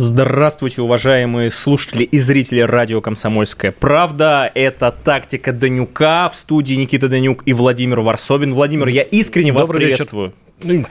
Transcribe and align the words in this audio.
Здравствуйте, 0.00 0.80
уважаемые 0.80 1.50
слушатели 1.50 2.04
и 2.04 2.18
зрители 2.18 2.60
радио 2.60 3.00
«Комсомольская 3.00 3.72
правда». 3.72 4.48
Это 4.54 4.92
«Тактика 4.92 5.52
Данюка» 5.52 6.28
в 6.28 6.36
студии 6.36 6.74
Никита 6.74 7.08
Данюк 7.08 7.42
и 7.46 7.52
Владимир 7.52 7.98
Варсобин. 7.98 8.54
Владимир, 8.54 8.86
я 8.86 9.02
искренне 9.02 9.50
вас 9.50 9.66
Добрый 9.66 9.86
приветствую. 9.86 10.26
Вечер. 10.28 10.47
Ну, 10.62 10.84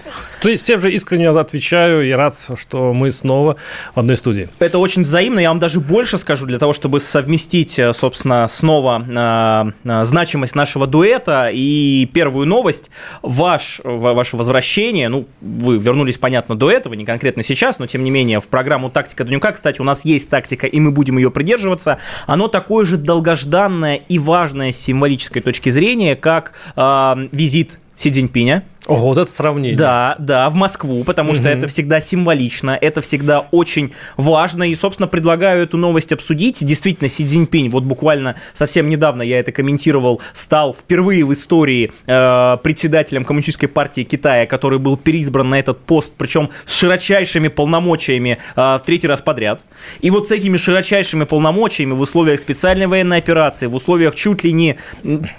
всем 0.55 0.79
же 0.79 0.93
искренне 0.93 1.29
отвечаю 1.29 2.07
и 2.07 2.11
рад, 2.11 2.37
что 2.55 2.93
мы 2.93 3.11
снова 3.11 3.57
в 3.93 3.99
одной 3.99 4.15
студии. 4.15 4.47
Это 4.59 4.77
очень 4.77 5.01
взаимно. 5.01 5.39
Я 5.39 5.49
вам 5.49 5.59
даже 5.59 5.81
больше 5.81 6.17
скажу, 6.17 6.45
для 6.45 6.57
того, 6.57 6.71
чтобы 6.71 7.01
совместить, 7.01 7.77
э, 7.77 7.93
собственно, 7.93 8.47
снова 8.47 9.73
э, 9.83 9.89
э, 9.89 10.05
значимость 10.05 10.55
нашего 10.55 10.87
дуэта 10.87 11.49
и 11.51 12.09
первую 12.13 12.47
новость. 12.47 12.91
Ваш, 13.21 13.81
ваше 13.83 14.37
возвращение, 14.37 15.09
ну, 15.09 15.27
вы 15.41 15.77
вернулись, 15.77 16.17
понятно, 16.17 16.55
до 16.55 16.71
этого, 16.71 16.93
не 16.93 17.03
конкретно 17.03 17.43
сейчас, 17.43 17.79
но, 17.79 17.87
тем 17.87 18.05
не 18.05 18.11
менее, 18.11 18.39
в 18.39 18.47
программу 18.47 18.89
«Тактика 18.89 19.25
Данюка», 19.25 19.51
кстати, 19.51 19.81
у 19.81 19.83
нас 19.83 20.05
есть 20.05 20.29
тактика, 20.29 20.65
и 20.65 20.79
мы 20.79 20.91
будем 20.91 21.17
ее 21.17 21.29
придерживаться, 21.29 21.99
оно 22.25 22.47
такое 22.47 22.85
же 22.85 22.95
долгожданное 22.95 23.95
и 23.95 24.17
важное 24.17 24.71
с 24.71 24.77
символической 24.77 25.41
точки 25.41 25.69
зрения, 25.69 26.15
как 26.15 26.53
э, 26.77 27.27
визит 27.31 27.79
Си 27.97 28.11
Цзиньпиня 28.11 28.63
Ого, 28.87 29.07
вот 29.07 29.17
это 29.17 29.29
сравнение. 29.29 29.77
Да, 29.77 30.15
да, 30.17 30.49
в 30.49 30.55
Москву, 30.55 31.03
потому 31.03 31.33
что 31.33 31.49
это 31.49 31.67
всегда 31.67 31.99
символично, 31.99 32.77
это 32.79 33.01
всегда 33.01 33.45
очень 33.51 33.93
важно. 34.15 34.63
И, 34.63 34.75
собственно, 34.75 35.07
предлагаю 35.07 35.63
эту 35.63 35.77
новость 35.77 36.11
обсудить. 36.13 36.65
Действительно, 36.65 37.09
Си 37.09 37.25
Цзиньпинь, 37.25 37.69
вот 37.69 37.83
буквально 37.83 38.35
совсем 38.53 38.89
недавно 38.89 39.21
я 39.21 39.39
это 39.39 39.51
комментировал, 39.51 40.21
стал 40.33 40.73
впервые 40.73 41.25
в 41.25 41.33
истории 41.33 41.91
э, 42.05 42.57
председателем 42.63 43.25
Коммунистической 43.25 43.67
партии 43.67 44.01
Китая, 44.03 44.45
который 44.45 44.79
был 44.79 44.95
переизбран 44.95 45.49
на 45.49 45.59
этот 45.59 45.79
пост, 45.79 46.13
причем 46.17 46.49
с 46.65 46.73
широчайшими 46.73 47.49
полномочиями 47.49 48.37
э, 48.55 48.61
в 48.61 48.81
третий 48.85 49.07
раз 49.07 49.21
подряд. 49.21 49.65
И 49.99 50.09
вот 50.09 50.27
с 50.27 50.31
этими 50.31 50.55
широчайшими 50.55 51.25
полномочиями 51.25 51.91
в 51.91 52.01
условиях 52.01 52.39
специальной 52.39 52.87
военной 52.87 53.17
операции, 53.17 53.67
в 53.67 53.75
условиях 53.75 54.15
чуть 54.15 54.43
ли 54.43 54.53
не 54.53 54.77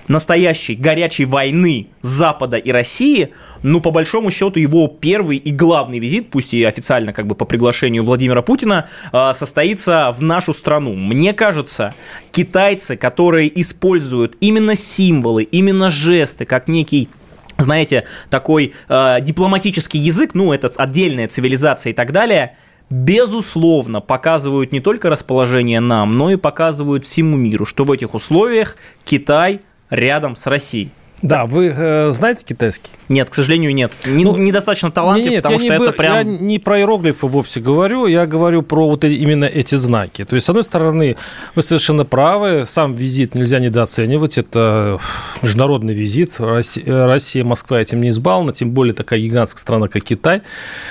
настоящей 0.07 0.75
горячей 0.75 1.25
войны 1.25 1.89
Запада 2.03 2.59
и 2.59 2.71
России, 2.71 3.31
ну, 3.63 3.81
по 3.81 3.91
большому 3.91 4.31
счету, 4.31 4.61
его 4.61 4.89
первый 4.89 5.37
и 5.37 5.51
главный 5.51 5.99
визит, 5.99 6.31
пусть 6.31 6.55
и 6.55 6.63
официально 6.65 7.13
как 7.13 7.27
бы 7.27 7.35
по 7.35 7.45
приглашению 7.45 8.05
Владимира 8.05 8.43
Путина, 8.43 8.89
а, 9.13 9.35
состоится 9.35 10.11
в 10.13 10.23
нашу 10.23 10.53
страну. 10.53 10.95
Мне 10.95 11.33
кажется, 11.33 11.93
китайцы, 12.33 12.97
которые 12.97 13.61
используют 13.61 14.37
именно 14.41 14.77
символы, 14.77 15.43
именно 15.43 15.91
жесты, 15.91 16.45
как 16.45 16.69
некий 16.69 17.09
знаете, 17.61 18.05
такой 18.31 18.73
э, 18.89 19.17
дипломатический 19.21 19.99
язык, 19.99 20.31
ну, 20.35 20.53
это 20.53 20.71
отдельная 20.77 21.27
цивилизация 21.27 21.91
и 21.91 21.93
так 21.93 22.13
далее, 22.13 22.57
безусловно, 22.89 24.01
показывают 24.01 24.71
не 24.71 24.81
только 24.81 25.11
расположение 25.11 25.81
нам, 25.81 26.13
но 26.13 26.31
и 26.31 26.37
показывают 26.37 27.05
всему 27.05 27.37
миру, 27.37 27.67
что 27.67 27.83
в 27.85 27.91
этих 27.91 28.15
условиях 28.15 28.77
Китай 29.05 29.61
рядом 29.91 30.37
с 30.37 30.47
Россией. 30.47 30.93
Да, 31.23 31.47
вы 31.47 31.75
э, 31.77 32.11
знаете 32.13 32.45
китайский? 32.45 32.91
Нет, 33.09 33.29
к 33.29 33.35
сожалению, 33.35 33.75
нет. 33.75 33.93
Не, 34.07 34.25
ну, 34.25 34.37
недостаточно 34.37 34.91
талантлив, 34.91 35.31
нет, 35.31 35.43
потому 35.43 35.59
что 35.59 35.73
это 35.73 35.93
прям... 35.93 36.15
Я 36.15 36.23
не 36.23 36.59
про 36.59 36.79
иероглифы 36.79 37.27
вовсе 37.27 37.61
говорю, 37.61 38.07
я 38.07 38.27
говорю 38.27 38.63
про 38.63 38.89
вот 38.89 39.05
именно 39.05 39.45
эти 39.45 39.75
знаки. 39.75 40.25
То 40.25 40.37
есть, 40.37 40.47
с 40.47 40.51
одной 40.51 40.63
стороны, 40.63 41.17
вы 41.57 41.63
совершенно 41.63 42.05
правы, 42.05 42.65
сам 42.67 42.95
визит 42.95 43.35
нельзя 43.35 43.59
недооценивать, 43.59 44.39
это 44.39 45.01
международный 45.43 45.93
визит, 45.93 46.37
Россия, 46.39 47.07
Россия 47.07 47.43
Москва 47.43 47.81
этим 47.81 48.01
не 48.01 48.11
избална, 48.11 48.53
тем 48.53 48.71
более 48.71 48.95
такая 48.95 49.19
гигантская 49.19 49.61
страна, 49.61 49.89
как 49.89 50.05
Китай. 50.05 50.43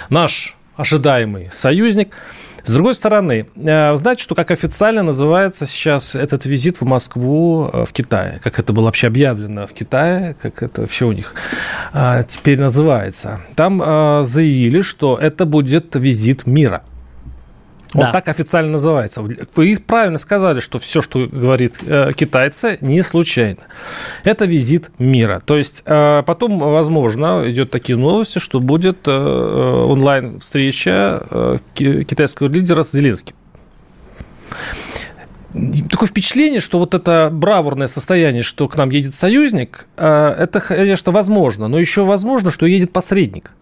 Наш 0.10 0.58
ожидаемый 0.76 1.50
союзник– 1.52 2.10
с 2.68 2.74
другой 2.74 2.96
стороны, 2.96 3.48
э, 3.56 3.96
знаете, 3.96 4.22
что 4.22 4.36
как 4.36 4.52
официально 4.52 5.02
называется 5.02 5.66
сейчас 5.66 6.16
этот 6.16 6.46
визит 6.46 6.82
в 6.82 6.84
Москву 6.84 7.70
э, 7.72 7.86
в 7.86 7.94
Китае? 7.94 8.42
Как 8.44 8.60
это 8.60 8.74
было 8.74 8.86
вообще 8.86 9.08
объявлено 9.08 9.66
в 9.68 9.72
Китае? 9.72 10.36
Как 10.42 10.62
это 10.62 10.82
вообще 10.82 11.06
у 11.06 11.14
них 11.14 11.34
э, 11.94 12.24
теперь 12.28 12.60
называется? 12.60 13.40
Там 13.56 13.80
заявили, 14.26 14.82
что 14.82 15.18
это 15.18 15.46
будет 15.46 15.96
визит 15.96 16.46
мира. 16.46 16.84
Он 17.98 18.04
да. 18.04 18.12
так 18.12 18.28
официально 18.28 18.74
называется. 18.74 19.24
Вы 19.56 19.78
правильно 19.86 20.20
сказали, 20.20 20.60
что 20.60 20.78
все, 20.78 21.02
что 21.02 21.26
говорит 21.26 21.80
э, 21.84 22.12
китайцы, 22.16 22.78
не 22.80 23.02
случайно. 23.02 23.62
Это 24.24 24.46
визит 24.46 24.92
мира. 25.00 25.42
То 25.44 25.58
есть 25.58 25.82
э, 25.86 26.22
потом, 26.24 26.60
возможно, 26.60 27.44
идет 27.48 27.72
такие 27.72 27.98
новости, 27.98 28.38
что 28.38 28.60
будет 28.60 29.08
э, 29.08 29.12
онлайн-встреча 29.12 31.24
э, 31.32 31.58
китайского 31.74 32.50
лидера 32.50 32.84
с 32.84 32.92
Зеленским. 32.92 33.36
Такое 35.90 36.08
впечатление, 36.08 36.60
что 36.60 36.78
вот 36.78 36.94
это 36.94 37.30
бравурное 37.32 37.88
состояние, 37.88 38.44
что 38.44 38.68
к 38.68 38.78
нам 38.78 38.92
едет 38.92 39.16
союзник, 39.16 39.88
э, 39.98 40.36
это, 40.38 40.60
конечно, 40.60 41.12
возможно, 41.12 41.68
но 41.68 41.80
еще 41.80 42.06
возможно, 42.06 42.52
что 42.52 42.68
едет 42.68 42.94
посредник. 42.94 43.54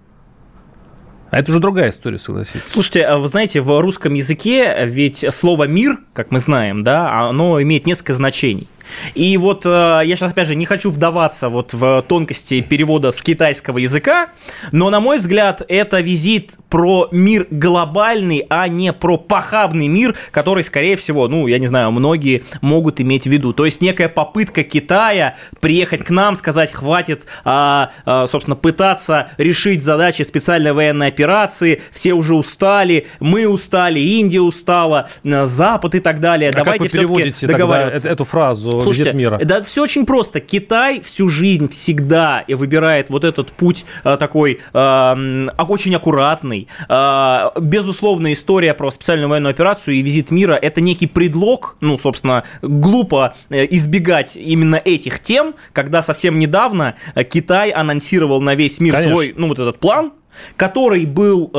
А 1.31 1.39
это 1.39 1.51
уже 1.51 1.59
другая 1.59 1.89
история, 1.89 2.17
согласитесь. 2.17 2.67
Слушайте, 2.67 3.03
а 3.03 3.17
вы 3.17 3.27
знаете, 3.27 3.61
в 3.61 3.81
русском 3.81 4.13
языке 4.13 4.85
ведь 4.85 5.25
слово 5.31 5.65
«мир», 5.65 5.99
как 6.13 6.31
мы 6.31 6.39
знаем, 6.39 6.83
да, 6.83 7.27
оно 7.27 7.61
имеет 7.61 7.85
несколько 7.85 8.13
значений. 8.13 8.67
И 9.13 9.37
вот 9.37 9.65
э, 9.65 9.69
я 9.69 10.15
сейчас, 10.15 10.31
опять 10.31 10.47
же, 10.47 10.55
не 10.55 10.65
хочу 10.65 10.89
вдаваться 10.89 11.49
вот 11.49 11.73
в 11.73 12.03
тонкости 12.07 12.61
перевода 12.61 13.11
с 13.11 13.21
китайского 13.21 13.77
языка, 13.77 14.29
но, 14.71 14.89
на 14.89 14.99
мой 14.99 15.17
взгляд, 15.17 15.61
это 15.67 16.01
визит 16.01 16.57
про 16.69 17.07
мир 17.11 17.47
глобальный, 17.51 18.45
а 18.49 18.67
не 18.67 18.91
про 18.91 19.17
похабный 19.17 19.87
мир, 19.87 20.15
который, 20.31 20.63
скорее 20.63 20.97
всего, 20.97 21.27
ну, 21.27 21.47
я 21.47 21.57
не 21.57 21.67
знаю, 21.67 21.91
многие 21.91 22.43
могут 22.61 22.99
иметь 22.99 23.23
в 23.23 23.31
виду. 23.31 23.53
То 23.53 23.65
есть 23.65 23.81
некая 23.81 24.09
попытка 24.09 24.63
Китая 24.63 25.35
приехать 25.61 26.03
к 26.03 26.09
нам, 26.09 26.35
сказать, 26.35 26.71
хватит, 26.71 27.25
а, 27.45 27.91
а, 28.05 28.27
собственно, 28.27 28.55
пытаться 28.55 29.29
решить 29.37 29.83
задачи 29.83 30.23
специальной 30.23 30.73
военной 30.73 31.07
операции, 31.07 31.81
все 31.91 32.13
уже 32.13 32.35
устали, 32.35 33.07
мы 33.19 33.47
устали, 33.47 33.99
Индия 33.99 34.41
устала, 34.41 35.07
Запад 35.23 35.95
и 35.95 35.99
так 35.99 36.19
далее. 36.19 36.49
А 36.49 36.53
Давайте 36.53 36.83
как 36.83 36.91
вы 36.91 36.97
переводите 36.97 37.47
тогда 37.47 37.89
эту 37.89 38.25
фразу 38.25 38.74
Слушайте, 38.81 39.13
мира? 39.13 39.39
Да, 39.43 39.61
все 39.61 39.83
очень 39.83 40.05
просто. 40.05 40.39
Китай 40.39 41.01
всю 41.01 41.29
жизнь 41.29 41.67
всегда 41.69 42.43
выбирает 42.47 43.09
вот 43.09 43.23
этот 43.23 43.51
путь 43.51 43.85
э, 44.03 44.17
такой 44.17 44.59
э, 44.73 45.47
очень 45.67 45.95
аккуратный. 45.95 46.67
Э, 46.89 47.49
безусловно, 47.59 48.33
история 48.33 48.73
про 48.73 48.91
специальную 48.91 49.29
военную 49.29 49.51
операцию 49.51 49.95
и 49.95 50.01
визит 50.01 50.31
мира– 50.31 50.53
это 50.61 50.81
некий 50.81 51.07
предлог, 51.07 51.77
ну, 51.81 51.97
собственно, 51.97 52.43
глупо 52.61 53.35
э, 53.49 53.65
избегать 53.71 54.37
именно 54.37 54.75
этих 54.75 55.19
тем, 55.19 55.55
когда 55.73 56.01
совсем 56.01 56.39
недавно 56.39 56.95
Китай 57.29 57.71
анонсировал 57.71 58.41
на 58.41 58.55
весь 58.55 58.79
мир 58.79 58.93
Конечно. 58.93 59.15
свой, 59.15 59.33
ну, 59.37 59.47
вот 59.47 59.59
этот 59.59 59.79
план, 59.79 60.13
который 60.57 61.05
был 61.05 61.51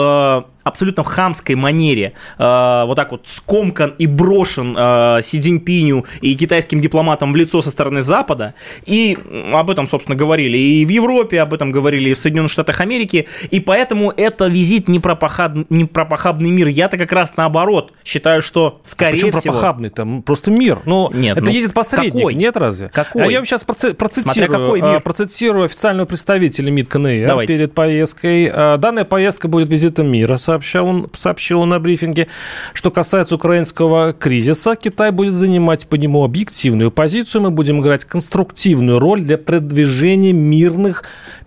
абсолютно 0.67 1.05
в 1.05 1.07
хамской 1.07 1.55
манере 1.55 2.13
э, 2.39 2.83
вот 2.87 2.97
так 2.97 3.13
вот 3.13 3.23
скомкан 3.25 3.95
и 3.99 4.07
брошен 4.07 4.77
э, 4.77 5.21
Си 5.23 5.41
Цзиньпиню 5.41 6.05
и 6.21 6.35
китайским 6.35 6.81
дипломатам 6.81 7.33
в 7.33 7.37
лицо 7.37 7.63
со 7.63 7.71
стороны 7.71 8.03
Запада. 8.03 8.55
И 8.85 9.17
об 9.53 9.71
этом, 9.71 9.87
собственно, 9.87 10.17
говорили 10.17 10.59
и 10.59 10.85
в 10.85 10.89
Европе, 10.89 11.41
об 11.41 11.55
этом 11.55 11.71
говорили 11.71 12.11
и 12.11 12.15
в 12.15 12.19
Соединенных 12.19 12.51
Штатах 12.51 12.81
Америки. 12.81 13.29
И 13.51 13.61
поэтому 13.61 14.13
это 14.17 14.47
визит 14.49 14.89
не 14.89 14.99
про, 14.99 15.15
похаб... 15.15 15.53
не 15.71 15.85
про 15.85 16.05
похабный 16.05 16.51
мир. 16.51 16.67
Я-то 16.67 16.99
как 16.99 17.13
раз 17.13 17.37
наоборот 17.37 17.93
считаю, 18.05 18.43
что 18.43 18.81
скорее 18.83 19.11
а 19.11 19.13
почему 19.13 19.31
всего... 19.31 19.53
про 19.53 19.53
похабный? 19.53 19.89
Там 19.91 20.23
просто 20.23 20.51
мир. 20.51 20.81
Но 20.85 21.11
нет, 21.15 21.37
это 21.37 21.47
ну, 21.47 21.53
ездит 21.53 21.75
посредник, 21.75 22.15
какой? 22.15 22.35
нет 22.35 22.57
разве? 22.57 22.89
Какой? 22.89 23.25
А 23.25 23.31
я 23.31 23.39
вам 23.39 23.47
сейчас 23.47 23.63
процитирую, 23.65 24.51
какой 24.51 24.81
мир? 24.81 24.97
А, 24.97 25.01
процитирую 25.01 25.67
официального 25.67 26.07
представителя 26.07 26.73
МИД 26.73 26.89
КНР 26.89 27.27
Давайте. 27.29 27.53
перед 27.53 27.73
поездкой. 27.73 28.51
А, 28.53 28.79
данная 28.79 29.05
поездка 29.05 29.47
будет 29.47 29.69
визитом 29.69 30.09
мира, 30.09 30.37
сообщал 30.57 30.87
он, 30.87 31.11
сообщил 31.15 31.61
он 31.61 31.69
на 31.71 31.79
брифинге. 31.79 32.29
Что 32.73 32.91
касается 32.91 33.35
украинского 33.35 34.13
кризиса, 34.13 34.75
Китай 34.77 35.11
будет 35.11 35.35
занимать 35.35 35.87
по 35.87 35.97
нему 35.97 36.25
объективную 36.25 36.91
позицию. 36.91 37.43
Мы 37.43 37.51
будем 37.51 37.81
играть 37.81 38.05
конструктивную 38.05 38.99
роль 38.99 39.23
для 39.23 39.37
продвижения 39.37 40.33
мирных 40.33 41.05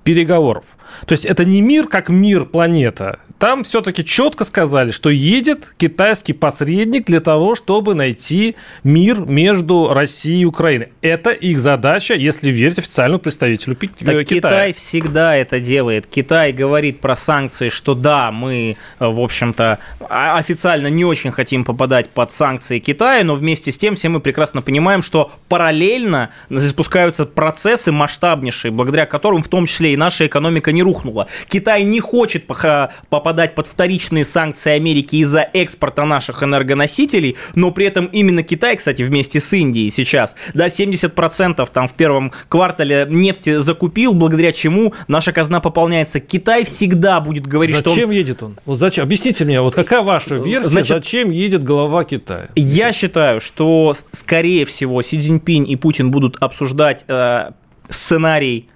переговоров. 0.10 0.64
То 1.06 1.14
есть 1.14 1.24
это 1.24 1.46
не 1.46 1.62
мир 1.62 1.88
как 1.88 2.10
мир 2.10 2.46
планета. 2.46 3.20
Там 3.38 3.64
все-таки 3.64 4.04
четко 4.04 4.44
сказали, 4.44 4.90
что 4.90 5.12
едет 5.12 5.72
китайский 5.78 6.34
посредник 6.34 7.06
для 7.06 7.20
того, 7.20 7.54
чтобы 7.54 7.94
найти 7.94 8.56
мир 8.84 9.20
между 9.22 9.94
Россией 9.94 10.42
и 10.42 10.46
Украиной. 10.46 10.90
Это 11.02 11.30
их 11.30 11.60
задача, 11.60 12.16
если 12.16 12.50
верить 12.50 12.80
официальному 12.80 13.20
представителю 13.20 13.76
так 13.76 13.92
Китая. 13.98 14.24
Китай 14.24 14.74
всегда 14.74 15.36
это 15.36 15.60
делает. 15.60 16.08
Китай 16.08 16.52
говорит 16.52 17.02
про 17.02 17.16
санкции, 17.16 17.70
что 17.70 17.94
да, 17.94 18.32
мы, 18.32 18.76
в 19.00 19.20
общем-то, 19.22 19.78
официально 20.10 20.88
не 20.88 21.06
очень 21.06 21.32
хотим 21.32 21.64
попадать 21.66 22.10
под 22.10 22.32
санкции 22.32 22.80
Китая, 22.80 23.24
но 23.24 23.36
вместе 23.36 23.72
с 23.72 23.78
тем 23.78 23.94
все 23.94 24.10
мы 24.10 24.20
прекрасно 24.20 24.64
понимаем, 24.64 25.04
что 25.04 25.32
параллельно 25.48 26.32
запускаются 26.50 27.28
процессы 27.28 27.92
масштабнейшие, 27.92 28.72
благодаря 28.72 29.06
которым 29.06 29.44
в 29.44 29.48
том 29.48 29.68
числе 29.68 29.94
и 29.94 29.98
наша 30.00 30.26
экономика 30.26 30.72
не 30.72 30.82
рухнула. 30.82 31.28
Китай 31.48 31.84
не 31.84 32.00
хочет 32.00 32.48
попадать 32.48 33.54
под 33.54 33.68
вторичные 33.68 34.26
санкции 34.26 34.72
Америки 34.72 35.18
из-за 35.18 35.42
экспорта 35.42 36.06
наших 36.06 36.42
энергоносителей, 36.42 37.38
но 37.54 37.70
при 37.70 37.86
этом 37.86 38.06
именно 38.08 38.42
Китай, 38.42 38.78
кстати, 38.78 39.04
вместе 39.04 39.40
с 39.40 39.54
Индией 39.54 39.92
сейчас, 39.92 40.36
да, 40.56 40.68
70% 40.68 41.70
там 41.72 41.88
в 41.88 41.94
первом 41.94 42.32
квартале 42.48 43.06
нефти 43.10 43.58
закупил, 43.58 44.16
благодаря 44.16 44.52
чему 44.52 44.94
наша 45.08 45.32
казна 45.34 45.60
пополняется. 45.60 46.20
Китай 46.20 46.64
всегда 46.64 47.20
будет 47.20 47.46
говорить, 47.46 47.76
зачем 47.76 47.92
что... 47.92 47.96
Зачем 47.96 48.12
едет 48.12 48.42
он? 48.42 48.58
Вот 48.66 48.80
зачем? 48.80 49.04
Объясните 49.04 49.46
мне, 49.46 49.62
вот 49.62 49.76
какая 49.76 50.02
ваша 50.02 50.36
версия, 50.36 50.70
Значит, 50.70 51.04
зачем 51.04 51.30
едет 51.30 51.64
глава 51.64 52.04
Китая? 52.06 52.50
Я 52.56 52.92
считаю, 52.94 53.42
что, 53.42 53.94
скорее 54.12 54.66
всего, 54.66 55.02
Си 55.02 55.20
Цзиньпинь 55.20 55.70
и 55.70 55.76
Путин 55.76 56.12
будут 56.12 56.38
обсуждать 56.40 57.04
э, 57.08 57.52
сценарий 57.90 58.70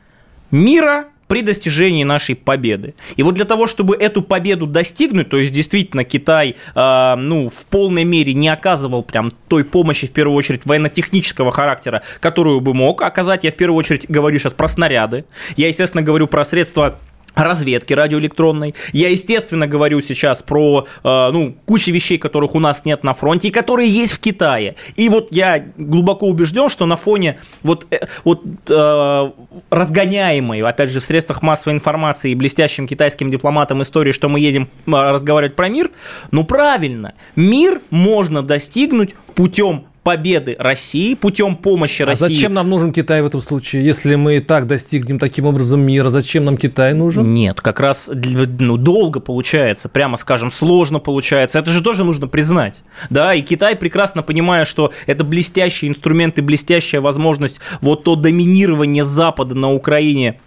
мира, 0.51 1.05
при 1.33 1.41
достижении 1.41 2.03
нашей 2.03 2.35
победы. 2.35 2.93
И 3.15 3.23
вот 3.23 3.33
для 3.33 3.45
того, 3.45 3.65
чтобы 3.65 3.95
эту 3.95 4.21
победу 4.21 4.67
достигнуть, 4.67 5.29
то 5.29 5.37
есть 5.37 5.51
действительно 5.51 6.03
Китай 6.03 6.57
э, 6.75 7.15
ну, 7.17 7.49
в 7.49 7.65
полной 7.65 8.03
мере 8.03 8.35
не 8.35 8.49
оказывал 8.49 9.01
прям 9.01 9.31
той 9.47 9.63
помощи, 9.63 10.05
в 10.05 10.11
первую 10.11 10.37
очередь, 10.37 10.67
военно-технического 10.67 11.51
характера, 11.51 12.03
которую 12.19 12.61
бы 12.61 12.75
мог 12.75 13.01
оказать, 13.01 13.45
я 13.45 13.51
в 13.51 13.55
первую 13.55 13.79
очередь 13.79 14.05
говорю 14.07 14.37
сейчас 14.37 14.53
про 14.53 14.67
снаряды, 14.67 15.25
я, 15.57 15.69
естественно, 15.69 16.03
говорю 16.03 16.27
про 16.27 16.45
средства 16.45 16.99
разведки 17.35 17.93
радиоэлектронной. 17.93 18.75
Я, 18.91 19.09
естественно, 19.09 19.67
говорю 19.67 20.01
сейчас 20.01 20.43
про 20.43 20.87
э, 21.03 21.29
ну, 21.31 21.55
кучу 21.65 21.91
вещей, 21.91 22.17
которых 22.17 22.55
у 22.55 22.59
нас 22.59 22.85
нет 22.85 23.03
на 23.03 23.13
фронте 23.13 23.47
и 23.47 23.51
которые 23.51 23.89
есть 23.89 24.13
в 24.13 24.19
Китае. 24.19 24.75
И 24.95 25.09
вот 25.09 25.29
я 25.31 25.65
глубоко 25.77 26.27
убежден, 26.27 26.69
что 26.69 26.85
на 26.85 26.95
фоне 26.95 27.39
вот, 27.61 27.87
э, 27.91 28.07
вот 28.23 28.43
э, 28.69 29.31
разгоняемой, 29.69 30.61
опять 30.61 30.89
же, 30.89 30.99
в 30.99 31.03
средствах 31.03 31.41
массовой 31.41 31.73
информации 31.73 32.31
и 32.31 32.35
блестящим 32.35 32.87
китайским 32.87 33.31
дипломатам 33.31 33.81
истории, 33.81 34.11
что 34.11 34.29
мы 34.29 34.39
едем 34.39 34.69
э, 34.85 34.91
разговаривать 34.91 35.55
про 35.55 35.69
мир, 35.69 35.91
ну 36.31 36.43
правильно, 36.43 37.13
мир 37.35 37.81
можно 37.89 38.41
достигнуть 38.41 39.15
путем 39.35 39.85
победы 40.03 40.55
России 40.59 41.15
путем 41.15 41.55
помощи 41.55 42.03
а 42.03 42.07
России. 42.07 42.25
зачем 42.25 42.53
нам 42.53 42.69
нужен 42.69 42.91
Китай 42.91 43.21
в 43.21 43.25
этом 43.25 43.41
случае? 43.41 43.85
Если 43.85 44.15
мы 44.15 44.37
и 44.37 44.39
так 44.39 44.67
достигнем 44.67 45.17
таким 45.17 45.45
образом 45.45 45.79
мира, 45.79 46.09
зачем 46.09 46.45
нам 46.45 46.57
Китай 46.57 46.93
нужен? 46.93 47.33
Нет, 47.33 47.61
как 47.61 47.79
раз 47.79 48.11
ну, 48.13 48.77
долго 48.77 49.19
получается, 49.19 49.89
прямо 49.89 50.17
скажем, 50.17 50.51
сложно 50.51 50.99
получается. 50.99 51.59
Это 51.59 51.71
же 51.71 51.81
тоже 51.81 52.03
нужно 52.03 52.27
признать. 52.27 52.83
Да, 53.09 53.33
и 53.33 53.41
Китай 53.41 53.75
прекрасно 53.75 54.21
понимая, 54.21 54.65
что 54.65 54.91
это 55.07 55.23
блестящий 55.23 55.87
инструмент 55.87 56.37
и 56.37 56.41
блестящая 56.41 57.01
возможность 57.01 57.59
вот 57.81 58.03
то 58.03 58.15
доминирование 58.15 59.05
Запада 59.05 59.55
на 59.55 59.71
Украине 59.71 60.39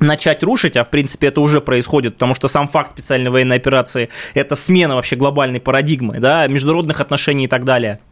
начать 0.00 0.42
рушить, 0.44 0.76
а 0.76 0.84
в 0.84 0.90
принципе 0.90 1.28
это 1.28 1.40
уже 1.40 1.60
происходит, 1.60 2.14
потому 2.14 2.34
что 2.34 2.46
сам 2.46 2.68
факт 2.68 2.92
специальной 2.92 3.30
военной 3.30 3.56
операции– 3.56 4.10
это 4.34 4.54
смена 4.54 4.94
вообще 4.94 5.16
глобальной 5.16 5.60
парадигмы, 5.60 6.20
да, 6.20 6.46
международных 6.46 7.00
отношений 7.00 7.46
и 7.46 7.48
так 7.48 7.64
далее– 7.64 7.98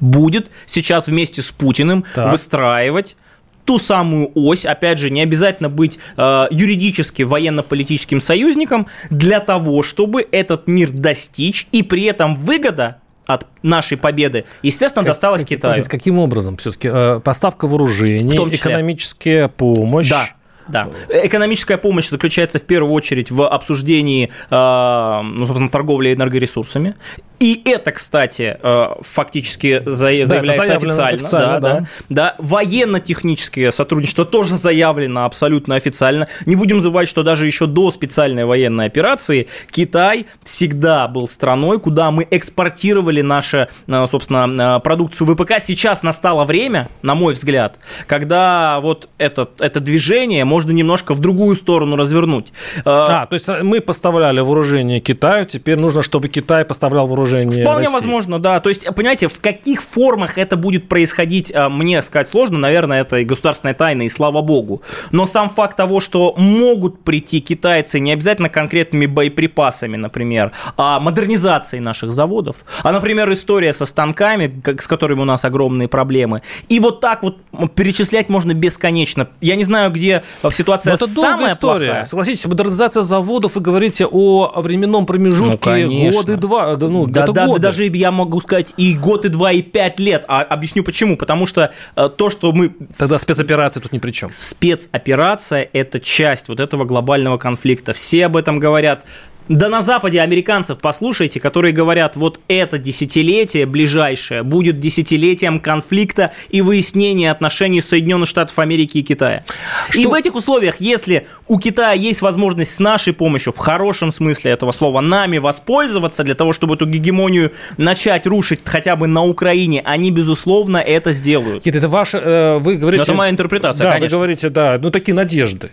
будет 0.00 0.50
сейчас 0.66 1.06
вместе 1.06 1.42
с 1.42 1.50
Путиным 1.50 2.04
так. 2.14 2.30
выстраивать 2.30 3.16
ту 3.64 3.78
самую 3.78 4.30
ось, 4.34 4.66
опять 4.66 4.98
же, 4.98 5.10
не 5.10 5.22
обязательно 5.22 5.68
быть 5.68 5.98
э, 6.16 6.46
юридически 6.50 7.22
военно-политическим 7.22 8.20
союзником 8.20 8.88
для 9.10 9.40
того, 9.40 9.82
чтобы 9.82 10.26
этот 10.30 10.66
мир 10.66 10.90
достичь, 10.90 11.68
и 11.72 11.82
при 11.82 12.04
этом 12.04 12.34
выгода 12.34 12.98
от 13.26 13.46
нашей 13.62 13.96
победы, 13.98 14.44
естественно, 14.62 15.04
как, 15.04 15.12
досталась 15.12 15.44
Китаю. 15.44 15.84
Каким 15.88 16.18
образом 16.18 16.56
все-таки? 16.56 16.88
Э, 16.92 17.20
поставка 17.22 17.68
вооружений, 17.68 18.34
экономическая 18.34 19.48
помощь. 19.48 20.10
Да. 20.10 20.28
Да. 20.68 20.90
Экономическая 21.08 21.76
помощь 21.76 22.08
заключается 22.08 22.60
в 22.60 22.62
первую 22.62 22.92
очередь 22.92 23.32
в 23.32 23.46
обсуждении, 23.48 24.30
э, 24.48 25.22
ну, 25.22 25.44
собственно, 25.46 25.68
торговли 25.68 26.14
энергоресурсами. 26.14 26.94
И 27.42 27.60
это, 27.64 27.90
кстати, 27.90 28.56
э, 28.62 28.86
фактически 29.00 29.82
заявляется 29.84 30.68
да, 30.68 30.76
официально. 30.76 31.08
официально 31.08 31.60
да, 31.60 31.60
да. 31.60 31.78
Да. 31.80 31.86
да. 32.08 32.34
Военно-техническое 32.38 33.72
сотрудничество 33.72 34.24
тоже 34.24 34.56
заявлено 34.56 35.24
абсолютно 35.24 35.74
официально. 35.74 36.28
Не 36.46 36.54
будем 36.54 36.80
забывать, 36.80 37.08
что 37.08 37.24
даже 37.24 37.46
еще 37.46 37.66
до 37.66 37.90
специальной 37.90 38.44
военной 38.44 38.86
операции 38.86 39.48
Китай 39.72 40.26
всегда 40.44 41.08
был 41.08 41.26
страной, 41.26 41.80
куда 41.80 42.12
мы 42.12 42.28
экспортировали 42.30 43.22
нашу, 43.22 43.66
э, 43.88 44.06
собственно, 44.08 44.78
продукцию 44.78 45.34
ВПК. 45.34 45.54
Сейчас 45.58 46.04
настало 46.04 46.44
время, 46.44 46.90
на 47.02 47.16
мой 47.16 47.34
взгляд, 47.34 47.76
когда 48.06 48.78
вот 48.78 49.08
этот, 49.18 49.60
это 49.60 49.80
движение 49.80 50.44
можно 50.44 50.70
немножко 50.70 51.12
в 51.12 51.18
другую 51.18 51.56
сторону 51.56 51.96
развернуть. 51.96 52.52
А, 52.84 53.26
то 53.26 53.34
есть 53.34 53.48
мы 53.48 53.80
поставляли 53.80 54.38
вооружение 54.38 55.00
Китаю, 55.00 55.44
теперь 55.44 55.80
нужно, 55.80 56.04
чтобы 56.04 56.28
Китай 56.28 56.64
поставлял 56.64 57.08
вооружение 57.08 57.31
Вполне 57.40 57.86
России. 57.86 57.94
возможно, 57.94 58.38
да. 58.38 58.60
То 58.60 58.68
есть, 58.68 58.84
понимаете, 58.94 59.28
в 59.28 59.40
каких 59.40 59.82
формах 59.82 60.38
это 60.38 60.56
будет 60.56 60.88
происходить, 60.88 61.52
а, 61.54 61.68
мне 61.68 62.02
сказать 62.02 62.28
сложно, 62.28 62.58
наверное, 62.58 63.02
это 63.02 63.18
и 63.18 63.24
государственная 63.24 63.74
тайна, 63.74 64.02
и 64.02 64.08
слава 64.08 64.42
богу. 64.42 64.82
Но 65.10 65.26
сам 65.26 65.50
факт 65.50 65.76
того, 65.76 66.00
что 66.00 66.34
могут 66.36 67.04
прийти 67.04 67.40
китайцы 67.40 68.00
не 68.00 68.12
обязательно 68.12 68.48
конкретными 68.48 69.06
боеприпасами, 69.06 69.96
например, 69.96 70.52
а 70.76 71.00
модернизацией 71.00 71.82
наших 71.82 72.10
заводов, 72.10 72.56
а, 72.82 72.92
например, 72.92 73.32
история 73.32 73.72
со 73.72 73.86
станками, 73.86 74.62
с 74.78 74.86
которыми 74.86 75.20
у 75.20 75.24
нас 75.24 75.44
огромные 75.44 75.88
проблемы. 75.88 76.42
И 76.68 76.80
вот 76.80 77.00
так 77.00 77.22
вот 77.22 77.38
перечислять 77.74 78.28
можно 78.28 78.54
бесконечно. 78.54 79.28
Я 79.40 79.56
не 79.56 79.64
знаю, 79.64 79.90
где 79.90 80.22
ситуация 80.50 80.92
Но 80.92 80.96
это 80.96 81.14
долгая 81.14 81.48
история. 81.48 81.86
Плохая. 81.86 82.04
Согласитесь, 82.04 82.46
модернизация 82.46 83.02
заводов, 83.02 83.54
вы 83.54 83.60
говорите 83.60 84.06
о 84.06 84.60
временном 84.60 85.06
промежутке 85.06 85.86
ну, 85.86 86.10
год 86.10 86.30
и 86.30 86.36
два. 86.36 86.76
Ну, 86.76 87.06
да, 87.06 87.21
да, 87.26 87.46
годы. 87.46 87.60
даже 87.60 87.84
я 87.84 88.10
могу 88.10 88.40
сказать 88.40 88.74
и 88.76 88.94
год, 88.94 89.24
и 89.24 89.28
два, 89.28 89.52
и 89.52 89.62
пять 89.62 90.00
лет. 90.00 90.24
А 90.28 90.42
объясню 90.42 90.82
почему. 90.82 91.16
Потому 91.16 91.46
что 91.46 91.72
э, 91.96 92.08
то, 92.16 92.30
что 92.30 92.52
мы... 92.52 92.70
Тогда 92.96 93.18
спецоперация 93.18 93.80
тут 93.80 93.92
ни 93.92 93.98
при 93.98 94.12
чем. 94.12 94.30
Спецоперация– 94.32 95.68
это 95.72 96.00
часть 96.00 96.48
вот 96.48 96.60
этого 96.60 96.84
глобального 96.84 97.38
конфликта. 97.38 97.92
Все 97.92 98.26
об 98.26 98.36
этом 98.36 98.58
говорят. 98.58 99.04
Да 99.48 99.68
на 99.68 99.82
Западе 99.82 100.20
американцев 100.20 100.78
послушайте, 100.78 101.40
которые 101.40 101.72
говорят, 101.72 102.16
вот 102.16 102.40
это 102.48 102.78
десятилетие 102.78 103.66
ближайшее 103.66 104.42
будет 104.42 104.80
десятилетием 104.80 105.60
конфликта 105.60 106.32
и 106.50 106.62
выяснения 106.62 107.30
отношений 107.30 107.80
Соединенных 107.80 108.28
Штатов 108.28 108.58
Америки 108.58 108.98
и 108.98 109.02
Китая. 109.02 109.44
Что? 109.90 110.00
И 110.00 110.06
в 110.06 110.14
этих 110.14 110.34
условиях, 110.34 110.76
если 110.78 111.26
у 111.48 111.58
Китая 111.58 111.92
есть 111.92 112.22
возможность 112.22 112.74
с 112.74 112.78
нашей 112.78 113.12
помощью, 113.12 113.52
в 113.52 113.58
хорошем 113.58 114.12
смысле 114.12 114.52
этого 114.52 114.72
слова, 114.72 115.00
нами 115.00 115.38
воспользоваться 115.38 116.22
для 116.24 116.34
того, 116.34 116.52
чтобы 116.52 116.74
эту 116.74 116.86
гегемонию 116.86 117.52
начать 117.76 118.26
рушить 118.26 118.60
хотя 118.64 118.96
бы 118.96 119.06
на 119.06 119.24
Украине, 119.24 119.82
они, 119.84 120.10
безусловно, 120.10 120.78
это 120.78 121.12
сделают. 121.12 121.66
Нет, 121.66 121.76
это 121.76 121.88
ваше, 121.88 122.18
э, 122.18 122.58
вы 122.58 122.76
говорите... 122.76 123.00
Но 123.00 123.02
это 123.02 123.14
моя 123.14 123.30
интерпретация, 123.30 123.84
да, 123.84 123.92
конечно. 123.94 124.16
вы 124.16 124.20
говорите, 124.20 124.48
да, 124.48 124.78
ну 124.80 124.90
такие 124.90 125.14
надежды. 125.14 125.72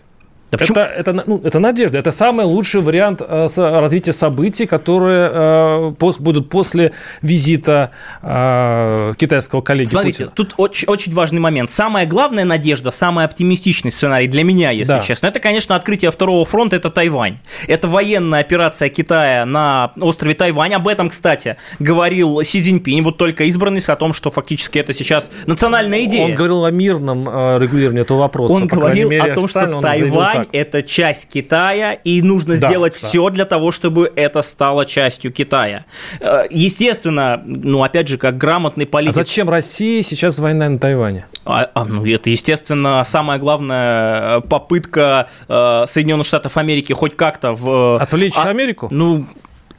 Да 0.52 0.58
это, 0.60 0.82
это, 0.82 1.24
ну, 1.28 1.42
это 1.44 1.60
надежда, 1.60 2.00
это 2.00 2.12
самый 2.12 2.46
лучший 2.46 2.82
вариант 2.82 3.22
э, 3.22 3.48
развития 3.56 4.14
событий, 4.14 4.66
которые 4.66 5.30
э, 5.32 5.94
пос, 5.98 6.20
будут 6.20 6.50
после 6.50 6.94
визита 7.22 7.92
э, 8.24 9.14
китайского 9.18 9.62
коллеги 9.62 9.90
Смотрите, 9.90 10.26
Путина. 10.26 10.32
тут 10.36 10.54
очень, 10.58 10.88
очень 10.88 11.14
важный 11.14 11.40
момент. 11.40 11.70
Самая 11.70 12.08
главная 12.08 12.46
надежда, 12.46 12.90
самый 12.90 13.26
оптимистичный 13.26 13.92
сценарий 13.92 14.28
для 14.28 14.44
меня, 14.44 14.72
если 14.72 14.94
да. 14.94 15.00
честно, 15.02 15.28
это, 15.28 15.40
конечно, 15.40 15.76
открытие 15.76 16.10
второго 16.10 16.46
фронта, 16.46 16.78
это 16.78 16.90
Тайвань. 16.90 17.38
Это 17.68 17.88
военная 17.88 18.40
операция 18.40 18.90
Китая 18.90 19.46
на 19.46 19.92
острове 20.02 20.34
Тайвань. 20.34 20.74
Об 20.74 20.88
этом, 20.88 21.10
кстати, 21.10 21.58
говорил 21.78 22.42
Си 22.44 22.62
Цзиньпинь, 22.62 23.04
вот 23.04 23.18
только 23.18 23.44
избранный, 23.46 23.80
о 23.86 23.96
том, 23.96 24.14
что 24.14 24.30
фактически 24.30 24.78
это 24.78 24.94
сейчас 24.94 25.30
национальная 25.46 26.04
идея. 26.04 26.26
Он 26.26 26.36
говорил 26.36 26.66
о 26.66 26.72
мирном 26.72 27.30
э, 27.30 27.60
регулировании 27.60 28.02
этого 28.02 28.20
вопроса. 28.20 28.56
Он 28.56 28.68
говорил 28.68 29.10
мере, 29.10 29.32
о 29.32 29.36
том, 29.36 29.48
что 29.48 29.82
Тайвань 29.82 30.39
Тайвань 30.44 30.50
это 30.54 30.84
часть 30.84 31.30
Китая, 31.30 31.94
и 31.94 32.22
нужно 32.22 32.58
Да, 32.58 32.68
сделать 32.68 32.94
да. 32.94 33.08
все 33.08 33.30
для 33.30 33.46
того, 33.46 33.72
чтобы 33.72 34.12
это 34.16 34.42
стало 34.42 34.86
частью 34.86 35.32
Китая. 35.32 35.86
Э, 36.20 36.44
Естественно, 36.50 37.42
ну 37.46 37.84
опять 37.84 38.08
же, 38.08 38.18
как 38.18 38.38
грамотный 38.38 38.86
А 38.86 38.88
политик. 38.88 39.14
зачем 39.16 39.50
России 39.50 40.02
сейчас 40.02 40.40
война 40.40 40.70
на 40.70 40.80
Тайване? 40.80 41.26
А, 41.46 41.70
а, 41.74 41.86
ну, 41.86 42.06
это, 42.06 42.30
естественно, 42.30 43.04
самая 43.06 43.40
главная 43.40 44.38
э, 44.38 44.42
попытка 44.42 45.30
э, 45.48 45.84
Соединенных 45.88 46.28
Штатов 46.28 46.58
Америки 46.58 46.94
хоть 46.94 47.16
как-то 47.16 47.54
в... 47.54 47.96
э, 47.98 48.02
Отвлечь 48.02 48.34
а- 48.38 48.50
Америку? 48.50 48.88
Ну, 48.92 49.26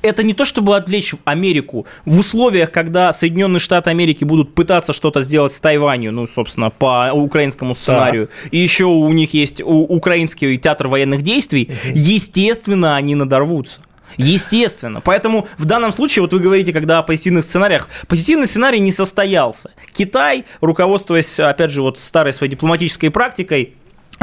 это 0.02 0.23
не 0.23 0.35
то, 0.35 0.45
чтобы 0.45 0.76
отвлечь 0.76 1.14
Америку. 1.25 1.87
В 2.04 2.19
условиях, 2.19 2.71
когда 2.71 3.12
Соединенные 3.12 3.61
Штаты 3.61 3.90
Америки 3.90 4.25
будут 4.25 4.54
пытаться 4.54 4.92
что-то 4.92 5.23
сделать 5.23 5.52
с 5.52 5.61
Тайванью, 5.61 6.12
ну, 6.12 6.26
собственно, 6.26 6.71
по 6.71 7.11
украинскому 7.12 7.75
сценарию, 7.75 8.30
и 8.50 8.59
еще 8.59 8.85
у 8.85 9.11
них 9.11 9.35
есть 9.35 9.61
украинский 9.62 10.59
театр 10.59 10.88
военных 10.88 11.23
действий, 11.23 11.71
естественно, 11.95 12.97
они 12.97 13.14
надорвутся. 13.14 13.83
Естественно. 14.16 15.00
Поэтому 15.00 15.47
в 15.57 15.64
данном 15.64 15.92
случае, 15.92 16.23
вот 16.23 16.33
вы 16.33 16.40
говорите, 16.40 16.73
когда 16.73 16.99
о 16.99 17.02
позитивных 17.02 17.45
сценариях, 17.45 17.88
позитивный 18.09 18.47
сценарий 18.47 18.80
не 18.80 18.92
состоялся. 18.92 19.71
Китай, 19.92 20.45
руководствуясь, 20.61 21.38
опять 21.38 21.71
же, 21.71 21.83
вот 21.83 21.99
старой 21.99 22.33
своей 22.33 22.50
дипломатической 22.50 23.11
практикой, 23.11 23.75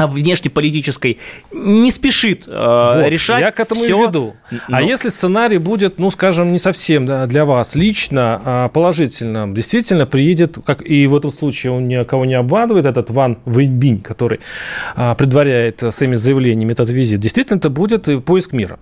внешнеполитической, 0.06 1.18
не 1.52 1.90
спешит 1.90 2.44
э, 2.46 2.50
Вот, 2.50 3.08
решать 3.08 3.40
Я 3.40 3.50
к 3.50 3.58
этому 3.58 3.82
всё. 3.82 4.04
и 4.04 4.06
веду. 4.06 4.36
А 4.68 4.80
Ну, 4.80 4.86
если 4.86 5.08
сценарий 5.08 5.58
будет, 5.58 5.98
ну, 5.98 6.10
скажем, 6.10 6.52
не 6.52 6.58
совсем 6.58 7.04
да, 7.04 7.26
для 7.26 7.44
вас 7.44 7.74
лично 7.74 8.40
а, 8.44 8.68
положительно, 8.68 9.52
действительно 9.52 10.06
приедет, 10.06 10.58
как 10.64 10.88
и 10.88 11.06
в 11.06 11.16
этом 11.16 11.30
случае 11.30 11.72
он 11.72 11.88
никого 11.88 12.24
не 12.24 12.34
обманывает, 12.34 12.86
этот 12.86 13.10
Ван 13.10 13.38
Вэньбинь, 13.44 14.00
который 14.00 14.40
а, 14.94 15.14
предваряет 15.16 15.82
э, 15.82 15.90
своими 15.90 16.14
заявлениями 16.14 16.72
этот 16.72 16.88
визит, 16.90 17.20
действительно 17.20 17.58
это 17.58 17.70
будет 17.70 18.24
поиск 18.24 18.52
мира. 18.52 18.78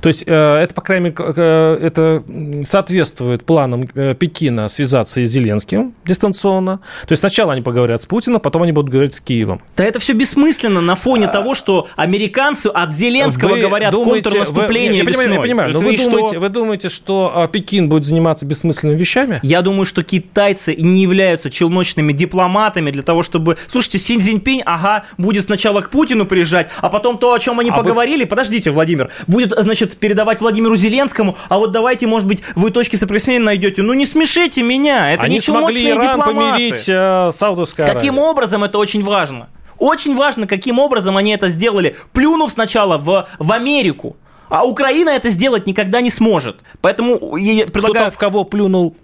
То 0.00 0.08
есть 0.08 0.24
э, 0.26 0.32
это, 0.62 0.74
по 0.74 0.80
крайней 0.82 1.04
мере, 1.10 1.16
э, 1.18 1.78
это 1.82 2.22
соответствует 2.64 3.44
планам 3.44 3.88
э, 3.94 4.14
Пекина 4.14 4.68
связаться 4.68 5.24
с 5.24 5.28
Зеленским 5.30 5.94
дистанционно. 6.04 6.78
То 7.06 7.12
есть 7.12 7.20
сначала 7.20 7.52
они 7.52 7.62
поговорят 7.62 8.02
с 8.02 8.06
Путиным, 8.06 8.40
потом 8.40 8.62
они 8.62 8.72
будут 8.72 8.90
говорить 8.90 9.14
с 9.14 9.20
Киевом. 9.20 9.60
Да 9.76 9.84
это 9.84 9.98
все 9.98 10.12
бессмысленно 10.12 10.80
на 10.80 10.94
фоне 10.94 11.28
того, 11.28 11.54
что 11.54 11.88
американцы 11.96 12.68
от 12.68 12.92
Зеленского 12.94 13.50
Вы 13.54 13.60
говорят 13.60 13.92
думаете- 13.92 14.24
контрнаступление 14.30 15.02
вы- 15.04 15.10
я, 15.10 15.16
понимаю, 15.18 15.34
я 15.34 15.40
понимаю, 15.40 15.72
но 15.72 15.80
вы 15.80 15.96
что? 15.96 16.10
думаете, 16.10 16.38
вы 16.38 16.48
думаете, 16.48 16.88
что 16.88 17.32
а, 17.34 17.48
Пекин 17.48 17.88
будет 17.88 18.04
заниматься 18.04 18.46
бессмысленными 18.46 18.98
вещами? 18.98 19.40
Я 19.42 19.62
думаю, 19.62 19.86
что 19.86 20.02
китайцы 20.02 20.74
не 20.74 21.02
являются 21.02 21.50
челночными 21.50 22.12
дипломатами 22.12 22.90
для 22.90 23.02
того, 23.02 23.22
чтобы... 23.22 23.56
Слушайте, 23.68 23.98
Синь 23.98 24.20
Цзиньпинь, 24.20 24.62
ага, 24.64 25.04
будет 25.18 25.44
сначала 25.44 25.80
к 25.80 25.90
Путину 25.90 26.26
приезжать, 26.26 26.68
а 26.80 26.88
потом 26.88 27.18
то, 27.18 27.32
о 27.34 27.38
чем 27.38 27.60
они 27.60 27.70
А 27.70 27.76
вы- 27.76 27.82
поговорили, 27.82 28.24
подождите, 28.24 28.70
Владимир, 28.70 29.10
будет, 29.26 29.52
значит, 29.64 29.96
передавать 29.96 30.40
Владимиру 30.40 30.76
Зеленскому, 30.76 31.36
а 31.48 31.58
вот 31.58 31.72
давайте, 31.72 32.06
может 32.06 32.28
быть, 32.28 32.42
вы 32.54 32.70
точки 32.70 32.96
соприкосновения 32.96 33.44
найдете. 33.44 33.82
Ну 33.82 33.92
не 33.94 34.06
смешите 34.06 34.62
меня, 34.62 35.12
это 35.12 35.24
Они 35.24 35.34
не 35.36 35.40
смогли 35.40 35.90
Иран 35.90 36.18
дипломаты. 36.18 36.52
помирить 36.52 36.88
э, 36.88 37.30
Саудовской 37.32 37.84
Каким 37.86 38.14
Аравией. 38.14 38.30
образом 38.30 38.64
это 38.64 38.78
очень 38.78 39.02
важно? 39.02 39.48
Очень 39.78 40.14
важно, 40.14 40.46
каким 40.46 40.78
образом 40.78 41.16
они 41.16 41.32
это 41.32 41.48
сделали, 41.48 41.96
плюнув 42.12 42.50
сначала 42.52 42.96
в, 42.96 43.26
в 43.38 43.52
Америку. 43.52 44.16
А 44.48 44.64
Украина 44.64 45.10
это 45.10 45.30
сделать 45.30 45.66
никогда 45.66 46.00
не 46.00 46.10
сможет. 46.10 46.58
Поэтому 46.80 47.36
я 47.36 47.64
Кто 47.64 47.72
предлагаю... 47.72 48.04
там 48.06 48.12
в 48.12 48.18
кого 48.18 48.44
плюнул? 48.44 48.96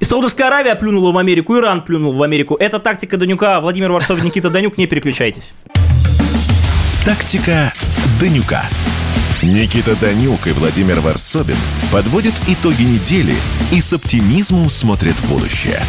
И 0.00 0.04
Саудовская 0.04 0.48
Аравия 0.48 0.74
плюнула 0.74 1.12
в 1.12 1.18
Америку, 1.18 1.56
Иран 1.56 1.82
плюнул 1.82 2.12
в 2.12 2.22
Америку. 2.22 2.56
Это 2.58 2.80
тактика 2.80 3.16
Данюка. 3.16 3.60
Владимир 3.60 3.92
Варсов, 3.92 4.22
Никита 4.22 4.50
Данюк, 4.50 4.78
не 4.78 4.86
переключайтесь. 4.86 5.52
Тактика 7.04 7.72
Данюка. 8.20 8.64
Никита 9.42 9.94
Данюк 10.00 10.46
и 10.46 10.52
Владимир 10.52 11.00
Варсобин 11.00 11.56
подводят 11.92 12.32
итоги 12.48 12.82
недели 12.82 13.34
и 13.70 13.82
с 13.82 13.92
оптимизмом 13.92 14.70
смотрят 14.70 15.12
в 15.12 15.30
будущее. 15.30 15.80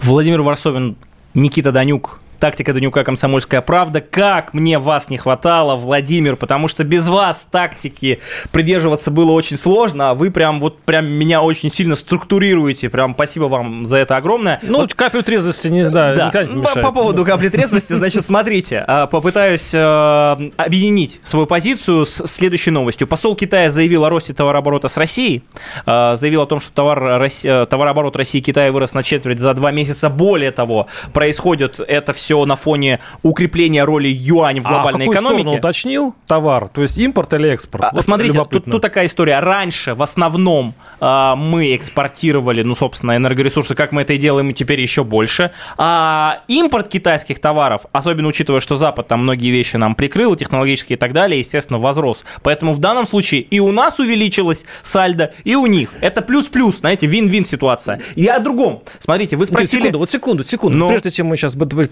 Владимир 0.00 0.40
Варсовин, 0.40 0.96
Никита 1.34 1.70
Данюк. 1.70 2.19
Тактика 2.40 2.72
Данюка 2.72 3.04
«Комсомольская 3.04 3.60
правда». 3.60 4.00
Как 4.00 4.54
мне 4.54 4.78
вас 4.78 5.10
не 5.10 5.18
хватало, 5.18 5.76
Владимир, 5.76 6.36
потому 6.36 6.68
что 6.68 6.84
без 6.84 7.06
вас 7.06 7.46
тактики 7.50 8.20
придерживаться 8.50 9.10
было 9.10 9.32
очень 9.32 9.58
сложно, 9.58 10.10
а 10.10 10.14
вы 10.14 10.30
прям 10.30 10.58
вот 10.58 10.80
прям 10.80 11.06
меня 11.06 11.42
очень 11.42 11.70
сильно 11.70 11.96
структурируете. 11.96 12.88
Прям 12.88 13.12
спасибо 13.12 13.44
вам 13.44 13.84
за 13.84 13.98
это 13.98 14.16
огромное. 14.16 14.58
Ну, 14.62 14.78
Вот 14.78 14.94
каплю 14.94 15.22
трезвости 15.22 15.68
не, 15.68 15.90
да, 15.90 16.14
Да, 16.14 16.26
никогда 16.28 16.42
не 16.44 16.54
помешает. 16.54 16.76
по, 16.76 16.82
по 16.84 16.92
поводу 16.92 17.26
капли 17.26 17.50
трезвости, 17.50 17.92
значит, 17.92 18.24
смотрите, 18.24 18.84
а, 18.88 19.06
попытаюсь 19.06 19.74
э, 19.74 20.50
объединить 20.56 21.20
свою 21.24 21.46
позицию 21.46 22.06
с 22.06 22.26
следующей 22.26 22.70
новостью. 22.70 23.06
Посол 23.06 23.36
Китая 23.36 23.70
заявил 23.70 24.06
о 24.06 24.08
росте 24.08 24.32
товарооборота 24.32 24.88
с 24.88 24.96
Россией, 24.96 25.42
э, 25.84 26.14
заявил 26.16 26.40
о 26.40 26.46
том, 26.46 26.58
что 26.58 26.72
товар, 26.72 27.22
э, 27.22 27.66
товарооборот 27.68 28.16
России 28.16 28.38
и 28.38 28.42
Китая 28.42 28.72
вырос 28.72 28.94
на 28.94 29.02
четверть 29.02 29.40
за 29.40 29.52
два 29.52 29.72
месяца. 29.72 30.08
Более 30.08 30.52
того, 30.52 30.86
происходит 31.12 31.80
это 31.80 32.14
все 32.14 32.29
на 32.46 32.56
фоне 32.56 33.00
укрепления 33.22 33.84
роли 33.84 34.08
юаня 34.08 34.62
в 34.62 34.64
глобальной 34.64 35.06
а 35.06 35.10
в 35.10 35.12
какую 35.12 35.32
экономике. 35.32 35.58
уточнил 35.58 36.14
товар? 36.26 36.68
То 36.68 36.82
есть 36.82 36.98
импорт 36.98 37.32
или 37.34 37.50
экспорт? 37.50 37.84
А, 37.84 37.90
Вот 37.92 38.04
Смотрите, 38.04 38.44
тут, 38.48 38.64
тут 38.64 38.82
такая 38.82 39.06
история. 39.06 39.40
Раньше 39.40 39.94
в 39.94 40.02
основном 40.02 40.74
а, 41.00 41.36
мы 41.36 41.74
экспортировали, 41.76 42.62
ну, 42.62 42.74
собственно, 42.74 43.16
энергоресурсы, 43.16 43.74
как 43.74 43.92
мы 43.92 44.02
это 44.02 44.14
и 44.14 44.18
делаем, 44.18 44.50
и 44.50 44.54
теперь 44.54 44.80
еще 44.80 45.04
больше. 45.04 45.50
А 45.76 46.42
импорт 46.48 46.88
китайских 46.88 47.40
товаров, 47.40 47.82
особенно 47.92 48.28
учитывая, 48.28 48.60
что 48.60 48.76
Запад 48.76 49.08
там 49.08 49.22
многие 49.22 49.50
вещи 49.50 49.76
нам 49.76 49.94
прикрыл, 49.94 50.36
технологические 50.36 50.96
и 50.96 50.98
так 50.98 51.12
далее, 51.12 51.38
естественно, 51.38 51.78
возрос. 51.78 52.24
Поэтому 52.42 52.72
в 52.72 52.78
данном 52.78 53.06
случае 53.06 53.40
и 53.42 53.60
у 53.60 53.72
нас 53.72 53.98
увеличилось 53.98 54.64
сальдо, 54.82 55.32
и 55.44 55.54
у 55.54 55.66
них. 55.66 55.92
Это 56.00 56.22
плюс-плюс, 56.22 56.78
знаете, 56.78 57.06
вин-вин 57.06 57.44
ситуация. 57.44 58.00
Я 58.16 58.36
о 58.36 58.40
другом. 58.40 58.82
Смотрите, 58.98 59.36
вы 59.36 59.46
спросили... 59.46 59.80
секунду, 59.80 59.98
вот 59.98 60.10
секунду, 60.10 60.44
секунду. 60.44 60.78
Ну. 60.78 60.88
Прежде 60.88 61.10
чем 61.10 61.26
мы 61.26 61.36
сейчас 61.36 61.54
договорим, 61.54 61.90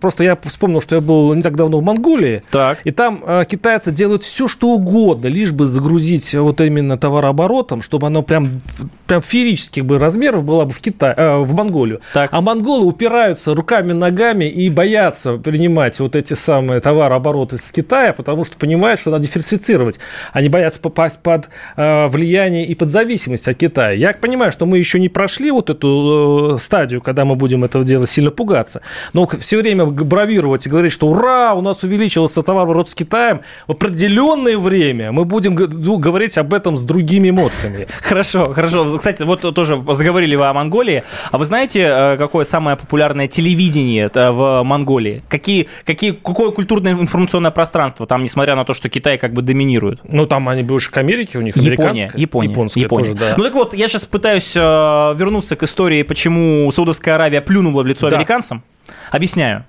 просто 0.00 0.24
я 0.24 0.38
вспомнил, 0.44 0.80
что 0.80 0.96
я 0.96 1.00
был 1.00 1.34
не 1.34 1.42
так 1.42 1.56
давно 1.56 1.78
в 1.78 1.82
Монголии. 1.82 2.42
Так. 2.50 2.78
И 2.84 2.90
там 2.90 3.22
э, 3.26 3.44
китайцы 3.48 3.92
делают 3.92 4.22
все, 4.22 4.48
что 4.48 4.68
угодно, 4.68 5.26
лишь 5.26 5.52
бы 5.52 5.66
загрузить 5.66 6.34
вот 6.34 6.60
именно 6.60 6.98
товарооборотом, 6.98 7.82
чтобы 7.82 8.06
оно 8.06 8.22
прям, 8.22 8.62
прям 9.06 9.22
феерических 9.22 9.84
бы 9.84 9.98
размеров 9.98 10.44
было 10.44 10.64
бы 10.64 10.72
в, 10.72 10.80
Китай, 10.80 11.14
э, 11.16 11.38
в 11.38 11.52
Монголию. 11.54 12.00
Так. 12.12 12.30
А 12.32 12.40
монголы 12.40 12.86
упираются 12.86 13.54
руками, 13.54 13.92
ногами 13.92 14.44
и 14.44 14.70
боятся 14.70 15.36
принимать 15.38 15.98
вот 16.00 16.16
эти 16.16 16.34
самые 16.34 16.80
товарообороты 16.80 17.58
с 17.58 17.70
Китая, 17.70 18.12
потому 18.12 18.44
что 18.44 18.56
понимают, 18.56 19.00
что 19.00 19.10
надо 19.10 19.26
диверсифицировать. 19.26 19.98
Они 20.32 20.48
боятся 20.48 20.80
попасть 20.80 21.20
под 21.20 21.48
э, 21.76 22.06
влияние 22.08 22.66
и 22.66 22.74
под 22.74 22.90
зависимость 22.90 23.48
от 23.48 23.56
Китая. 23.56 23.92
Я 23.92 24.12
понимаю, 24.12 24.52
что 24.52 24.66
мы 24.66 24.78
еще 24.78 24.98
не 24.98 25.08
прошли 25.08 25.50
вот 25.50 25.70
эту 25.70 26.54
э, 26.54 26.58
стадию, 26.58 27.00
когда 27.00 27.24
мы 27.24 27.36
будем 27.36 27.64
этого 27.64 27.84
дела 27.84 28.06
сильно 28.06 28.30
пугаться. 28.30 28.82
Но 29.12 29.28
все 29.46 29.58
время 29.58 29.86
бравировать 29.86 30.66
и 30.66 30.68
говорить, 30.68 30.92
что 30.92 31.06
ура, 31.06 31.54
у 31.54 31.60
нас 31.60 31.84
увеличился 31.84 32.42
товарооборот 32.42 32.90
с 32.90 32.96
Китаем, 32.96 33.42
в 33.68 33.72
определенное 33.72 34.58
время 34.58 35.12
мы 35.12 35.24
будем 35.24 35.54
говорить 35.54 36.36
об 36.36 36.52
этом 36.52 36.76
с 36.76 36.82
другими 36.82 37.30
эмоциями. 37.30 37.86
Хорошо, 38.02 38.52
хорошо. 38.52 38.98
Кстати, 38.98 39.22
вот 39.22 39.42
тоже 39.54 39.80
заговорили 39.92 40.34
вы 40.34 40.46
о 40.46 40.52
Монголии. 40.52 41.04
А 41.30 41.38
вы 41.38 41.44
знаете, 41.44 41.80
э, 41.80 42.16
какое 42.16 42.44
самое 42.44 42.76
популярное 42.76 43.28
телевидение 43.28 44.10
в 44.12 44.62
Монголии? 44.64 45.22
Какие, 45.28 45.68
какие, 45.84 46.10
какое 46.10 46.50
культурное 46.50 46.94
информационное 46.94 47.52
пространство 47.52 48.04
там, 48.04 48.24
несмотря 48.24 48.56
на 48.56 48.64
то, 48.64 48.74
что 48.74 48.88
Китай 48.88 49.16
как 49.16 49.32
бы 49.32 49.42
доминирует? 49.42 50.00
Ну, 50.02 50.26
там 50.26 50.48
они 50.48 50.64
больше 50.64 50.90
к 50.90 50.96
Америке, 50.98 51.38
у 51.38 51.42
них 51.42 51.56
Япония. 51.56 52.10
Япония, 52.16 52.50
Японская 52.50 52.82
Япония. 52.82 53.04
тоже, 53.04 53.16
да. 53.16 53.34
Ну 53.36 53.44
так 53.44 53.54
вот, 53.54 53.74
я 53.74 53.86
сейчас 53.86 54.06
пытаюсь 54.06 54.56
э, 54.56 54.60
вернуться 54.60 55.54
к 55.54 55.62
истории, 55.62 56.02
почему 56.02 56.68
Саудовская 56.72 57.14
Аравия 57.14 57.40
плюнула 57.40 57.84
в 57.84 57.86
лицо 57.86 58.10
Да. 58.10 58.16
американцам. 58.16 58.64
Объясняю. 59.10 59.64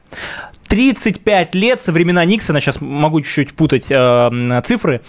35 0.67 1.55
лет 1.55 1.79
со 1.79 1.91
времена 1.91 2.25
Никсона, 2.25 2.59
сейчас 2.59 2.81
могу 2.81 3.21
чуть-чуть 3.21 3.53
путать 3.53 3.87
э, 3.89 4.61
цифры, 4.65 5.01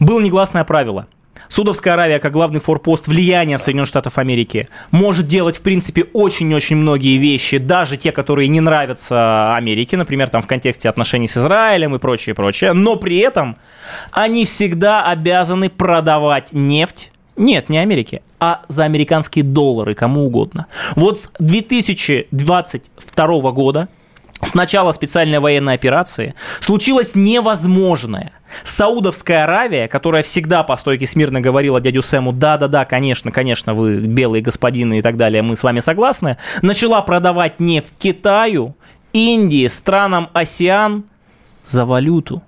было 0.00 0.20
негласное 0.20 0.64
правило. 0.64 1.06
Судовская 1.48 1.94
Аравия, 1.94 2.18
как 2.18 2.32
главный 2.32 2.60
форпост 2.60 3.08
влияния 3.08 3.58
Соединенных 3.58 3.88
Штатов 3.88 4.18
Америки, 4.18 4.68
может 4.90 5.26
делать, 5.26 5.56
в 5.56 5.62
принципе, 5.62 6.04
очень-очень 6.12 6.76
многие 6.76 7.16
вещи, 7.16 7.56
даже 7.58 7.96
те, 7.96 8.12
которые 8.12 8.48
не 8.48 8.60
нравятся 8.60 9.54
Америке, 9.54 9.96
например, 9.96 10.28
там 10.28 10.42
в 10.42 10.46
контексте 10.46 10.90
отношений 10.90 11.26
с 11.26 11.36
Израилем 11.38 11.94
и 11.94 11.98
прочее, 11.98 12.34
прочее, 12.34 12.74
но 12.74 12.96
при 12.96 13.18
этом 13.18 13.56
они 14.10 14.44
всегда 14.44 15.04
обязаны 15.04 15.70
продавать 15.70 16.52
нефть 16.52 17.12
нет, 17.38 17.68
не 17.68 17.78
Америке, 17.78 18.22
а 18.40 18.62
за 18.68 18.84
американские 18.84 19.44
доллары, 19.44 19.94
кому 19.94 20.26
угодно. 20.26 20.66
Вот 20.96 21.20
с 21.20 21.30
2022 21.38 23.52
года, 23.52 23.88
с 24.42 24.54
начала 24.54 24.92
специальной 24.92 25.40
военной 25.40 25.74
операции, 25.74 26.34
случилось 26.60 27.14
невозможное. 27.14 28.32
Саудовская 28.62 29.44
Аравия, 29.44 29.88
которая 29.88 30.22
всегда 30.22 30.62
по 30.62 30.76
стойке 30.76 31.06
смирно 31.06 31.40
говорила 31.40 31.80
дядю 31.80 32.02
Сэму, 32.02 32.32
да-да-да, 32.32 32.84
конечно, 32.84 33.32
конечно, 33.32 33.74
вы 33.74 34.00
белые 34.00 34.42
господины 34.42 35.00
и 35.00 35.02
так 35.02 35.16
далее, 35.16 35.42
мы 35.42 35.56
с 35.56 35.62
вами 35.62 35.80
согласны, 35.80 36.38
начала 36.62 37.02
продавать 37.02 37.60
нефть 37.60 37.92
Китаю, 37.98 38.74
Индии, 39.12 39.66
странам 39.66 40.30
АСИАН, 40.32 41.04
за 41.64 41.84
валюту 41.84 42.42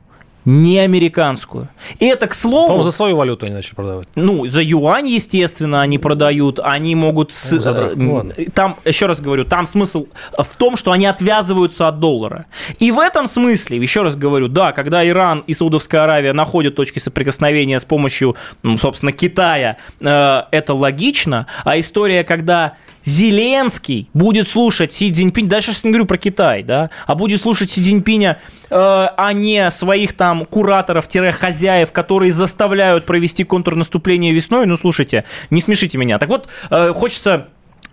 не 0.51 0.79
американскую. 0.79 1.69
И 1.99 2.07
это, 2.07 2.27
к 2.27 2.35
слову... 2.35 2.67
По-моему, 2.67 2.85
за 2.85 2.93
свою 2.93 3.17
валюту 3.17 3.47
они 3.47 3.55
начали 3.55 3.75
продавать. 3.75 4.09
Ну, 4.17 4.47
за 4.47 4.63
юань, 4.63 5.09
естественно, 5.09 5.81
они 5.81 5.99
продают. 5.99 6.59
Они 6.63 6.95
могут... 6.95 7.33
С... 7.33 7.53
Ну, 7.53 7.63
задрав. 7.63 7.97
Ну, 7.97 8.15
ладно. 8.15 8.35
Там, 8.53 8.77
еще 8.85 9.07
раз 9.07 9.21
говорю, 9.21 9.45
там 9.45 9.67
смысл 9.67 10.07
в 10.37 10.57
том, 10.57 10.77
что 10.77 10.93
они 10.93 11.07
отвязываются 11.07 11.89
от 11.89 12.01
доллара. 12.01 12.47
И 12.79 12.91
в 12.91 12.99
этом 12.99 13.29
смысле, 13.29 13.79
еще 13.79 14.03
раз 14.03 14.17
говорю, 14.17 14.49
да, 14.49 14.73
когда 14.73 15.07
Иран 15.07 15.45
и 15.47 15.55
Саудовская 15.55 16.05
Аравия 16.05 16.33
находят 16.33 16.75
точки 16.75 16.99
соприкосновения 16.99 17.79
с 17.79 17.85
помощью, 17.85 18.37
ну, 18.63 18.77
собственно, 18.79 19.13
Китая, 19.13 19.77
э, 20.01 20.43
это 20.51 20.75
логично. 20.75 21.47
А 21.65 21.79
история, 21.79 22.25
когда 22.25 22.75
Зеленский 23.05 24.09
будет 24.15 24.49
слушать 24.49 24.93
Си 24.93 25.13
Цзиньпинь, 25.13 25.49
дальше 25.49 25.71
я 25.71 25.77
не 25.85 25.91
говорю 25.91 26.07
про 26.07 26.19
Китай, 26.19 26.63
да, 26.63 26.91
а 27.07 27.15
будет 27.15 27.41
слушать 27.41 27.71
Си 27.71 27.81
Цзиньпиня, 27.83 28.39
э, 28.71 28.75
а 28.75 29.33
не 29.33 29.71
своих 29.71 30.17
там 30.17 30.45
кураторов-хозяев, 30.45 31.93
которые 31.93 32.33
заставляют 32.33 33.07
провести 33.07 33.45
контрнаступление 33.45 34.33
весной, 34.33 34.67
ну, 34.67 34.77
слушайте, 34.77 35.25
не 35.51 35.61
смешите 35.61 35.99
меня. 35.99 36.19
Так 36.19 36.29
вот, 36.29 36.49
э, 36.71 36.93
хочется 36.93 37.49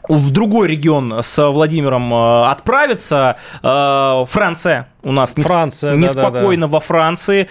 в 0.08 0.32
другой 0.32 0.70
регион 0.70 1.22
с 1.22 1.50
Владимиром 1.50 2.14
э, 2.14 2.46
отправиться. 2.48 3.38
Э, 3.62 4.24
Франция 4.28 4.88
у 5.04 5.12
нас 5.12 5.34
Франция, 5.36 5.96
неспокойно 5.96 6.68
да, 6.68 6.68
да, 6.68 6.68
да. 6.68 6.68
во 6.68 6.80
Франции. 6.80 7.50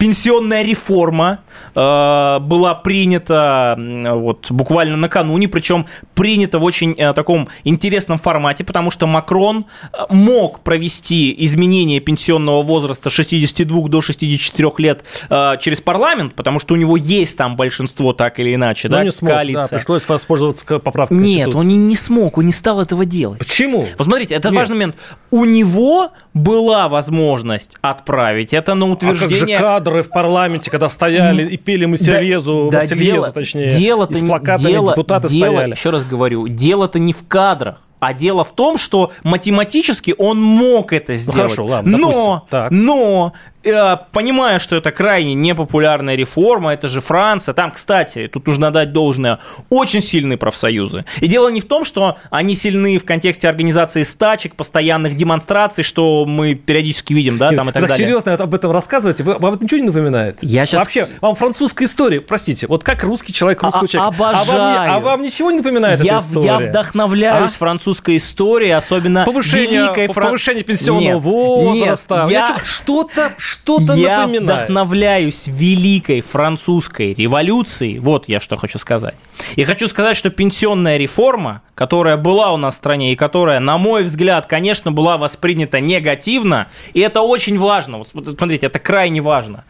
Пенсионная 0.00 0.62
реформа 0.62 1.40
э, 1.74 2.38
была 2.40 2.74
принята 2.74 3.76
вот 3.78 4.50
буквально 4.50 4.96
накануне, 4.96 5.46
причем 5.46 5.84
принята 6.14 6.58
в 6.58 6.64
очень 6.64 6.94
э, 6.96 7.12
таком 7.12 7.48
интересном 7.64 8.16
формате, 8.16 8.64
потому 8.64 8.90
что 8.90 9.06
Макрон 9.06 9.66
э, 9.92 9.98
мог 10.08 10.60
провести 10.60 11.34
изменение 11.44 12.00
пенсионного 12.00 12.62
возраста 12.62 13.10
62 13.10 13.88
до 13.88 14.00
64 14.00 14.70
лет 14.78 15.04
э, 15.28 15.56
через 15.60 15.82
парламент, 15.82 16.34
потому 16.34 16.60
что 16.60 16.72
у 16.72 16.78
него 16.78 16.96
есть 16.96 17.36
там 17.36 17.56
большинство 17.56 18.14
так 18.14 18.40
или 18.40 18.54
иначе, 18.54 18.88
Но 18.88 18.96
да, 18.96 19.04
не 19.04 19.10
смог, 19.10 19.32
коалиция. 19.32 19.68
Да, 19.68 19.76
пришлось 19.76 20.08
воспользоваться 20.08 20.78
поправкой 20.78 21.18
Нет, 21.18 21.54
он 21.54 21.68
не, 21.68 21.76
не 21.76 21.96
смог, 21.96 22.38
он 22.38 22.46
не 22.46 22.52
стал 22.52 22.80
этого 22.80 23.04
делать. 23.04 23.38
Почему? 23.38 23.84
Вот 23.98 24.06
смотрите, 24.06 24.34
это 24.34 24.48
Нет. 24.48 24.56
важный 24.56 24.76
момент. 24.76 24.96
У 25.30 25.44
него 25.44 26.12
была 26.32 26.88
возможность 26.88 27.76
отправить 27.82 28.54
это 28.54 28.72
на 28.72 28.88
утверждение... 28.88 29.58
А 29.58 29.60
как 29.60 29.84
же 29.84 29.89
кадры 29.90 30.02
в 30.02 30.10
парламенте, 30.10 30.70
когда 30.70 30.88
стояли 30.88 31.44
и 31.48 31.56
пели 31.56 31.84
мы 31.84 31.96
Серезу, 31.96 32.68
да, 32.70 32.80
да, 32.80 32.86
дело, 32.86 33.30
точнее, 33.30 33.68
дело 33.68 34.06
и 34.08 34.14
с 34.14 34.20
плакатами 34.20 34.68
дело, 34.68 34.88
депутаты 34.88 35.28
дело, 35.28 35.52
стояли. 35.52 35.70
Еще 35.72 35.90
раз 35.90 36.04
говорю, 36.04 36.48
дело-то 36.48 36.98
не 36.98 37.12
в 37.12 37.26
кадрах. 37.26 37.80
А 37.98 38.14
дело 38.14 38.44
в 38.44 38.54
том, 38.54 38.78
что 38.78 39.12
математически 39.24 40.14
он 40.16 40.40
мог 40.40 40.94
это 40.94 41.16
сделать. 41.16 41.36
Ну, 41.36 41.42
хорошо, 41.42 41.66
ладно, 41.66 41.98
но, 41.98 42.46
так. 42.48 42.70
но 42.70 43.34
понимая, 43.62 44.58
что 44.58 44.76
это 44.76 44.90
крайне 44.90 45.34
непопулярная 45.34 46.14
реформа, 46.14 46.72
это 46.72 46.88
же 46.88 47.00
Франция, 47.00 47.52
там, 47.52 47.72
кстати, 47.72 48.28
тут 48.32 48.46
нужно 48.46 48.70
дать 48.70 48.92
должное, 48.92 49.38
очень 49.68 50.02
сильные 50.02 50.38
профсоюзы. 50.38 51.04
И 51.20 51.26
дело 51.26 51.48
не 51.48 51.60
в 51.60 51.66
том, 51.66 51.84
что 51.84 52.16
они 52.30 52.54
сильны 52.54 52.98
в 52.98 53.04
контексте 53.04 53.48
организации 53.48 54.02
стачек, 54.02 54.54
постоянных 54.54 55.14
демонстраций, 55.14 55.84
что 55.84 56.24
мы 56.26 56.54
периодически 56.54 57.12
видим, 57.12 57.38
да, 57.38 57.50
там 57.52 57.68
и 57.68 57.72
так 57.72 57.80
так 57.80 57.90
далее. 57.90 58.06
серьезно 58.06 58.34
об 58.34 58.54
этом 58.54 58.72
рассказываете? 58.72 59.24
Вы, 59.24 59.38
вам 59.38 59.54
это 59.54 59.64
ничего 59.64 59.80
не 59.80 59.86
напоминает? 59.86 60.38
Я 60.42 60.66
сейчас... 60.66 60.82
Вообще, 60.82 61.08
вам 61.20 61.34
французская 61.34 61.84
история, 61.84 62.20
простите, 62.20 62.66
вот 62.66 62.84
как 62.84 63.02
русский 63.04 63.32
человек, 63.32 63.62
русского 63.62 63.84
а, 63.84 63.88
человека. 63.88 64.16
Обожаю. 64.16 64.60
А 64.60 64.76
вам, 64.76 64.90
а 64.90 64.98
вам 65.00 65.22
ничего 65.22 65.50
не 65.50 65.58
напоминает 65.58 66.02
я, 66.02 66.16
эта 66.16 66.24
история? 66.24 66.46
Я 66.46 66.58
вдохновляюсь 66.58 67.52
а? 67.52 67.58
французской 67.58 68.16
историей, 68.16 68.72
особенно 68.72 69.24
повышение, 69.24 69.82
великой 69.82 70.08
Фран... 70.08 70.28
Повышение 70.28 70.64
пенсионного 70.64 71.14
нет, 71.14 71.22
возраста. 71.22 72.26
Нет, 72.28 72.48
я... 72.48 72.58
Что-то 72.64 73.34
что 73.50 73.80
я 73.94 74.20
напоминает. 74.20 74.42
вдохновляюсь 74.42 75.48
великой 75.48 76.20
французской 76.20 77.14
революцией. 77.14 77.98
Вот 77.98 78.28
я 78.28 78.38
что 78.40 78.56
хочу 78.56 78.78
сказать. 78.78 79.16
И 79.56 79.64
хочу 79.64 79.88
сказать, 79.88 80.16
что 80.16 80.30
пенсионная 80.30 80.96
реформа, 80.96 81.62
которая 81.74 82.16
была 82.16 82.52
у 82.52 82.56
нас 82.56 82.74
в 82.74 82.78
стране 82.78 83.12
и 83.12 83.16
которая, 83.16 83.58
на 83.58 83.76
мой 83.76 84.04
взгляд, 84.04 84.46
конечно, 84.46 84.92
была 84.92 85.18
воспринята 85.18 85.80
негативно, 85.80 86.68
и 86.94 87.00
это 87.00 87.22
очень 87.22 87.58
важно. 87.58 87.98
Вот 87.98 88.08
смотрите, 88.08 88.66
это 88.66 88.78
крайне 88.78 89.20
важно. 89.20 89.64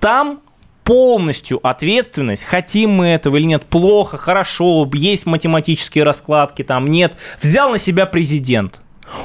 Там 0.00 0.40
полностью 0.82 1.64
ответственность, 1.64 2.42
хотим 2.42 2.90
мы 2.90 3.08
этого 3.08 3.36
или 3.36 3.44
нет, 3.44 3.64
плохо, 3.64 4.16
хорошо, 4.16 4.90
есть 4.92 5.24
математические 5.24 6.02
раскладки, 6.02 6.64
там 6.64 6.84
нет, 6.84 7.16
взял 7.40 7.70
на 7.70 7.78
себя 7.78 8.06
президент. 8.06 8.80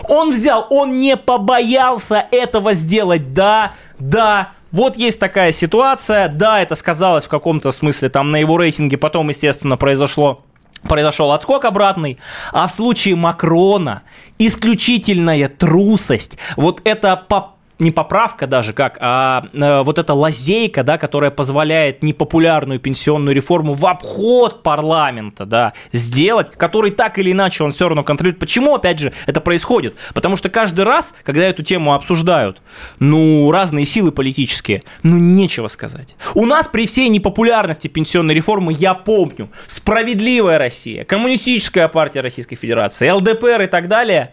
Он 0.08 0.32
взял, 0.32 0.68
он 0.70 1.00
не 1.00 1.18
побоялся 1.18 2.26
этого 2.32 2.74
сделать. 2.74 3.34
Да, 3.34 3.74
да, 4.00 4.52
вот 4.72 4.98
есть 4.98 5.20
такая 5.20 5.52
ситуация. 5.52 6.28
Да, 6.28 6.62
это 6.62 6.76
сказалось 6.76 7.26
в 7.26 7.30
каком-то 7.30 7.72
смысле 7.72 8.10
там 8.10 8.32
на 8.32 8.38
его 8.38 8.58
рейтинге. 8.58 8.98
Потом, 8.98 9.30
естественно, 9.30 9.78
произошло 9.78 10.42
произошел 10.88 11.32
отскок 11.32 11.66
обратный, 11.66 12.20
а 12.54 12.68
в 12.68 12.72
случае 12.72 13.16
Макрона 13.16 14.04
исключительная 14.38 15.48
трусость, 15.48 16.38
вот 16.58 16.82
это 16.84 17.16
по 17.16 17.55
не 17.80 17.92
поправка 17.92 18.48
даже 18.48 18.74
как, 18.74 18.98
а 19.02 19.46
э, 19.54 19.82
вот 19.84 19.98
эта 19.98 20.14
лазейка, 20.14 20.84
да, 20.84 20.98
которая 20.98 21.32
позволяет 21.32 22.04
непопулярную 22.04 22.80
пенсионную 22.80 23.36
реформу 23.36 23.74
в 23.74 23.86
обход 23.86 24.64
парламента, 24.64 25.46
да, 25.46 25.74
сделать, 25.92 26.52
который 26.52 26.92
так 26.92 27.20
или 27.20 27.32
иначе 27.32 27.64
он 27.64 27.72
все 27.72 27.88
равно 27.88 28.04
контролирует. 28.04 28.40
Почему, 28.40 28.76
опять 28.76 29.00
же, 29.00 29.14
это 29.26 29.42
происходит? 29.42 29.96
Потому 30.14 30.38
что 30.38 30.50
каждый 30.50 30.86
раз, 30.86 31.14
когда 31.24 31.44
эту 31.44 31.64
тему 31.64 31.94
обсуждают, 31.94 32.62
ну, 33.00 33.52
разные 33.52 33.86
силы 33.86 34.12
политические, 34.12 34.84
ну, 35.04 35.18
нечего 35.18 35.68
сказать. 35.68 36.16
У 36.34 36.46
нас 36.46 36.68
при 36.68 36.88
всей 36.88 37.10
непопулярности 37.10 37.88
пенсионной 37.88 38.34
реформы, 38.34 38.74
я 38.74 38.94
помню, 38.94 39.50
справедливая 39.68 40.58
Россия, 40.58 41.04
коммунистическая 41.04 41.88
партия 41.88 42.22
Российской 42.22 42.56
Федерации, 42.56 43.10
ЛДПР 43.10 43.64
и 43.64 43.68
так 43.68 43.88
далее, 43.88 44.32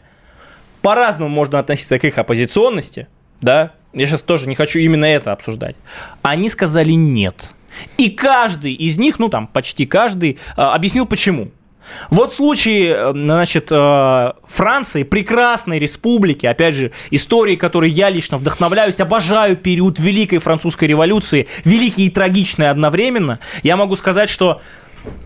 по-разному 0.83 1.29
можно 1.29 1.59
относиться 1.59 1.99
к 1.99 2.05
их 2.05 2.19
оппозиционности, 2.19 3.07
да, 3.43 3.73
я 3.93 4.07
сейчас 4.07 4.23
тоже 4.23 4.49
не 4.49 4.55
хочу 4.55 4.79
именно 4.79 5.05
это 5.05 5.33
обсуждать, 5.33 5.77
они 6.23 6.49
сказали 6.49 6.93
нет. 6.93 7.51
И 7.97 8.11
каждый 8.11 8.73
из 8.73 8.99
них, 8.99 9.19
ну 9.19 9.29
там 9.29 9.47
почти 9.47 9.87
каждый, 9.87 10.39
объяснил 10.57 11.07
почему. 11.07 11.51
Вот 12.11 12.31
в 12.31 12.35
случае, 12.35 13.13
значит, 13.13 13.69
Франции, 13.69 15.03
прекрасной 15.03 15.79
республики, 15.79 16.47
опять 16.47 16.75
же, 16.75 16.93
истории, 17.11 17.57
которой 17.57 17.91
я 17.91 18.09
лично 18.09 18.37
вдохновляюсь, 18.37 19.01
обожаю 19.01 19.57
период 19.57 19.99
Великой 19.99 20.39
Французской 20.39 20.85
революции, 20.85 21.49
великий 21.65 22.07
и 22.07 22.11
трагичный 22.11 22.71
одновременно, 22.71 23.41
я 23.63 23.77
могу 23.77 23.97
сказать, 23.97 24.29
что 24.29 24.61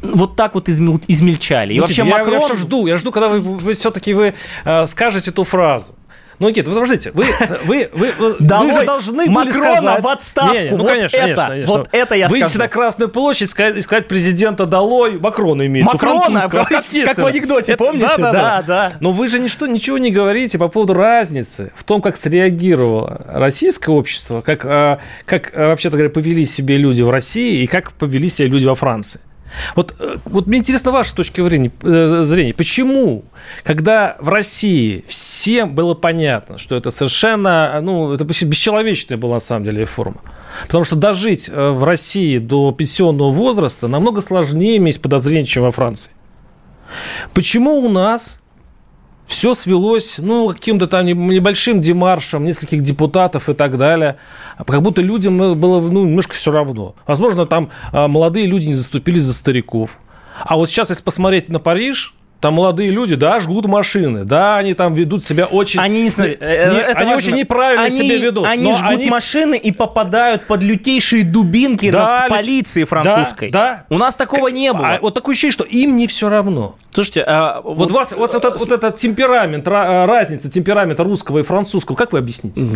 вот 0.03 0.37
так 0.37 0.55
вот 0.55 0.69
измел, 0.69 1.01
измельчали. 1.07 1.75
И 1.75 1.77
ну, 1.77 1.83
вообще 1.83 2.03
я, 2.03 2.11
Макрон... 2.17 2.35
Я 2.35 2.41
все 2.41 2.55
жду, 2.55 2.87
я 2.87 2.97
жду, 2.97 3.13
когда 3.13 3.29
вы, 3.29 3.41
вы 3.41 3.75
все-таки 3.75 4.15
вы 4.15 4.35
э, 4.65 4.87
скажете 4.87 5.31
эту 5.31 5.45
фразу. 5.45 5.95
Ну, 6.39 6.49
Никита, 6.49 6.69
вы 6.69 6.75
подождите, 6.75 7.13
вы, 7.13 7.25
вы, 7.65 7.89
вы, 7.93 8.13
вы 8.19 8.73
же 8.73 8.85
должны 8.85 9.27
были 9.27 9.51
сказать... 9.51 10.03
в 10.03 10.07
отставку, 10.07 10.55
не, 10.55 10.63
не, 10.65 10.71
ну, 10.71 10.77
вот 10.79 10.89
конечно, 10.89 11.17
это, 11.17 11.25
конечно, 11.25 11.49
конечно. 11.49 11.77
вот 11.77 11.89
это 11.93 12.15
я 12.15 12.29
Выйти 12.29 12.45
скажу. 12.45 12.59
на 12.59 12.69
Красную 12.69 13.09
площадь, 13.09 13.51
сказать, 13.51 13.83
сказать 13.83 14.07
президента 14.07 14.67
долой, 14.67 15.19
Макрона 15.19 15.67
имеет. 15.67 15.87
Макрона, 15.87 16.43
как, 16.43 16.69
как 16.69 17.19
в 17.19 17.27
анекдоте, 17.27 17.73
это, 17.73 17.85
помните? 17.85 18.07
Да, 18.07 18.17
да, 18.17 18.33
да, 18.33 18.63
да. 18.67 18.93
Но 19.01 19.13
вы 19.13 19.29
же 19.29 19.39
ничто, 19.39 19.67
ничего 19.67 19.97
не 19.97 20.11
говорите 20.11 20.59
по 20.59 20.69
поводу 20.69 20.93
разницы 20.93 21.73
в 21.75 21.85
том, 21.85 22.03
как 22.03 22.17
среагировало 22.17 23.25
российское 23.29 23.91
общество, 23.93 24.43
как, 24.43 24.61
как 25.25 25.53
вообще-то 25.55 25.97
говоря, 25.97 26.11
повели 26.11 26.45
себе 26.45 26.77
люди 26.77 27.01
в 27.03 27.11
России 27.11 27.63
и 27.63 27.67
как 27.67 27.93
повели 27.93 28.29
себя 28.29 28.49
люди 28.49 28.67
во 28.67 28.75
Франции. 28.75 29.21
Вот, 29.75 29.95
вот 30.25 30.47
мне 30.47 30.59
интересно 30.59 30.93
ваша 30.93 31.15
точка 31.15 31.43
зрения, 31.45 31.73
зрения. 32.23 32.55
Почему, 32.55 33.25
когда 33.65 34.17
в 34.21 34.29
России 34.29 35.05
всем 35.09 35.75
было 35.75 35.95
понятно, 35.95 36.59
что 36.59 36.77
это 36.77 36.91
совершенно, 36.91 37.81
ну, 37.83 38.13
это 38.13 38.25
бесчеловечная 38.25 39.17
была 39.17 39.35
на 39.35 39.41
самом 39.41 39.65
деле 39.65 39.81
реформа. 39.81 40.21
Потому 40.67 40.85
что 40.85 40.97
дожить 40.97 41.49
в 41.49 41.85
России 41.85 42.39
до 42.39 42.73
пенсионного 42.73 43.31
возраста 43.31 43.89
намного 43.89 44.21
сложнее, 44.21 44.85
есть 44.85 45.03
подозрение, 45.03 45.47
чем 45.47 45.63
во 45.65 45.71
Франции. 45.71 46.11
Почему 47.35 47.81
у 47.81 47.89
нас 47.89 48.41
все 49.27 49.55
свелось, 49.55 50.19
ну, 50.19 50.49
каким-то 50.49 50.87
там 50.87 51.05
небольшим 51.07 51.81
демаршем, 51.81 52.45
нескольких 52.45 52.81
депутатов 52.81 53.49
и 53.49 53.53
так 53.53 53.77
далее. 53.77 54.17
Как 54.67 54.81
будто 54.83 55.03
людям 55.03 55.37
было, 55.37 55.81
ну, 55.81 56.05
немножко 56.05 56.35
все 56.35 56.51
равно. 56.51 56.95
Возможно, 57.07 57.45
там 57.45 57.71
молодые 57.93 58.47
люди 58.47 58.69
не 58.69 58.75
заступились 58.75 59.23
за 59.23 59.35
стариков. 59.35 59.99
А 60.45 60.57
вот 60.57 60.71
сейчас, 60.71 60.91
если 60.91 61.03
посмотреть 61.03 61.49
на 61.49 61.59
Париж, 61.59 62.15
там 62.41 62.55
молодые 62.55 62.91
люди, 62.91 63.15
да, 63.15 63.41
жгут 63.41 63.67
машины, 63.67 64.25
да, 64.25 64.57
они 64.57 64.75
там 64.75 64.95
ведут 64.95 65.23
себя 65.23 65.47
очень... 65.47 65.81
Они, 65.81 66.03
не, 66.03 66.09
не, 66.09 66.35
это 66.35 66.99
они 66.99 67.15
очень 67.15 67.35
неправильно 67.35 67.85
они, 67.85 67.97
себя 67.97 68.19
ведут. 68.19 68.47
Они 68.47 68.73
жгут 68.73 68.91
они... 68.91 69.11
машины 69.11 69.57
и 69.57 69.73
попадают 69.73 70.47
под 70.47 70.63
лютейшие 70.63 71.25
дубинки 71.25 71.91
да, 71.91 72.27
полиции 72.29 72.85
французской. 72.85 73.51
Да, 73.51 73.85
да. 73.89 73.95
У 73.95 73.99
нас 73.99 74.17
такого 74.17 74.49
не 74.49 74.73
было. 74.73 74.87
А, 74.87 74.99
вот 75.01 75.15
такое 75.15 75.33
ощущение, 75.33 75.53
что 75.53 75.65
им 75.65 75.97
не 75.97 76.07
все 76.07 76.29
равно. 76.29 76.77
Слушайте, 76.91 77.25
а, 77.27 77.61
вот, 77.63 77.77
вот, 77.77 77.91
вас, 77.91 78.13
вот, 78.13 78.33
вот, 78.33 78.45
вот, 78.45 78.59
вот 78.59 78.73
этот 78.73 78.97
темперамент, 78.97 79.69
разница 79.69 80.51
темперамента 80.51 81.05
русского 81.05 81.41
и 81.41 81.43
французского, 81.43 81.95
как 81.95 82.13
вы 82.13 82.19
объясните? 82.19 82.67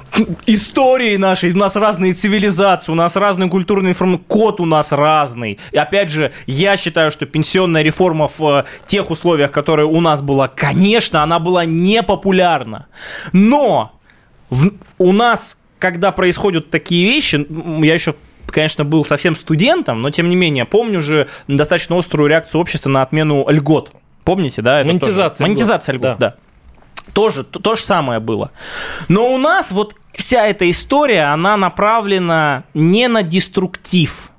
Истории 0.46 1.16
нашей, 1.16 1.52
у 1.52 1.56
нас 1.56 1.74
разные 1.74 2.14
цивилизации, 2.14 2.92
у 2.92 2.94
нас 2.94 3.16
разный 3.16 3.48
культурный 3.48 3.92
форм, 3.92 4.18
код 4.18 4.60
у 4.60 4.64
нас 4.64 4.92
разный. 4.92 5.58
И 5.72 5.76
опять 5.76 6.08
же, 6.08 6.32
я 6.46 6.76
считаю, 6.76 7.10
что 7.10 7.26
пенсионная 7.26 7.82
реформа 7.82 8.28
в 8.28 8.40
э, 8.42 8.64
тех 9.04 9.10
условиях, 9.10 9.52
которые 9.52 9.86
у 9.86 10.00
нас 10.00 10.22
была, 10.22 10.48
конечно, 10.48 11.22
она 11.22 11.38
была 11.38 11.64
непопулярна. 11.64 12.86
Но 13.32 13.92
в, 14.50 14.72
у 14.98 15.12
нас, 15.12 15.58
когда 15.78 16.10
происходят 16.12 16.70
такие 16.70 17.08
вещи, 17.08 17.46
я 17.84 17.94
еще 17.94 18.14
конечно, 18.46 18.84
был 18.84 19.04
совсем 19.04 19.34
студентом, 19.34 20.00
но 20.00 20.10
тем 20.10 20.28
не 20.28 20.36
менее, 20.36 20.64
помню 20.64 21.02
же 21.02 21.26
достаточно 21.48 21.98
острую 21.98 22.28
реакцию 22.28 22.60
общества 22.60 22.88
на 22.88 23.02
отмену 23.02 23.44
льгот. 23.48 23.90
Помните, 24.22 24.62
да? 24.62 24.78
Это 24.78 24.86
Монетизация. 24.86 25.44
Тоже. 25.44 25.50
Монетизация 25.50 25.92
льгот, 25.94 26.18
да. 26.18 26.36
да. 26.36 26.36
Тоже 27.12 27.42
то, 27.42 27.58
то 27.58 27.74
же 27.74 27.82
самое 27.82 28.20
было. 28.20 28.52
Но 29.08 29.34
у 29.34 29.38
нас 29.38 29.72
вот 29.72 29.96
вся 30.16 30.46
эта 30.46 30.70
история, 30.70 31.32
она 31.32 31.56
направлена 31.56 32.62
не 32.74 33.08
на 33.08 33.24
деструктив. 33.24 34.30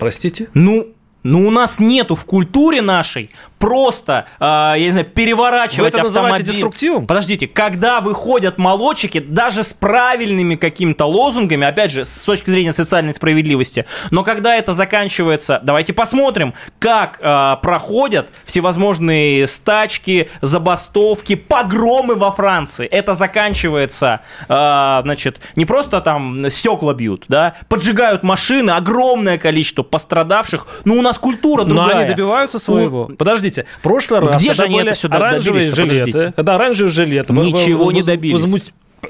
Простите? 0.00 0.48
Ну, 0.54 0.88
ну, 1.22 1.46
у 1.46 1.50
нас 1.50 1.78
нету 1.78 2.14
в 2.14 2.24
культуре 2.24 2.82
нашей 2.82 3.30
просто, 3.60 4.26
э, 4.40 4.44
я 4.44 4.78
не 4.78 4.90
знаю, 4.90 5.06
переворачивать 5.06 5.92
Вы 5.92 5.98
это 5.98 6.08
автомобиль. 6.08 6.44
деструктивом? 6.44 7.06
Подождите, 7.06 7.46
когда 7.46 8.00
выходят 8.00 8.56
молодчики, 8.58 9.20
даже 9.20 9.62
с 9.62 9.74
правильными 9.74 10.54
какими-то 10.54 11.04
лозунгами, 11.04 11.66
опять 11.66 11.92
же, 11.92 12.04
с 12.06 12.24
точки 12.24 12.50
зрения 12.50 12.72
социальной 12.72 13.12
справедливости, 13.12 13.84
но 14.10 14.24
когда 14.24 14.56
это 14.56 14.72
заканчивается, 14.72 15.60
давайте 15.62 15.92
посмотрим, 15.92 16.54
как 16.78 17.18
э, 17.20 17.56
проходят 17.60 18.32
всевозможные 18.44 19.46
стачки, 19.46 20.30
забастовки, 20.40 21.36
погромы 21.36 22.14
во 22.14 22.30
Франции. 22.32 22.86
Это 22.86 23.14
заканчивается, 23.14 24.20
э, 24.48 25.00
значит, 25.02 25.40
не 25.56 25.66
просто 25.66 26.00
там 26.00 26.48
стекла 26.48 26.94
бьют, 26.94 27.26
да, 27.28 27.54
поджигают 27.68 28.22
машины, 28.22 28.70
огромное 28.70 29.36
количество 29.36 29.82
пострадавших, 29.82 30.66
ну, 30.86 30.98
у 30.98 31.02
нас 31.02 31.09
культура 31.18 31.64
другая. 31.64 31.94
Но 31.94 32.00
они 32.00 32.08
добиваются 32.08 32.58
своего. 32.58 33.04
У... 33.04 33.16
Подождите, 33.16 33.66
прошлый 33.82 34.20
раз, 34.20 34.40
Где 34.40 34.52
же 34.52 34.64
они 34.64 34.80
это 34.80 34.94
сюда 34.94 35.16
оранжевые 35.16 35.70
жилеты, 35.70 36.32
когда 36.34 36.54
оранжевые 36.56 36.92
жилеты... 36.92 37.32
Ничего 37.32 37.92
не 37.92 38.02
добились. 38.02 38.40
Возмут... 38.40 38.62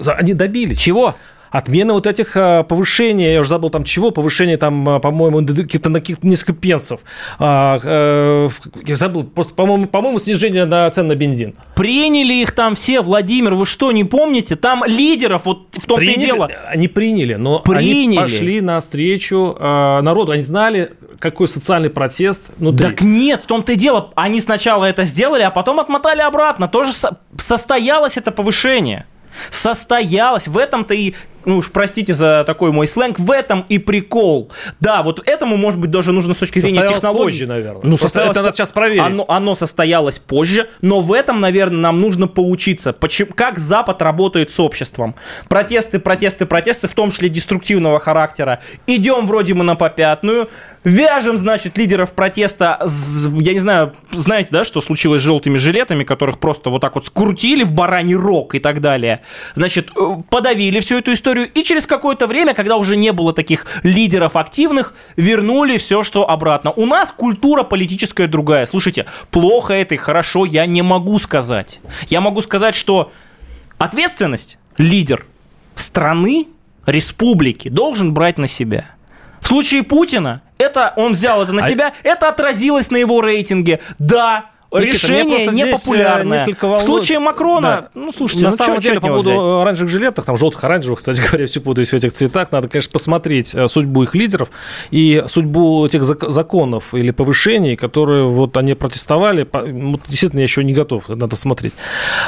Они 0.06 0.34
добились. 0.34 0.78
Чего? 0.78 1.16
Отмена 1.50 1.94
вот 1.94 2.06
этих 2.06 2.36
а, 2.36 2.62
повышений, 2.62 3.32
я 3.32 3.40
уже 3.40 3.48
забыл 3.50 3.70
там 3.70 3.84
чего, 3.84 4.10
повышение 4.10 4.56
там, 4.56 4.88
а, 4.88 5.00
по-моему, 5.00 5.40
на 5.40 5.54
каких-то 5.54 5.90
несколько 6.22 6.52
пенсов. 6.52 7.00
А, 7.38 8.48
я 8.84 8.96
забыл, 8.96 9.24
просто, 9.24 9.54
по-моему, 9.54 9.86
по-моему, 9.86 10.18
снижение 10.20 10.64
на 10.64 10.88
цен 10.90 11.08
на 11.08 11.16
бензин. 11.16 11.54
Приняли 11.74 12.34
их 12.34 12.52
там 12.52 12.74
все, 12.74 13.00
Владимир, 13.00 13.54
вы 13.54 13.66
что, 13.66 13.90
не 13.92 14.04
помните? 14.04 14.56
Там 14.56 14.84
лидеров, 14.86 15.44
вот 15.44 15.74
в 15.76 15.86
том-то 15.86 16.04
и 16.04 16.18
дело. 16.18 16.50
Они 16.66 16.88
приняли, 16.88 17.34
но 17.34 17.58
приняли. 17.60 18.06
они 18.06 18.16
пошли 18.16 18.60
навстречу 18.60 19.56
э, 19.58 20.00
народу. 20.02 20.32
Они 20.32 20.42
знали, 20.42 20.92
какой 21.18 21.48
социальный 21.48 21.90
протест 21.90 22.46
внутри. 22.58 22.88
Так 22.88 23.02
нет, 23.02 23.42
в 23.42 23.46
том-то 23.46 23.72
и 23.72 23.76
дело. 23.76 24.12
Они 24.14 24.40
сначала 24.40 24.84
это 24.84 25.04
сделали, 25.04 25.42
а 25.42 25.50
потом 25.50 25.80
отмотали 25.80 26.20
обратно. 26.20 26.68
Тоже 26.68 26.92
состоялось 27.38 28.16
это 28.16 28.30
повышение 28.30 29.06
состоялось. 29.50 30.48
В 30.48 30.58
этом-то 30.58 30.94
и 30.94 31.14
ну 31.44 31.58
уж 31.58 31.70
простите 31.70 32.12
за 32.14 32.44
такой 32.46 32.72
мой 32.72 32.86
сленг, 32.86 33.18
в 33.18 33.30
этом 33.30 33.64
и 33.68 33.78
прикол. 33.78 34.50
Да, 34.80 35.02
вот 35.02 35.22
этому, 35.26 35.56
может 35.56 35.80
быть, 35.80 35.90
даже 35.90 36.12
нужно 36.12 36.34
с 36.34 36.38
точки 36.38 36.58
зрения 36.58 36.80
состоялось 36.80 36.96
технологий. 36.96 37.32
позже, 37.32 37.46
наверное. 37.46 37.82
Ну, 37.84 37.96
состоялось... 37.96 38.36
Это 38.36 38.42
надо 38.42 38.56
сейчас 38.56 38.72
проверить. 38.72 39.02
Оно, 39.02 39.24
оно 39.28 39.54
состоялось 39.54 40.18
позже, 40.18 40.68
но 40.80 41.00
в 41.00 41.12
этом, 41.12 41.40
наверное, 41.40 41.80
нам 41.80 42.00
нужно 42.00 42.28
поучиться. 42.28 42.92
Почему, 42.92 43.30
как 43.34 43.58
Запад 43.58 44.02
работает 44.02 44.50
с 44.50 44.60
обществом. 44.60 45.14
Протесты, 45.48 45.98
протесты, 45.98 46.46
протесты, 46.46 46.88
в 46.88 46.94
том 46.94 47.10
числе 47.10 47.28
деструктивного 47.28 47.98
характера. 48.00 48.60
Идем 48.86 49.26
вроде 49.26 49.54
мы 49.54 49.64
на 49.64 49.74
попятную, 49.74 50.48
вяжем, 50.84 51.38
значит, 51.38 51.76
лидеров 51.76 52.12
протеста, 52.12 52.78
я 52.80 53.52
не 53.52 53.60
знаю, 53.60 53.94
знаете, 54.12 54.48
да, 54.50 54.64
что 54.64 54.80
случилось 54.80 55.20
с 55.20 55.24
желтыми 55.24 55.58
жилетами, 55.58 56.04
которых 56.04 56.38
просто 56.38 56.70
вот 56.70 56.80
так 56.80 56.94
вот 56.94 57.06
скрутили 57.06 57.64
в 57.64 57.72
бараний 57.72 58.14
рог 58.14 58.54
и 58.54 58.58
так 58.58 58.80
далее. 58.80 59.20
Значит, 59.54 59.90
э, 59.96 60.16
подавили 60.30 60.80
всю 60.80 60.98
эту 60.98 61.12
историю 61.12 61.50
и 61.52 61.62
через 61.62 61.86
какое-то 61.86 62.26
время, 62.26 62.54
когда 62.54 62.76
уже 62.76 62.96
не 62.96 63.12
было 63.12 63.32
таких 63.32 63.66
лидеров 63.82 64.36
активных, 64.36 64.94
вернули 65.16 65.76
все, 65.76 66.02
что 66.02 66.28
обратно. 66.28 66.70
У 66.72 66.86
нас 66.86 67.12
культура 67.12 67.62
политическая 67.62 68.26
другая. 68.26 68.66
Слушайте, 68.66 69.06
плохо 69.30 69.74
это 69.74 69.94
и 69.94 69.98
хорошо 69.98 70.44
я 70.44 70.66
не 70.66 70.82
могу 70.82 71.18
сказать. 71.18 71.80
Я 72.08 72.20
могу 72.20 72.40
сказать, 72.42 72.74
что 72.74 73.12
ответственность 73.78 74.58
лидер 74.78 75.26
страны, 75.74 76.46
республики 76.86 77.68
должен 77.68 78.14
брать 78.14 78.38
на 78.38 78.46
себя. 78.46 78.86
В 79.40 79.46
случае 79.46 79.82
Путина 79.82 80.42
это 80.58 80.92
он 80.96 81.12
взял 81.12 81.42
это 81.42 81.52
на 81.52 81.64
а... 81.64 81.68
себя, 81.68 81.92
это 82.02 82.28
отразилось 82.28 82.90
на 82.90 82.96
его 82.96 83.20
рейтинге. 83.20 83.80
Да, 83.98 84.50
решение 84.72 85.46
э, 85.46 85.52
непопулярное. 85.52 86.46
В 86.46 86.80
случае 86.80 87.18
Макрона, 87.18 87.88
да. 87.94 88.00
ну, 88.00 88.12
слушайте, 88.12 88.44
на 88.44 88.50
ну, 88.52 88.56
самом 88.56 88.80
деле, 88.80 89.00
по 89.00 89.08
поводу 89.08 89.60
оранжевых 89.60 89.90
жилетов, 89.90 90.24
там, 90.24 90.36
желтых, 90.36 90.62
оранжевых, 90.64 90.98
кстати 91.00 91.20
говоря, 91.26 91.46
все 91.46 91.60
путаюсь 91.60 91.90
в 91.90 91.94
этих 91.94 92.12
цветах, 92.12 92.52
надо, 92.52 92.68
конечно, 92.68 92.92
посмотреть 92.92 93.54
э, 93.54 93.66
судьбу 93.68 94.04
их 94.04 94.14
лидеров 94.14 94.50
и 94.90 95.24
судьбу 95.26 95.88
тех 95.88 96.04
законов 96.04 96.94
или 96.94 97.10
повышений, 97.10 97.76
которые 97.76 98.28
вот 98.28 98.56
они 98.56 98.74
протестовали. 98.74 99.46
Вот, 99.52 100.00
действительно, 100.08 100.40
я 100.40 100.44
еще 100.44 100.62
не 100.64 100.72
готов, 100.72 101.08
надо 101.08 101.36
смотреть. 101.36 101.72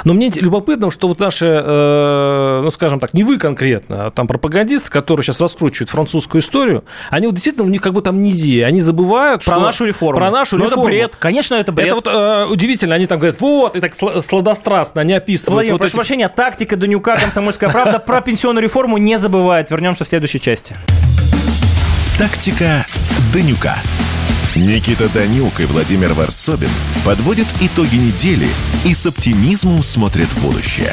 Но 0.04 0.14
мне 0.14 0.30
любопытно, 0.34 0.90
что 0.90 1.08
вот 1.08 1.20
наши, 1.20 1.46
э, 1.46 2.60
ну, 2.64 2.70
скажем 2.70 3.00
так, 3.00 3.14
не 3.14 3.22
вы 3.22 3.38
конкретно, 3.38 4.06
а 4.06 4.10
там 4.10 4.26
пропагандисты, 4.26 4.90
которые 4.90 5.24
сейчас 5.24 5.40
раскручивают 5.40 5.90
французскую 5.90 6.42
историю, 6.42 6.84
они 7.10 7.26
вот 7.26 7.34
действительно, 7.34 7.64
у 7.64 7.70
них 7.70 7.82
как 7.82 7.92
будто 7.92 8.10
амнезия, 8.10 8.66
они 8.66 8.80
забывают, 8.80 9.44
про 9.44 9.54
что... 9.54 9.60
нашу 9.60 9.84
реформу. 9.84 10.18
Про 10.18 10.30
нашу 10.30 10.58
ну, 10.58 10.64
реформу. 10.64 10.84
это 10.84 10.90
бред, 10.90 11.16
конечно, 11.16 11.54
это 11.54 11.72
бред. 11.72 11.86
Это 11.86 11.94
вот 11.94 12.06
удивительно, 12.50 12.94
они 12.94 13.06
там 13.06 13.18
говорят, 13.18 13.40
вот, 13.40 13.76
и 13.76 13.80
так 13.80 13.94
сладострастно, 13.94 15.00
они 15.00 15.12
описывают. 15.12 15.54
Владимир, 15.54 15.74
вот 15.74 15.78
прошу 15.80 15.92
эти... 15.92 15.96
прощения, 15.96 16.28
тактика 16.28 16.76
Данюка, 16.76 17.18
комсомольская 17.18 17.70
правда, 17.70 17.98
про 17.98 18.20
пенсионную 18.20 18.62
реформу 18.62 18.98
не 18.98 19.18
забывает. 19.18 19.70
Вернемся 19.70 20.04
в 20.04 20.08
следующей 20.08 20.40
части. 20.40 20.76
Тактика 22.18 22.86
Данюка. 23.32 23.78
Никита 24.54 25.08
Данюк 25.12 25.60
и 25.60 25.64
Владимир 25.64 26.12
Варсобин 26.12 26.68
подводят 27.04 27.46
итоги 27.62 27.96
недели 27.96 28.48
и 28.84 28.92
с 28.92 29.06
оптимизмом 29.06 29.82
смотрят 29.82 30.26
в 30.26 30.42
будущее. 30.42 30.92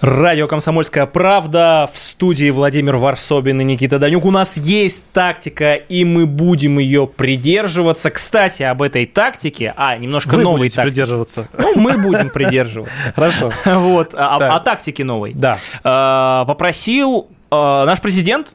Радио 0.00 0.46
«Комсомольская 0.46 1.06
правда» 1.06 1.90
в 1.92 1.98
студии 1.98 2.50
Владимир 2.50 2.98
Варсобин 2.98 3.60
и 3.60 3.64
Никита 3.64 3.98
Данюк. 3.98 4.26
У 4.26 4.30
нас 4.30 4.56
есть 4.56 5.02
тактика, 5.12 5.74
и 5.74 6.04
мы 6.04 6.24
будем 6.24 6.78
ее 6.78 7.08
придерживаться. 7.08 8.10
Кстати, 8.10 8.62
об 8.62 8.82
этой 8.82 9.06
тактике, 9.06 9.74
а, 9.76 9.96
немножко 9.96 10.36
Вы 10.36 10.44
новой 10.44 10.68
тактики. 10.68 10.82
придерживаться. 10.82 11.48
Ну, 11.58 11.74
мы 11.74 11.98
будем 11.98 12.30
придерживаться. 12.30 12.94
Хорошо. 13.16 13.50
Вот, 13.64 14.14
о, 14.14 14.54
о 14.54 14.60
тактике 14.60 15.02
новой. 15.02 15.32
Да. 15.34 15.58
А, 15.82 16.44
попросил 16.44 17.26
а, 17.50 17.84
наш 17.84 18.00
президент, 18.00 18.54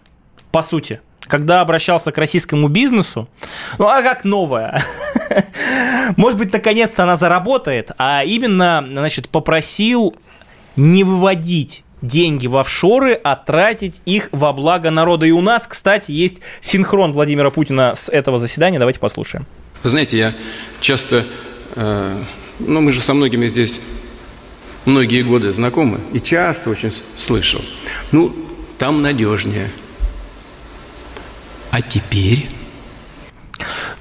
по 0.52 0.62
сути, 0.62 1.02
когда 1.28 1.60
обращался 1.60 2.14
к 2.14 2.18
российскому 2.18 2.70
бизнесу, 2.70 3.28
ну 3.78 3.90
а 3.90 4.02
как 4.02 4.24
новая? 4.24 4.82
Может 6.16 6.40
быть, 6.40 6.54
наконец-то 6.54 7.04
она 7.04 7.18
заработает, 7.18 7.92
а 7.98 8.24
именно, 8.24 8.82
значит, 8.90 9.28
попросил 9.28 10.16
не 10.76 11.04
выводить 11.04 11.84
деньги 12.02 12.48
в 12.48 12.58
офшоры, 12.58 13.14
а 13.14 13.36
тратить 13.36 14.02
их 14.06 14.30
во 14.32 14.54
благо 14.54 14.92
народа. 14.92 15.26
И 15.26 15.32
у 15.32 15.42
нас, 15.42 15.68
кстати, 15.68 16.12
есть 16.12 16.38
синхрон 16.62 17.14
Владимира 17.14 17.50
Путина 17.50 17.94
с 17.96 18.10
этого 18.10 18.38
заседания. 18.38 18.78
Давайте 18.78 19.00
послушаем. 19.00 19.46
Вы 19.84 19.90
знаете, 19.90 20.18
я 20.18 20.34
часто, 20.82 21.26
э, 21.76 22.18
ну 22.60 22.82
мы 22.82 22.92
же 22.92 23.02
со 23.02 23.14
многими 23.14 23.48
здесь 23.48 23.80
многие 24.86 25.24
годы 25.24 25.52
знакомы, 25.54 26.00
и 26.12 26.20
часто 26.20 26.70
очень 26.70 26.92
слышал, 27.16 27.62
ну, 28.12 28.36
там 28.78 29.02
надежнее. 29.02 29.72
А 31.72 31.82
теперь... 31.82 32.48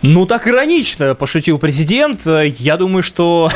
Ну, 0.02 0.26
так 0.26 0.48
иронично 0.48 1.14
пошутил 1.14 1.58
президент. 1.58 2.26
Я 2.26 2.76
думаю, 2.76 3.02
что 3.02 3.50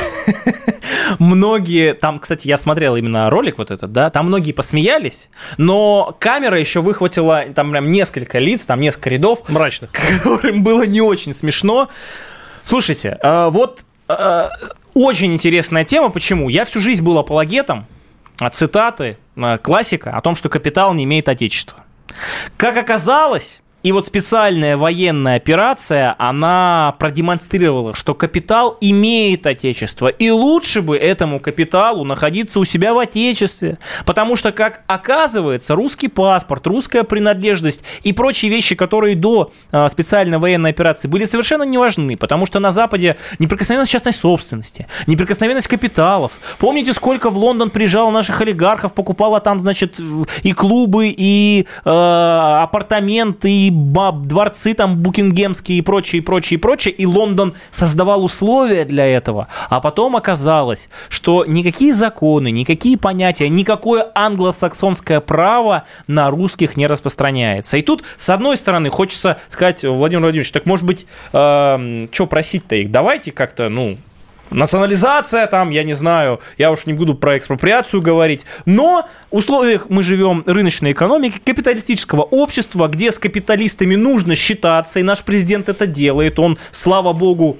многие... 1.18 1.94
Там, 1.94 2.18
кстати, 2.18 2.48
я 2.48 2.56
смотрел 2.56 2.96
именно 2.96 3.30
ролик 3.30 3.58
вот 3.58 3.70
этот, 3.70 3.92
да, 3.92 4.10
там 4.10 4.26
многие 4.26 4.52
посмеялись, 4.52 5.28
но 5.56 6.16
камера 6.18 6.58
еще 6.58 6.80
выхватила 6.80 7.44
там 7.54 7.72
прям 7.72 7.90
несколько 7.90 8.38
лиц, 8.38 8.66
там 8.66 8.80
несколько 8.80 9.10
рядов. 9.10 9.48
Мрачных. 9.48 9.90
Которым 10.22 10.62
было 10.62 10.86
не 10.86 11.00
очень 11.00 11.34
смешно. 11.34 11.88
Слушайте, 12.64 13.18
э, 13.22 13.48
вот 13.50 13.82
э, 14.08 14.48
очень 14.94 15.34
интересная 15.34 15.84
тема. 15.84 16.08
Почему? 16.10 16.48
Я 16.48 16.64
всю 16.64 16.80
жизнь 16.80 17.02
был 17.02 17.18
апологетом 17.18 17.86
а, 18.40 18.50
цитаты 18.50 19.18
а, 19.36 19.58
классика 19.58 20.10
о 20.16 20.20
том, 20.20 20.34
что 20.34 20.48
капитал 20.48 20.94
не 20.94 21.04
имеет 21.04 21.28
отечества. 21.28 21.84
Как 22.56 22.76
оказалось, 22.76 23.62
и 23.86 23.92
вот 23.92 24.04
специальная 24.04 24.76
военная 24.76 25.36
операция, 25.36 26.16
она 26.18 26.96
продемонстрировала, 26.98 27.94
что 27.94 28.14
капитал 28.14 28.76
имеет 28.80 29.46
отечество. 29.46 30.08
И 30.08 30.28
лучше 30.28 30.82
бы 30.82 30.96
этому 30.96 31.38
капиталу 31.38 32.02
находиться 32.02 32.58
у 32.58 32.64
себя 32.64 32.94
в 32.94 32.98
отечестве. 32.98 33.78
Потому 34.04 34.34
что, 34.34 34.50
как 34.50 34.82
оказывается, 34.88 35.76
русский 35.76 36.08
паспорт, 36.08 36.66
русская 36.66 37.04
принадлежность 37.04 37.84
и 38.02 38.12
прочие 38.12 38.50
вещи, 38.50 38.74
которые 38.74 39.14
до 39.14 39.52
э, 39.70 39.88
специальной 39.88 40.38
военной 40.38 40.70
операции 40.70 41.06
были 41.06 41.24
совершенно 41.24 41.62
не 41.62 41.78
важны. 41.78 42.16
Потому 42.16 42.44
что 42.44 42.58
на 42.58 42.72
Западе 42.72 43.16
неприкосновенность 43.38 43.92
частной 43.92 44.14
собственности, 44.14 44.88
неприкосновенность 45.06 45.68
капиталов. 45.68 46.40
Помните, 46.58 46.92
сколько 46.92 47.30
в 47.30 47.38
Лондон 47.38 47.70
приезжало 47.70 48.10
наших 48.10 48.40
олигархов, 48.40 48.94
покупало 48.94 49.38
там, 49.38 49.60
значит, 49.60 50.00
и 50.42 50.52
клубы, 50.52 51.14
и 51.16 51.68
э, 51.84 51.88
апартаменты, 51.88 53.48
и 53.48 53.75
дворцы 53.76 54.74
там 54.74 54.98
букингемские 54.98 55.78
и 55.78 55.82
прочее, 55.82 56.20
и 56.20 56.24
прочее, 56.24 56.58
и 56.58 56.60
прочее, 56.60 56.94
и 56.94 57.06
Лондон 57.06 57.54
создавал 57.70 58.24
условия 58.24 58.84
для 58.84 59.06
этого. 59.06 59.48
А 59.68 59.80
потом 59.80 60.16
оказалось, 60.16 60.88
что 61.08 61.44
никакие 61.44 61.94
законы, 61.94 62.50
никакие 62.50 62.98
понятия, 62.98 63.48
никакое 63.48 64.10
англосаксонское 64.14 65.20
право 65.20 65.84
на 66.06 66.30
русских 66.30 66.76
не 66.76 66.86
распространяется. 66.86 67.76
И 67.76 67.82
тут, 67.82 68.02
с 68.16 68.30
одной 68.30 68.56
стороны, 68.56 68.90
хочется 68.90 69.38
сказать, 69.48 69.84
Владимир 69.84 70.22
Владимирович, 70.22 70.52
так 70.52 70.66
может 70.66 70.84
быть, 70.86 71.06
э, 71.32 72.06
что 72.10 72.26
просить-то 72.26 72.76
их? 72.76 72.90
Давайте 72.90 73.32
как-то, 73.32 73.68
ну, 73.68 73.98
национализация 74.50 75.46
там, 75.46 75.70
я 75.70 75.82
не 75.82 75.94
знаю, 75.94 76.40
я 76.58 76.70
уж 76.70 76.86
не 76.86 76.92
буду 76.92 77.14
про 77.14 77.38
экспроприацию 77.38 78.02
говорить, 78.02 78.46
но 78.64 79.06
в 79.30 79.36
условиях 79.36 79.86
мы 79.88 80.02
живем 80.02 80.42
рыночной 80.46 80.92
экономики, 80.92 81.40
капиталистического 81.44 82.22
общества, 82.22 82.88
где 82.88 83.12
с 83.12 83.18
капиталистами 83.18 83.94
нужно 83.94 84.34
считаться, 84.34 85.00
и 85.00 85.02
наш 85.02 85.22
президент 85.22 85.68
это 85.68 85.86
делает, 85.86 86.38
он, 86.38 86.58
слава 86.72 87.12
богу, 87.12 87.58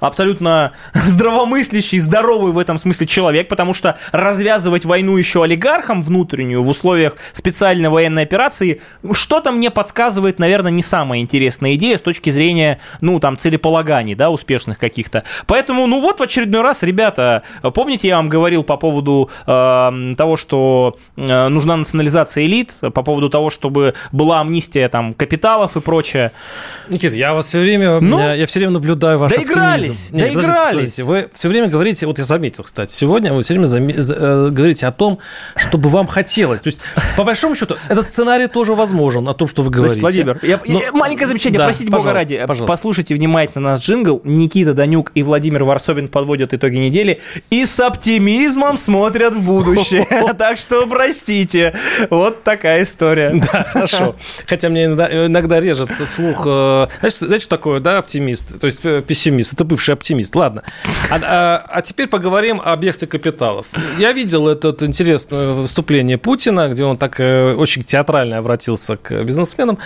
абсолютно 0.00 0.72
здравомыслящий, 0.94 1.98
здоровый 1.98 2.52
в 2.52 2.58
этом 2.58 2.78
смысле 2.78 3.06
человек, 3.06 3.48
потому 3.48 3.74
что 3.74 3.98
развязывать 4.12 4.84
войну 4.84 5.16
еще 5.16 5.42
олигархам 5.42 6.02
внутреннюю 6.02 6.62
в 6.62 6.68
условиях 6.68 7.16
специальной 7.32 7.88
военной 7.88 8.22
операции, 8.22 8.80
что-то 9.12 9.52
мне 9.52 9.70
подсказывает, 9.70 10.38
наверное, 10.38 10.70
не 10.70 10.82
самая 10.82 11.20
интересная 11.20 11.74
идея 11.74 11.96
с 11.96 12.00
точки 12.00 12.30
зрения, 12.30 12.78
ну, 13.00 13.20
там, 13.20 13.36
целеполаганий, 13.36 14.14
да, 14.14 14.30
успешных 14.30 14.78
каких-то. 14.78 15.24
Поэтому, 15.46 15.86
ну, 15.86 16.00
вот 16.00 16.20
в 16.20 16.22
очередной 16.22 16.62
раз, 16.62 16.82
ребята, 16.82 17.42
помните, 17.74 18.08
я 18.08 18.16
вам 18.16 18.28
говорил 18.28 18.62
по 18.62 18.76
поводу 18.76 19.30
э, 19.46 20.14
того, 20.16 20.36
что 20.36 20.96
э, 21.16 21.48
нужна 21.48 21.76
национализация 21.76 22.44
элит, 22.44 22.74
по 22.80 23.02
поводу 23.02 23.28
того, 23.28 23.50
чтобы 23.50 23.94
была 24.12 24.40
амнистия, 24.40 24.88
там, 24.88 25.14
капиталов 25.14 25.76
и 25.76 25.80
прочее. 25.80 26.32
Никита, 26.88 27.16
я 27.16 27.34
вас 27.34 27.46
все 27.46 27.60
время, 27.60 28.00
ну, 28.00 28.18
я, 28.18 28.34
я 28.34 28.46
все 28.46 28.60
время 28.60 28.72
наблюдаю 28.72 29.18
ваш 29.28 29.36
доигрались, 29.36 29.88
оптимизм. 29.88 30.16
Нет, 30.16 30.26
доигрались. 30.26 30.46
Подождите, 30.46 30.72
подождите. 30.72 31.04
Вы 31.04 31.30
все 31.32 31.48
время 31.48 31.68
говорите, 31.68 32.06
вот 32.06 32.18
я 32.18 32.24
заметил, 32.24 32.64
кстати, 32.64 32.92
сегодня 32.92 33.32
вы 33.32 33.42
все 33.42 33.54
время 33.54 33.66
зам... 33.66 33.88
Э, 33.88 34.50
говорите 34.50 34.86
о 34.86 34.92
том, 34.92 35.18
чтобы 35.56 35.88
вам 35.88 36.06
хотелось. 36.06 36.62
То 36.62 36.68
есть, 36.68 36.80
по 37.16 37.24
большому 37.24 37.54
счету, 37.54 37.76
этот 37.88 38.06
сценарий 38.06 38.46
тоже 38.46 38.74
возможен, 38.74 39.28
о 39.28 39.34
том, 39.34 39.48
что 39.48 39.62
вы 39.62 39.70
говорите. 39.70 40.00
Значит, 40.00 40.24
Владимир, 40.24 40.38
я, 40.42 40.60
Но... 40.66 40.98
маленькое 40.98 41.26
замечание, 41.26 41.58
да, 41.58 41.64
простите 41.64 41.90
бога 41.90 42.12
ради. 42.12 42.36
Пожалуйста. 42.46 42.66
Послушайте 42.66 43.14
внимательно 43.14 43.70
наш 43.70 43.80
джингл. 43.80 44.20
Никита 44.24 44.74
Данюк 44.74 45.12
и 45.14 45.22
Владимир 45.22 45.64
Варсобин 45.64 46.08
подводят 46.08 46.54
итоги 46.54 46.76
недели 46.76 47.20
и 47.50 47.64
с 47.64 47.78
оптимизмом 47.80 48.76
смотрят 48.78 49.34
в 49.34 49.42
будущее. 49.42 50.06
Так 50.38 50.56
что 50.56 50.86
простите. 50.86 51.74
Вот 52.10 52.44
такая 52.44 52.82
история. 52.84 53.32
Да, 53.34 53.64
хорошо. 53.64 54.14
Хотя 54.46 54.68
мне 54.68 54.84
иногда 54.84 55.58
режет 55.58 55.90
слух. 56.06 56.44
Э, 56.46 56.86
знаете, 57.00 57.40
что 57.40 57.56
такое, 57.56 57.80
да, 57.80 57.98
оптимист? 57.98 58.58
То 58.60 58.66
есть 58.66 58.80
э, 58.84 59.02
пессимист, 59.08 59.54
это 59.54 59.64
бывший 59.64 59.94
оптимист. 59.94 60.36
Ладно. 60.36 60.62
А, 61.10 61.18
а, 61.22 61.66
а 61.68 61.82
теперь 61.82 62.06
поговорим 62.06 62.60
о 62.64 62.76
бегстве 62.76 63.08
капиталов. 63.08 63.66
Я 63.98 64.12
видел 64.12 64.46
это, 64.46 64.74
интересное 64.86 65.52
выступление 65.52 66.18
Путина, 66.18 66.68
где 66.68 66.84
он 66.84 66.96
так 66.96 67.18
э, 67.18 67.54
очень 67.54 67.82
театрально 67.82 68.38
обратился 68.38 68.96
к 68.96 69.24
бизнесменам. 69.24 69.78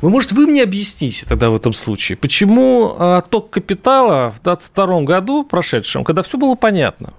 Вы, 0.00 0.10
может, 0.10 0.32
вы 0.32 0.46
мне 0.46 0.62
объясните 0.62 1.26
тогда 1.26 1.50
в 1.50 1.56
этом 1.56 1.72
случае, 1.72 2.16
почему 2.16 2.96
отток 2.98 3.50
капитала 3.50 4.30
в 4.30 4.42
2022 4.42 5.02
году 5.02 5.44
прошедшем, 5.44 6.04
когда 6.04 6.22
все 6.22 6.38
было 6.38 6.54
понятно, 6.54 7.12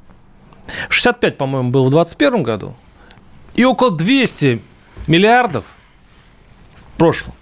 65, 0.89 1.37
по-моему, 1.37 1.69
было 1.69 1.87
в 1.87 1.91
2021 1.91 2.43
году, 2.43 2.75
и 3.55 3.63
около 3.63 3.91
200 3.91 4.61
миллиардов 5.07 5.65
в 6.75 6.97
прошлом. 6.97 7.33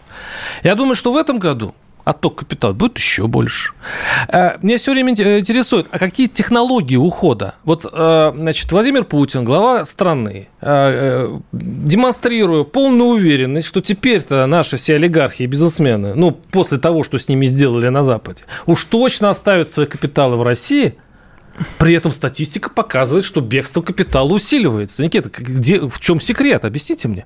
Я 0.63 0.75
думаю, 0.75 0.95
что 0.95 1.11
в 1.11 1.17
этом 1.17 1.39
году 1.39 1.73
отток 2.03 2.35
капитала 2.37 2.73
будет 2.73 2.97
еще 2.97 3.27
больше. 3.27 3.73
Э, 4.27 4.57
меня 4.61 4.77
все 4.77 4.91
время 4.91 5.11
интересует, 5.11 5.87
а 5.91 5.99
какие 5.99 6.27
технологии 6.27 6.95
ухода? 6.95 7.55
Вот, 7.63 7.85
э, 7.91 8.33
значит, 8.35 8.71
Владимир 8.71 9.03
Путин, 9.03 9.43
глава 9.43 9.85
страны, 9.85 10.47
э, 10.61 11.37
демонстрируя 11.51 12.63
полную 12.63 13.11
уверенность, 13.11 13.67
что 13.67 13.81
теперь-то 13.81 14.45
наши 14.45 14.77
все 14.77 14.95
олигархи 14.95 15.43
и 15.43 15.47
бизнесмены, 15.47 16.13
ну, 16.15 16.31
после 16.31 16.77
того, 16.77 17.03
что 17.03 17.17
с 17.17 17.27
ними 17.27 17.45
сделали 17.45 17.89
на 17.89 18.03
Западе, 18.03 18.43
уж 18.65 18.85
точно 18.85 19.29
оставят 19.29 19.69
свои 19.69 19.85
капиталы 19.85 20.37
в 20.37 20.43
России– 20.43 20.95
при 21.77 21.93
этом 21.93 22.11
статистика 22.11 22.69
показывает, 22.69 23.25
что 23.25 23.41
бегство 23.41 23.81
капитала 23.81 24.31
усиливается. 24.31 25.03
Никита, 25.03 25.29
где, 25.29 25.79
в 25.81 25.99
чем 25.99 26.19
секрет? 26.19 26.65
Объясните 26.65 27.07
мне. 27.07 27.25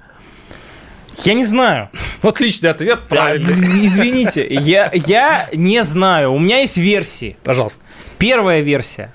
Я 1.23 1.34
не 1.34 1.45
знаю. 1.45 1.89
Отличный 2.21 2.69
ответ, 2.69 3.01
правильно. 3.08 3.49
Извините, 3.49 4.45
я, 4.49 4.91
я 4.93 5.47
не 5.54 5.84
знаю. 5.84 6.34
У 6.34 6.39
меня 6.39 6.60
есть 6.60 6.78
версии. 6.78 7.38
Пожалуйста. 7.43 7.82
Первая 8.17 8.62
версия. 8.62 9.13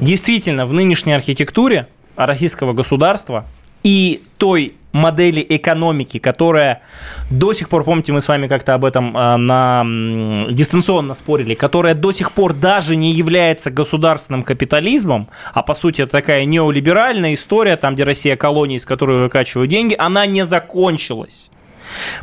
Действительно, 0.00 0.66
в 0.66 0.72
нынешней 0.72 1.12
архитектуре 1.12 1.88
российского 2.16 2.72
государства 2.72 3.46
и 3.86 4.20
той 4.38 4.74
модели 4.90 5.46
экономики, 5.48 6.18
которая 6.18 6.82
до 7.30 7.52
сих 7.52 7.68
пор, 7.68 7.84
помните, 7.84 8.12
мы 8.12 8.20
с 8.20 8.26
вами 8.26 8.48
как-то 8.48 8.74
об 8.74 8.84
этом 8.84 9.16
э, 9.16 9.36
на, 9.36 9.84
дистанционно 10.50 11.14
спорили, 11.14 11.54
которая 11.54 11.94
до 11.94 12.10
сих 12.10 12.32
пор 12.32 12.52
даже 12.52 12.96
не 12.96 13.12
является 13.12 13.70
государственным 13.70 14.42
капитализмом, 14.42 15.28
а 15.54 15.62
по 15.62 15.74
сути 15.74 16.02
это 16.02 16.10
такая 16.10 16.44
неолиберальная 16.46 17.34
история, 17.34 17.76
там, 17.76 17.94
где 17.94 18.02
Россия 18.02 18.36
колония, 18.36 18.78
из 18.78 18.84
которой 18.84 19.22
выкачивают 19.22 19.70
деньги, 19.70 19.94
она 19.96 20.26
не 20.26 20.44
закончилась. 20.44 21.48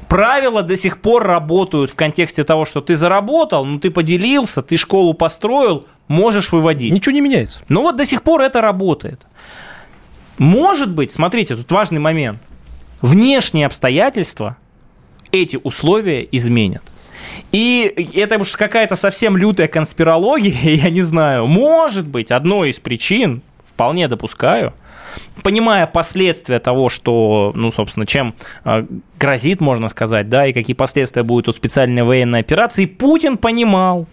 Правила 0.10 0.63
до 0.63 0.76
сих 0.76 0.99
пор 0.99 1.23
работают 1.23 1.91
в 1.91 1.95
контексте 1.95 2.43
того, 2.43 2.65
что 2.65 2.82
ты 2.82 2.97
заработал, 2.97 3.63
ну 3.63 3.80
ты 3.80 3.89
поделился, 3.89 4.62
ты 4.62 4.76
школу 4.76 5.13
построил, 5.13 5.86
можешь 6.10 6.52
выводить. 6.52 6.93
Ничего 6.93 7.13
не 7.13 7.21
меняется. 7.21 7.63
Ну 7.69 7.84
вот 7.84 7.95
до 7.95 8.04
сих 8.04 8.21
пор 8.21 8.41
это 8.41 8.60
работает. 8.60 9.26
Может 10.38 10.93
быть, 10.93 11.12
смотрите, 11.12 11.56
тут 11.56 11.72
важный 11.72 12.00
момент. 12.00 12.41
Внешние 13.02 13.65
обстоятельства 13.65 14.58
эти 15.32 15.60
условия 15.62 16.28
изменят. 16.32 16.84
И 17.52 18.10
это 18.13 18.39
уж 18.39 18.56
какая-то 18.56 18.96
совсем 18.96 19.38
лютая 19.38 19.67
конспирология, 19.67 20.56
я 20.76 20.89
не 20.89 21.02
знаю. 21.02 21.48
Может 21.48 22.08
быть, 22.08 22.32
одной 22.32 22.69
из 22.69 22.80
причин, 22.80 23.41
вполне 23.67 24.08
допускаю, 24.08 24.74
понимая 25.41 25.88
последствия 25.88 26.60
того, 26.60 26.89
что, 26.89 27.52
ну, 27.56 27.72
собственно, 27.72 28.06
чем 28.06 28.36
э, 28.65 28.86
грозит, 29.19 29.62
можно 29.62 29.88
сказать, 29.88 30.30
да, 30.30 30.46
и 30.46 30.54
какие 30.54 30.76
последствия 30.76 31.24
будут 31.24 31.50
у 31.50 31.52
специальной 31.54 32.04
военной 32.04 32.39
операции, 32.39 32.86
Путин 32.86 33.38
понимал, 33.38 34.08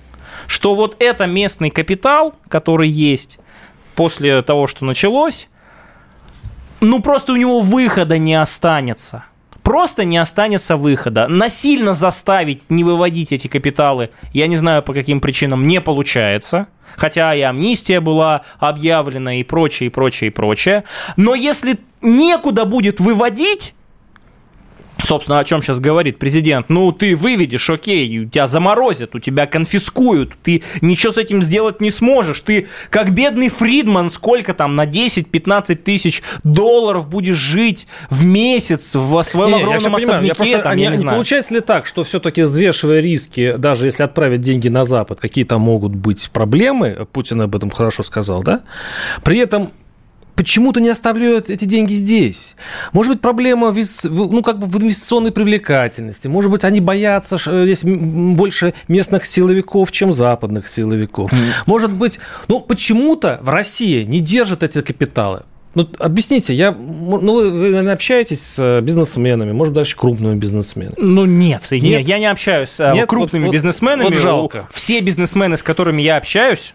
что 0.47 0.75
вот 0.75 0.97
это 0.99 1.27
местный 1.27 1.71
капитал, 1.71 2.35
который 2.49 2.89
есть 2.89 3.39
после 3.95 4.41
того, 4.43 4.67
что 4.67 4.85
началось, 4.87 5.50
ну 6.81 7.01
просто 7.01 7.33
у 7.33 7.37
него 7.37 7.61
выхода 7.61 8.19
не 8.19 8.35
останется. 8.35 9.25
Просто 9.63 10.05
не 10.05 10.19
останется 10.19 10.77
выхода. 10.77 11.29
Насильно 11.29 11.95
заставить 11.95 12.71
не 12.71 12.83
выводить 12.83 13.33
эти 13.33 13.47
капиталы, 13.47 14.11
я 14.33 14.47
не 14.47 14.57
знаю 14.57 14.83
по 14.83 14.95
каким 14.95 15.21
причинам, 15.21 15.67
не 15.67 15.81
получается. 15.81 16.69
Хотя 16.97 17.35
и 17.35 17.41
амнистия 17.41 18.01
была 18.01 18.43
объявлена 18.59 19.37
и 19.37 19.45
прочее, 19.45 19.89
и 19.89 19.91
прочее, 19.91 20.29
и 20.29 20.33
прочее. 20.33 20.85
Но 21.17 21.35
если 21.35 21.79
некуда 22.01 22.65
будет 22.65 23.01
выводить, 23.01 23.75
собственно, 25.05 25.39
о 25.39 25.45
чем 25.45 25.63
сейчас 25.63 25.81
говорит 25.81 26.19
президент. 26.19 26.69
Ну, 26.69 26.93
ты 26.93 27.15
выведешь, 27.15 27.69
окей, 27.71 28.21
у 28.21 28.29
тебя 28.29 28.47
заморозят, 28.47 29.15
у 29.15 29.19
тебя 29.19 29.47
конфискуют, 29.47 30.33
ты 30.43 30.63
ничего 30.81 31.13
с 31.13 31.19
этим 31.19 31.43
сделать 31.43 31.81
не 31.81 31.91
сможешь. 31.91 32.41
Ты, 32.41 32.69
как 32.91 33.13
бедный 33.13 33.49
Фридман, 33.49 34.11
сколько 34.11 34.55
там, 34.55 34.77
на 34.77 34.87
10-15 34.87 35.75
тысяч 35.77 36.23
долларов 36.45 37.09
будешь 37.09 37.37
жить 37.37 37.87
в 38.09 38.25
месяц 38.25 38.95
в 38.95 39.23
своем 39.23 39.57
не, 39.57 39.63
огромном 39.63 39.97
особняке. 39.97 40.35
Понимаю, 40.35 40.57
я 40.57 40.63
там, 40.63 40.77
я 40.77 40.91
не, 40.91 40.97
не 40.99 41.05
получается 41.05 41.55
ли 41.55 41.61
так, 41.61 41.87
что 41.87 42.05
все-таки 42.05 42.43
взвешивая 42.43 43.01
риски, 43.01 43.55
даже 43.57 43.87
если 43.87 44.03
отправить 44.03 44.41
деньги 44.41 44.69
на 44.69 44.85
Запад, 44.85 45.21
какие 45.21 45.45
там 45.45 45.61
могут 45.63 45.95
быть 45.95 46.31
проблемы, 46.31 47.07
Путин 47.13 47.41
об 47.43 47.55
этом 47.57 47.71
хорошо 47.71 48.03
сказал, 48.03 48.43
да? 48.43 48.63
При 49.23 49.39
этом 49.39 49.73
почему-то 50.35 50.81
не 50.81 50.89
оставляют 50.89 51.51
эти 51.51 51.65
деньги 51.65 51.93
здесь. 51.93 52.55
Может 52.93 53.13
быть, 53.13 53.21
проблема 53.21 53.71
в, 53.71 53.79
ну, 54.05 54.43
как 54.43 54.59
бы 54.59 54.67
в 54.67 54.83
инвестиционной 54.83 55.33
привлекательности. 55.33 56.29
Может 56.29 56.51
быть, 56.51 56.65
они 56.65 56.81
боятся, 56.81 57.39
что 57.39 57.65
здесь 57.65 57.85
больше 57.85 58.75
местных 58.89 59.25
силовиков, 59.25 59.93
чем 59.93 60.13
западных 60.13 60.69
силовиков. 60.69 61.33
Mm. 61.33 61.39
Может 61.67 61.93
быть, 61.93 62.19
ну, 62.49 62.61
почему-то 62.61 63.39
в 63.43 63.49
России 63.49 64.05
не 64.05 64.21
держат 64.21 64.63
эти 64.63 64.81
капиталы. 64.81 65.43
Ну, 65.75 65.89
объясните, 65.99 66.53
я, 66.53 66.73
ну, 66.73 67.35
вы, 67.35 67.51
вы 67.51 67.69
наверное, 67.69 67.95
общаетесь 67.95 68.43
с 68.43 68.81
бизнесменами, 68.81 69.53
может, 69.53 69.73
даже 69.73 69.95
крупными 69.95 70.37
бизнесменами? 70.37 70.95
Ну, 70.99 71.27
нет, 71.27 71.63
нет. 71.71 71.83
нет 71.83 72.09
я 72.09 72.19
не 72.19 72.27
общаюсь 72.27 72.71
с 72.71 72.93
нет, 72.93 73.09
крупными 73.09 73.47
вот, 73.47 73.53
бизнесменами. 73.53 74.09
Вот 74.09 74.15
жалко. 74.17 74.69
Все 74.73 75.01
бизнесмены, 75.01 75.57
с 75.57 75.63
которыми 75.63 76.03
я 76.03 76.17
общаюсь, 76.17 76.75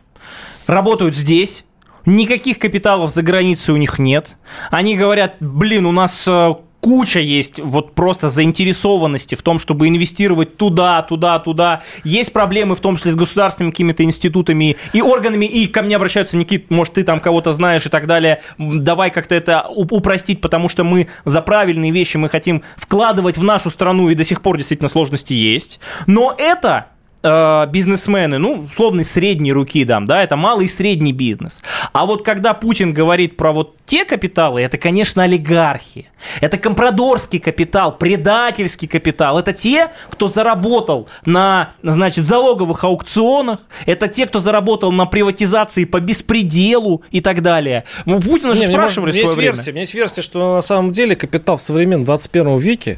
работают 0.66 1.16
здесь, 1.16 1.66
Никаких 2.06 2.60
капиталов 2.60 3.10
за 3.12 3.22
границей 3.24 3.74
у 3.74 3.78
них 3.78 4.00
нет. 4.00 4.38
Они 4.72 4.96
говорят, 4.96 5.36
блин, 5.40 5.86
у 5.86 5.92
нас 5.92 6.28
э, 6.28 6.54
куча 6.86 7.20
есть 7.20 7.60
вот 7.60 7.96
просто 7.96 8.30
заинтересованности 8.30 9.34
в 9.34 9.42
том, 9.42 9.58
чтобы 9.58 9.88
инвестировать 9.88 10.56
туда, 10.56 11.02
туда, 11.02 11.40
туда. 11.40 11.82
Есть 12.04 12.32
проблемы 12.32 12.76
в 12.76 12.80
том 12.80 12.96
числе 12.98 13.12
с 13.12 13.16
государственными 13.16 13.72
какими-то 13.72 14.04
институтами 14.04 14.78
и 14.94 15.02
органами, 15.02 15.46
и 15.46 15.66
ко 15.66 15.82
мне 15.82 15.96
обращаются, 15.96 16.38
Никит, 16.38 16.70
может, 16.70 16.94
ты 16.94 17.04
там 17.04 17.22
кого-то 17.22 17.54
знаешь 17.54 17.88
и 17.88 17.90
так 17.90 18.06
далее. 18.06 18.44
Давай 18.60 19.10
как-то 19.10 19.34
это 19.34 19.66
упростить, 19.68 20.42
потому 20.42 20.70
что 20.70 20.84
мы 20.84 21.08
за 21.26 21.42
правильные 21.42 21.90
вещи 21.90 22.18
мы 22.18 22.30
хотим 22.30 22.62
вкладывать 22.78 23.40
в 23.40 23.44
нашу 23.44 23.72
страну, 23.72 24.10
и 24.10 24.16
до 24.16 24.24
сих 24.24 24.44
пор 24.44 24.58
действительно 24.58 24.88
сложности 24.88 25.34
есть. 25.34 25.80
Но 26.06 26.36
это 26.38 26.90
э, 27.26 27.68
бизнесмены, 27.72 28.38
ну, 28.38 28.68
условно, 28.72 29.04
средней 29.04 29.52
руки 29.52 29.84
дам, 29.84 30.06
да, 30.06 30.24
это 30.24 30.36
малый 30.36 30.66
и 30.66 30.70
средний 30.70 31.14
бизнес. 31.14 31.64
А 31.94 32.06
вот 32.06 32.24
когда 32.24 32.54
Путин 32.54 32.94
говорит 32.94 33.38
про 33.38 33.52
вот 33.52 33.76
те 33.86 34.04
капиталы, 34.06 34.62
это, 34.62 34.78
конечно, 34.78 35.24
олигархи. 35.24 36.10
Это 36.42 36.58
компрадорский 36.58 37.40
капитал, 37.40 37.96
предательский 37.96 38.88
капитал. 38.88 39.38
Это 39.38 39.54
те, 39.54 39.92
кто 40.10 40.28
заработал 40.28 41.08
на, 41.26 41.74
значит, 41.84 42.26
залоговых 42.26 42.84
аукционах. 42.84 43.60
Это 43.86 44.08
те, 44.08 44.26
кто 44.26 44.40
заработал 44.40 44.92
на 44.92 45.06
приватизации 45.06 45.86
по 45.86 46.00
беспределу 46.00 47.04
и 47.12 47.22
так 47.22 47.42
далее. 47.42 47.84
Ну, 48.06 48.20
Путина 48.20 48.56
же 48.56 48.68
спрашивали 48.68 49.12
в 49.12 49.16
свое 49.16 49.36
время. 49.36 49.54
Версия, 49.54 49.72
у 49.72 49.74
меня 49.74 49.82
есть 49.82 49.94
версия, 49.94 50.22
что 50.22 50.56
на 50.56 50.62
самом 50.62 50.92
деле 50.92 51.16
капитал 51.16 51.58
в 51.58 51.62
современном 51.62 52.06
21 52.06 52.58
веке 52.58 52.98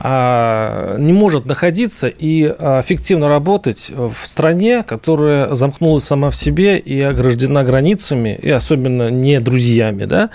а, 0.00 0.96
не 0.98 1.12
может 1.12 1.46
находиться 1.46 2.08
и 2.08 2.44
а, 2.44 2.80
эффективно 2.80 3.28
работать 3.28 3.57
в 3.66 4.26
стране, 4.26 4.82
которая 4.82 5.54
замкнулась 5.54 6.04
сама 6.04 6.30
в 6.30 6.36
себе 6.36 6.78
и 6.78 7.00
ограждена 7.00 7.64
границами, 7.64 8.38
и 8.40 8.50
особенно 8.50 9.10
не 9.10 9.40
друзьями, 9.40 10.04
да, 10.04 10.30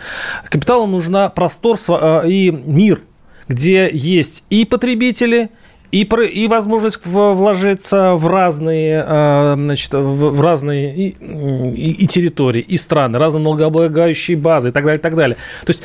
капиталу 0.49 0.87
нужна 0.87 1.29
простор 1.29 1.77
а, 1.89 2.21
и 2.21 2.51
мир, 2.51 3.01
где 3.47 3.89
есть 3.91 4.43
и 4.49 4.65
потребители, 4.65 5.49
и, 5.91 6.01
и 6.01 6.47
возможность 6.47 6.99
вложиться 7.05 8.15
в 8.15 8.27
разные, 8.27 9.03
а, 9.05 9.55
значит, 9.55 9.93
в 9.93 10.41
разные 10.41 10.95
и, 10.95 11.09
и, 11.09 12.03
и 12.03 12.07
территории, 12.07 12.61
и 12.61 12.77
страны, 12.77 13.19
разные 13.19 13.43
налогооблагающие 13.43 14.35
базы 14.35 14.69
и 14.69 14.71
так 14.71 14.85
далее, 14.85 14.99
и 14.99 15.01
так 15.01 15.15
далее. 15.15 15.37
То 15.65 15.69
есть 15.69 15.83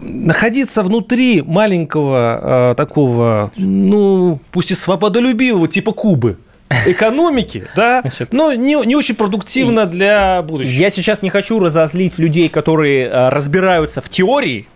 находиться 0.00 0.82
внутри 0.82 1.42
маленького 1.42 2.74
такого, 2.76 3.52
ну, 3.56 4.40
пусть 4.50 4.70
и 4.70 4.74
свободолюбивого 4.74 5.68
типа 5.68 5.92
Кубы, 5.92 6.38
экономики, 6.86 7.66
да, 7.74 8.00
Значит, 8.02 8.32
ну, 8.32 8.52
не, 8.52 8.74
не 8.86 8.96
очень 8.96 9.14
продуктивно 9.14 9.86
для 9.86 10.42
будущего. 10.42 10.72
Я 10.72 10.90
сейчас 10.90 11.22
не 11.22 11.30
хочу 11.30 11.58
разозлить 11.58 12.18
людей, 12.18 12.48
которые 12.48 13.06
э, 13.06 13.28
разбираются 13.28 14.00
в 14.00 14.08
теории, 14.08 14.66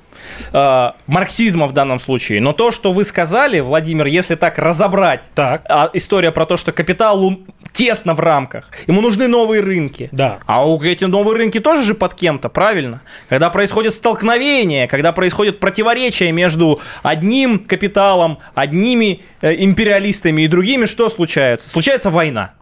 марксизма 0.53 1.67
в 1.67 1.73
данном 1.73 2.01
случае. 2.01 2.41
Но 2.41 2.53
то, 2.53 2.71
что 2.71 2.93
вы 2.93 3.05
сказали, 3.05 3.61
Владимир, 3.61 4.07
если 4.07 4.35
так 4.35 4.59
разобрать, 4.59 5.25
так. 5.35 5.65
Э, 5.69 5.89
история 5.95 6.33
про 6.33 6.47
то, 6.47 6.57
что 6.57 6.73
капитал 6.73 7.39
тесно 7.73 8.15
в 8.15 8.21
рамках, 8.21 8.71
ему 8.87 9.01
нужны 9.01 9.29
новые 9.29 9.63
рынки. 9.63 10.09
Да. 10.13 10.41
А 10.47 10.67
у 10.67 10.81
эти 10.83 11.05
новые 11.05 11.37
рынки 11.37 11.61
тоже 11.61 11.83
же 11.83 11.95
под 11.95 12.15
кем-то, 12.15 12.49
правильно? 12.49 13.03
Когда 13.29 13.51
происходит 13.51 13.95
столкновение, 13.95 14.89
когда 14.89 15.13
происходит 15.13 15.61
противоречие 15.61 16.33
между 16.33 16.81
одним 17.03 17.59
капиталом, 17.61 18.39
одними 18.55 19.23
э, 19.41 19.55
империалистами 19.63 20.43
и 20.43 20.49
другими, 20.49 20.87
что 20.87 21.11
случается? 21.11 21.69
Случается 21.69 22.11
война. 22.11 22.53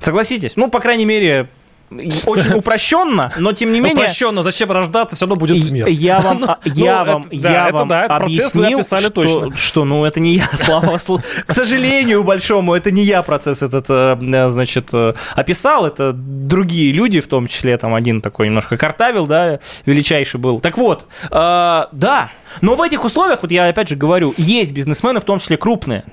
Согласитесь? 0.00 0.56
Ну, 0.56 0.70
по 0.70 0.80
крайней 0.80 1.06
мере, 1.06 1.48
очень 1.90 2.54
упрощенно, 2.54 3.32
но 3.38 3.52
тем 3.52 3.72
не 3.72 3.80
менее... 3.80 4.04
Упрощенно, 4.04 4.42
зачем 4.42 4.70
рождаться, 4.72 5.16
все 5.16 5.26
равно 5.26 5.36
будет 5.36 5.62
смерть. 5.62 5.96
Я 5.96 6.20
вам, 6.20 6.56
я 6.64 7.04
вам, 7.04 7.26
я 7.30 7.70
вам 7.70 7.92
объяснил, 7.92 8.82
что, 8.82 9.10
точно. 9.10 9.56
что, 9.56 9.84
ну, 9.84 10.04
это 10.04 10.20
не 10.20 10.36
я, 10.36 10.48
слава 10.62 10.98
К 11.46 11.52
сожалению 11.52 12.24
большому, 12.24 12.74
это 12.74 12.90
не 12.90 13.02
я 13.02 13.22
процесс 13.22 13.62
этот, 13.62 13.86
э, 13.88 14.48
значит, 14.50 14.90
э, 14.92 15.14
описал, 15.34 15.86
это 15.86 16.12
другие 16.12 16.92
люди, 16.92 17.20
в 17.20 17.28
том 17.28 17.46
числе, 17.46 17.76
там, 17.78 17.94
один 17.94 18.20
такой 18.20 18.46
немножко 18.48 18.76
картавил, 18.76 19.26
да, 19.26 19.60
величайший 19.84 20.40
был. 20.40 20.60
Так 20.60 20.76
вот, 20.78 21.06
э, 21.24 21.28
да, 21.30 22.30
но 22.60 22.74
в 22.74 22.82
этих 22.82 23.04
условиях, 23.04 23.42
вот 23.42 23.52
я 23.52 23.68
опять 23.68 23.88
же 23.88 23.96
говорю, 23.96 24.34
есть 24.36 24.72
бизнесмены, 24.72 25.20
в 25.20 25.24
том 25.24 25.38
числе 25.38 25.56
крупные, 25.56 26.04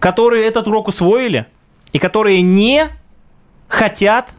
которые 0.00 0.46
этот 0.46 0.66
урок 0.66 0.88
усвоили, 0.88 1.46
и 1.92 1.98
которые 1.98 2.42
не 2.42 2.88
хотят 3.68 4.32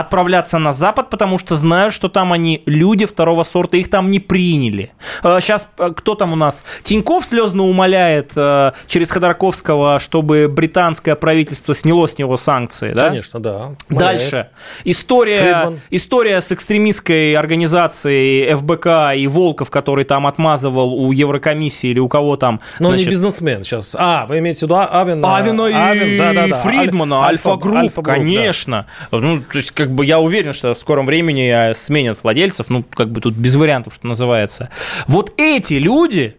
отправляться 0.00 0.58
на 0.58 0.72
Запад, 0.72 1.10
потому 1.10 1.38
что 1.38 1.56
знают, 1.56 1.94
что 1.94 2.08
там 2.08 2.32
они 2.32 2.62
люди 2.66 3.06
второго 3.06 3.42
сорта, 3.44 3.76
их 3.76 3.90
там 3.90 4.10
не 4.10 4.20
приняли. 4.20 4.92
Сейчас 5.22 5.68
э, 5.78 5.88
э, 5.88 5.92
кто 5.94 6.14
там 6.14 6.32
у 6.32 6.36
нас? 6.36 6.64
Тиньков 6.82 7.24
слезно 7.24 7.64
умоляет 7.64 8.32
э, 8.36 8.72
через 8.86 9.10
Ходорковского, 9.10 10.00
чтобы 10.00 10.48
британское 10.48 11.14
правительство 11.14 11.74
сняло 11.74 12.06
с 12.06 12.18
него 12.18 12.36
санкции, 12.36 12.92
да? 12.92 13.08
Конечно, 13.08 13.40
да. 13.40 13.74
Умоляет. 13.90 14.20
Дальше. 14.20 14.48
История, 14.84 15.74
история 15.90 16.40
с 16.40 16.52
экстремистской 16.52 17.34
организацией 17.34 18.54
ФБК 18.54 19.16
и 19.16 19.26
Волков, 19.26 19.70
который 19.70 20.04
там 20.04 20.26
отмазывал 20.26 20.94
у 20.94 21.12
Еврокомиссии 21.12 21.90
или 21.90 21.98
у 21.98 22.08
кого 22.08 22.36
там. 22.36 22.60
Но 22.78 22.90
значит... 22.90 23.06
не 23.06 23.10
бизнесмен 23.12 23.64
сейчас. 23.64 23.96
А, 23.98 24.26
вы 24.26 24.38
имеете 24.38 24.60
в 24.60 24.62
виду 24.62 24.76
Авина? 24.78 25.36
Авина 25.36 25.66
и 25.66 25.72
Авин, 25.72 26.18
да, 26.18 26.32
да, 26.32 26.46
да. 26.48 26.56
Фридмана, 26.56 27.26
Альфа-Групп, 27.26 27.76
Альфа 27.76 28.02
конечно. 28.02 28.86
Да. 29.10 29.18
Ну, 29.18 29.40
то 29.40 29.58
есть, 29.58 29.72
как 29.72 29.87
как 29.88 29.94
бы 29.94 30.04
я 30.04 30.20
уверен, 30.20 30.52
что 30.52 30.74
в 30.74 30.78
скором 30.78 31.06
времени 31.06 31.72
сменят 31.72 32.22
владельцев, 32.22 32.68
ну, 32.68 32.82
как 32.82 33.10
бы 33.10 33.22
тут 33.22 33.34
без 33.34 33.54
вариантов, 33.54 33.94
что 33.94 34.06
называется. 34.06 34.68
Вот 35.06 35.32
эти 35.38 35.74
люди, 35.74 36.36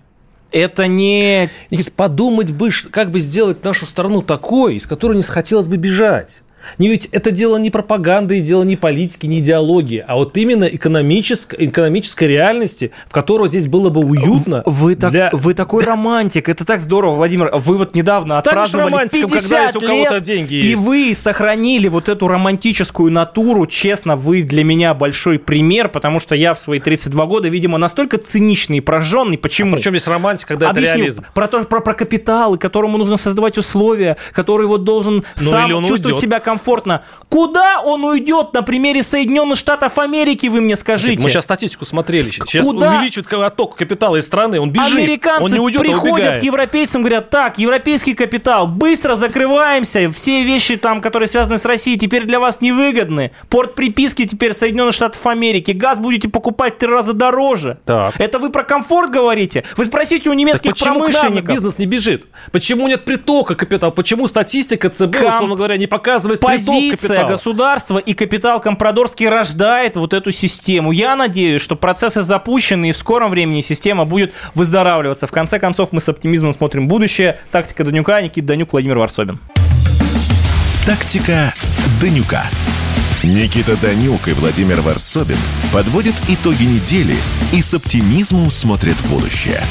это 0.51 0.85
не... 0.85 1.49
Подумать 1.95 2.51
бы, 2.51 2.69
как 2.91 3.09
бы 3.09 3.19
сделать 3.19 3.63
нашу 3.63 3.87
страну 3.87 4.21
такой, 4.21 4.75
из 4.75 4.85
которой 4.85 5.17
не 5.17 5.23
хотелось 5.23 5.67
бы 5.67 5.77
бежать. 5.77 6.41
Не 6.77 6.89
ведь 6.89 7.05
это 7.07 7.31
дело 7.31 7.57
не 7.57 7.69
пропаганды, 7.69 8.39
дело 8.41 8.63
не 8.63 8.75
политики, 8.75 9.25
не 9.25 9.39
идеологии, 9.39 10.03
а 10.05 10.15
вот 10.15 10.37
именно 10.37 10.65
экономической, 10.65 11.67
экономической 11.67 12.27
реальности, 12.27 12.91
в 13.07 13.11
которой 13.11 13.47
здесь 13.49 13.67
было 13.67 13.89
бы 13.89 14.01
уютно. 14.01 14.63
Вы, 14.65 14.95
для... 14.95 15.29
так, 15.29 15.33
вы 15.33 15.53
такой 15.53 15.83
романтик, 15.83 16.49
это 16.49 16.65
так 16.65 16.79
здорово, 16.79 17.15
Владимир. 17.15 17.51
Вы 17.53 17.77
вот 17.77 17.95
недавно 17.95 18.39
Станешь 18.39 18.69
отпраздновали 18.69 19.09
50 19.09 19.41
когда 19.41 19.63
есть 19.63 19.75
у 19.75 19.81
кого-то 19.81 20.21
деньги 20.21 20.53
есть. 20.55 20.69
И 20.69 20.75
вы 20.75 21.13
сохранили 21.15 21.87
вот 21.87 22.09
эту 22.09 22.27
романтическую 22.27 23.11
натуру. 23.11 23.65
Честно, 23.65 24.15
вы 24.15 24.43
для 24.43 24.63
меня 24.63 24.93
большой 24.93 25.39
пример, 25.39 25.89
потому 25.89 26.19
что 26.19 26.35
я 26.35 26.53
в 26.53 26.59
свои 26.59 26.79
32 26.79 27.25
года, 27.25 27.49
видимо, 27.49 27.77
настолько 27.77 28.17
циничный 28.17 28.77
и 28.77 28.81
прожженный. 28.81 29.37
Почему? 29.37 29.73
А 29.73 29.77
причем 29.77 29.91
здесь 29.91 30.07
романтика, 30.07 30.49
когда 30.49 30.69
Объясню. 30.69 30.89
это 30.89 30.97
реализм? 30.97 31.25
Про, 31.33 31.47
то, 31.47 31.63
про, 31.65 31.81
про 31.81 31.93
капиталы, 31.93 32.57
которому 32.57 32.97
нужно 32.97 33.17
создавать 33.17 33.57
условия, 33.57 34.17
который 34.33 34.67
вот 34.67 34.83
должен 34.83 35.23
ну, 35.39 35.49
сам 35.49 35.69
чувствовать 35.81 36.05
уйдет. 36.05 36.21
себя 36.21 36.39
комфортно. 36.49 37.03
Куда 37.29 37.81
он 37.81 38.03
уйдет 38.03 38.53
на 38.53 38.63
примере 38.63 39.03
Соединенных 39.03 39.57
Штатов 39.57 39.99
Америки, 39.99 40.47
вы 40.47 40.61
мне 40.61 40.75
скажите? 40.75 41.21
Мы 41.21 41.29
сейчас 41.29 41.43
статистику 41.43 41.85
смотрели. 41.85 42.23
Сейчас 42.23 42.65
Куда? 42.65 42.95
увеличивают 42.95 43.31
отток 43.33 43.75
капитала 43.75 44.15
из 44.15 44.25
страны, 44.25 44.59
он 44.59 44.71
бежит. 44.71 44.97
Американцы 44.97 45.43
он 45.43 45.51
не 45.51 45.59
уйдет, 45.59 45.81
а 45.81 45.83
приходят 45.83 46.13
убегает. 46.13 46.41
к 46.41 46.45
европейцам, 46.45 47.01
говорят, 47.03 47.29
так, 47.29 47.59
европейский 47.59 48.13
капитал, 48.13 48.67
быстро 48.67 49.15
закрываемся, 49.15 50.11
все 50.11 50.43
вещи 50.43 50.75
там, 50.75 51.01
которые 51.01 51.27
связаны 51.27 51.57
с 51.59 51.65
Россией, 51.65 51.97
теперь 51.97 52.25
для 52.25 52.39
вас 52.39 52.61
невыгодны. 52.61 53.31
Порт 53.49 53.75
приписки 53.75 54.25
теперь 54.25 54.53
Соединенных 54.53 54.95
Штатов 54.95 55.25
Америки, 55.27 55.71
газ 55.71 55.99
будете 55.99 56.29
покупать 56.29 56.75
в 56.75 56.77
три 56.79 56.89
раза 56.89 57.13
дороже. 57.13 57.77
Так. 57.85 58.19
Это 58.19 58.39
вы 58.39 58.49
про 58.49 58.63
комфорт 58.63 59.11
говорите? 59.11 59.63
Вы 59.77 59.85
спросите 59.85 60.29
у 60.29 60.33
немецких 60.33 60.71
Так 60.71 60.73
почему 60.73 60.95
к 60.95 60.97
нам 60.99 61.11
промышленников. 61.11 61.55
бизнес 61.55 61.77
не 61.79 61.85
бежит? 61.85 62.25
Почему 62.51 62.87
нет 62.87 63.05
притока 63.05 63.55
капитала? 63.55 63.91
Почему 63.91 64.27
статистика 64.27 64.89
ЦБ, 64.89 65.15
Ком- 65.17 65.29
условно 65.33 65.55
говоря, 65.55 65.77
не 65.77 65.87
показывает 65.87 66.38
Позиция 66.39 67.25
государства 67.25 67.97
и 67.97 68.13
капитал 68.13 68.59
Компрадорский 68.59 69.27
рождает 69.27 69.95
вот 69.95 70.13
эту 70.13 70.31
систему. 70.31 70.91
Я 70.91 71.15
надеюсь, 71.15 71.61
что 71.61 71.75
процессы 71.75 72.21
запущены, 72.21 72.89
и 72.89 72.91
в 72.91 72.97
скором 72.97 73.31
времени 73.31 73.61
система 73.61 74.05
будет 74.05 74.33
выздоравливаться. 74.55 75.27
В 75.27 75.31
конце 75.31 75.59
концов, 75.59 75.89
мы 75.91 76.01
с 76.01 76.09
оптимизмом 76.09 76.53
смотрим 76.53 76.87
будущее. 76.87 77.39
Тактика 77.51 77.83
Данюка, 77.83 78.21
Никита 78.21 78.47
Данюк, 78.47 78.71
Владимир 78.71 78.97
Варсобин. 78.97 79.39
Тактика 80.85 81.53
Данюка. 82.01 82.45
Никита 83.23 83.75
Данюк 83.81 84.27
и 84.27 84.33
Владимир 84.33 84.79
Варсобин 84.81 85.37
подводят 85.73 86.15
итоги 86.29 86.63
недели 86.63 87.15
и 87.51 87.61
с 87.61 87.73
оптимизмом 87.73 88.49
смотрят 88.49 88.95
в 88.95 89.09
будущее. 89.11 89.61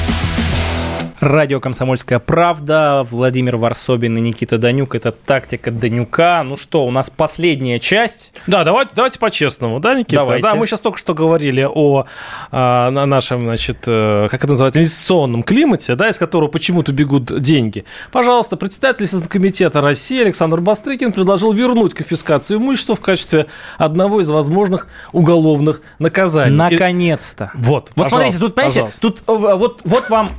Радио 1.19 1.59
«Комсомольская 1.59 2.19
правда», 2.19 3.05
Владимир 3.09 3.57
Варсобин 3.57 4.17
и 4.17 4.21
Никита 4.21 4.57
Данюк. 4.57 4.95
Это 4.95 5.11
«Тактика 5.11 5.69
Данюка». 5.69 6.43
Ну 6.43 6.55
что, 6.55 6.85
у 6.85 6.91
нас 6.91 7.09
последняя 7.09 7.77
часть. 7.77 8.31
Да, 8.47 8.63
давайте, 8.63 8.93
давайте 8.95 9.19
по-честному, 9.19 9.81
да, 9.81 9.95
Никита? 9.95 10.15
Давайте. 10.15 10.43
Да, 10.43 10.55
мы 10.55 10.65
сейчас 10.65 10.79
только 10.79 10.97
что 10.97 11.13
говорили 11.13 11.67
о 11.69 12.05
а, 12.51 12.89
на 12.91 13.05
нашем, 13.05 13.41
значит, 13.41 13.79
э, 13.85 14.27
как 14.31 14.41
это 14.41 14.51
называется, 14.51 14.79
инвестиционном 14.79 15.43
климате, 15.43 15.95
да, 15.95 16.07
из 16.07 16.17
которого 16.17 16.47
почему-то 16.47 16.93
бегут 16.93 17.41
деньги. 17.41 17.83
Пожалуйста, 18.13 18.55
председатель 18.55 19.05
комитета 19.27 19.81
России 19.81 20.21
Александр 20.21 20.61
Бастрыкин 20.61 21.11
предложил 21.11 21.51
вернуть 21.51 21.93
конфискацию 21.93 22.59
имущества 22.59 22.95
в 22.95 23.01
качестве 23.01 23.47
одного 23.77 24.21
из 24.21 24.29
возможных 24.29 24.87
уголовных 25.11 25.81
наказаний. 25.99 26.55
И- 26.55 26.57
Наконец-то. 26.57 27.51
Вот, 27.55 27.91
Вот 27.97 28.07
смотрите, 28.07 28.37
тут, 28.37 28.55
понимаете, 28.55 28.79
пожалуйста. 28.79 29.01
тут 29.01 29.23
э, 29.27 29.55
вот, 29.55 29.81
вот 29.83 30.09
вам 30.09 30.31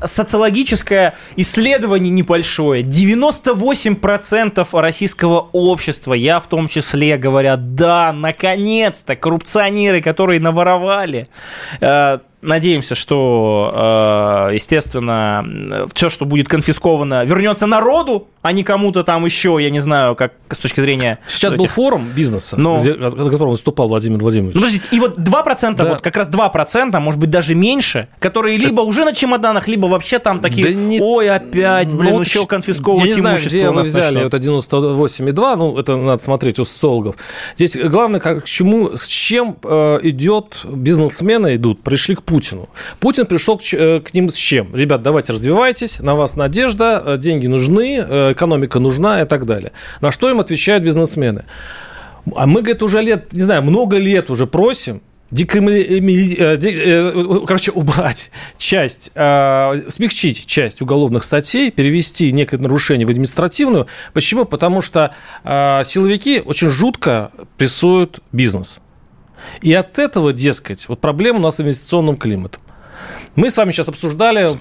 социологическое 0.70 1.14
исследование 1.36 2.10
небольшое. 2.10 2.82
98% 2.82 4.80
российского 4.80 5.48
общества, 5.52 6.14
я 6.14 6.40
в 6.40 6.46
том 6.46 6.68
числе, 6.68 7.16
говорят, 7.16 7.74
да, 7.74 8.12
наконец-то, 8.12 9.16
коррупционеры, 9.16 10.00
которые 10.02 10.40
наворовали. 10.40 11.28
Э, 11.80 12.18
Надеемся, 12.42 12.94
что, 12.94 13.72
э, 14.50 14.54
естественно, 14.54 15.86
все, 15.92 16.08
что 16.08 16.24
будет 16.24 16.48
конфисковано, 16.48 17.24
вернется 17.24 17.66
народу, 17.66 18.28
а 18.42 18.52
не 18.52 18.62
кому-то 18.62 19.04
там 19.04 19.26
еще, 19.26 19.58
я 19.60 19.68
не 19.68 19.80
знаю, 19.80 20.14
как 20.16 20.32
с 20.50 20.56
точки 20.56 20.80
зрения... 20.80 21.18
Сейчас 21.28 21.52
этих- 21.52 21.58
был 21.60 21.66
форум 21.68 22.06
бизнеса, 22.16 22.56
Но- 22.58 22.78
где- 22.78 22.94
на 22.94 23.10
котором 23.10 23.50
выступал 23.50 23.88
Владимир 23.88 24.18
Владимирович. 24.20 24.54
ну, 24.54 24.60
подождите, 24.62 24.88
и 24.90 24.98
вот 25.00 25.18
2%, 25.18 25.84
Да. 25.84 25.90
вот 25.90 26.00
как 26.00 26.16
раз 26.16 26.28
2%, 26.28 26.98
может 26.98 27.20
быть, 27.20 27.28
даже 27.28 27.54
меньше, 27.54 28.08
которые 28.18 28.56
либо 28.56 28.80
уже 28.80 29.04
на 29.04 29.12
чемоданах, 29.12 29.68
либо 29.68 29.84
вообще 29.86 30.18
там 30.18 30.40
такие, 30.40 30.68
Да 30.68 30.72
не- 30.72 30.98
ой, 31.00 31.28
опять, 31.28 31.92
блин, 31.92 32.14
Ну, 32.14 32.20
еще 32.20 32.46
конфисковывать 32.46 33.02
Я 33.06 33.14
не 33.14 33.20
знаю, 33.20 33.36
имущество 33.36 33.56
где 33.58 33.68
у 33.68 33.72
вы 33.72 33.76
нас 33.80 33.86
взяли 33.88 34.14
начнут. 34.14 34.34
это 34.34 34.38
98,2, 34.38 35.56
ну, 35.56 35.76
это 35.78 35.96
надо 35.96 36.22
смотреть 36.22 36.58
у 36.58 36.64
социологов. 36.64 37.16
Здесь 37.56 37.76
главное, 37.76 38.20
как, 38.20 38.44
к 38.44 38.46
чему, 38.46 38.96
с 38.96 39.06
чем 39.06 39.56
э, 39.62 39.98
идет, 40.04 40.60
бизнесмены 40.64 41.56
идут, 41.56 41.82
пришли 41.82 42.14
к 42.14 42.22
Путину. 42.30 42.68
Путин 43.00 43.26
пришел 43.26 43.58
к, 43.58 43.62
э, 43.72 43.98
к 43.98 44.14
ним 44.14 44.28
с 44.28 44.36
чем? 44.36 44.68
Ребят, 44.72 45.02
давайте 45.02 45.32
развивайтесь, 45.32 45.98
на 45.98 46.14
вас 46.14 46.36
надежда, 46.36 47.02
э, 47.04 47.18
деньги 47.18 47.48
нужны, 47.48 48.04
э, 48.08 48.32
экономика 48.32 48.78
нужна 48.78 49.22
и 49.22 49.24
так 49.26 49.46
далее. 49.46 49.72
На 50.00 50.12
что 50.12 50.30
им 50.30 50.38
отвечают 50.38 50.84
бизнесмены? 50.84 51.44
А 52.36 52.46
мы, 52.46 52.62
говорит, 52.62 52.84
уже 52.84 53.02
лет, 53.02 53.32
не 53.32 53.42
знаю, 53.42 53.62
много 53.62 53.96
лет 53.98 54.30
уже 54.30 54.46
просим, 54.46 55.02
декриминализ- 55.32 56.56
де- 56.56 56.82
э, 56.84 57.40
короче, 57.48 57.72
убрать 57.72 58.30
часть, 58.58 59.10
смягчить 59.12 60.46
часть 60.46 60.82
уголовных 60.82 61.24
статей, 61.24 61.72
перевести 61.72 62.30
некое 62.30 62.58
нарушение 62.58 63.06
в 63.08 63.10
административную. 63.10 63.88
Почему? 64.12 64.44
Потому 64.44 64.82
что 64.82 65.14
силовики 65.84 66.40
очень 66.44 66.68
жутко 66.68 67.32
прессуют 67.58 68.20
бизнес. 68.32 68.78
И 69.62 69.72
от 69.72 69.98
этого, 69.98 70.32
дескать, 70.32 70.88
вот 70.88 71.00
проблема 71.00 71.38
у 71.38 71.42
нас 71.42 71.56
с 71.56 71.60
инвестиционным 71.60 72.16
климатом. 72.16 72.62
Мы 73.36 73.50
с 73.50 73.56
вами 73.56 73.72
сейчас 73.72 73.88
обсуждали 73.88 74.58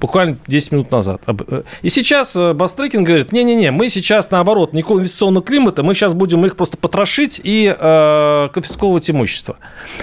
буквально 0.00 0.36
10 0.46 0.72
минут 0.72 0.90
назад. 0.90 1.22
Э, 1.26 1.62
И 1.82 1.88
сейчас 1.90 2.34
э, 2.36 2.52
Бастрыкин 2.52 3.04
говорит, 3.04 3.32
не-не-не, 3.32 3.70
мы 3.70 3.88
сейчас 3.88 4.30
наоборот, 4.30 4.72
никакого 4.72 4.98
инвестиционного 5.00 5.44
климата, 5.44 5.82
мы 5.82 5.94
сейчас 5.94 6.14
будем 6.14 6.44
их 6.46 6.56
просто 6.56 6.76
потрошить 6.76 7.40
и 7.42 7.74
э, 7.78 8.48
конфисковывать 8.52 9.10
имущество. 9.10 9.56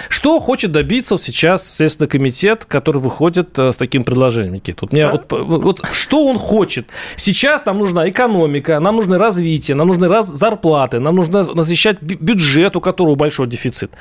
Что 0.09 0.39
хочет 0.39 0.71
добиться 0.71 1.17
сейчас 1.17 1.75
Следственный 1.75 2.09
комитет, 2.09 2.65
который 2.65 3.01
выходит 3.01 3.57
э, 3.57 3.71
с 3.71 3.77
таким 3.77 4.03
предложением, 4.03 4.53
Никита? 4.55 4.79
Вот, 4.81 4.91
мне, 4.93 5.07
вот, 5.09 5.25
вот- 5.31 5.63
вот 5.63 5.81
что 5.91 6.25
он 6.27 6.37
хочет? 6.37 6.87
Сейчас 7.15 7.65
нам 7.65 7.79
нужна 7.79 8.09
экономика, 8.09 8.79
нам 8.79 8.95
нужно 8.95 9.17
развитие, 9.17 9.75
нам 9.75 9.87
нужны 9.87 10.07
раз, 10.07 10.27
зарплаты, 10.27 10.99
нам 10.99 11.15
нужно 11.15 11.43
насыщать 11.43 11.97
бю- 12.01 12.17
бюджет, 12.19 12.75
у 12.75 12.81
которого 12.81 13.15
большой 13.15 13.47
дефицит. 13.47 13.91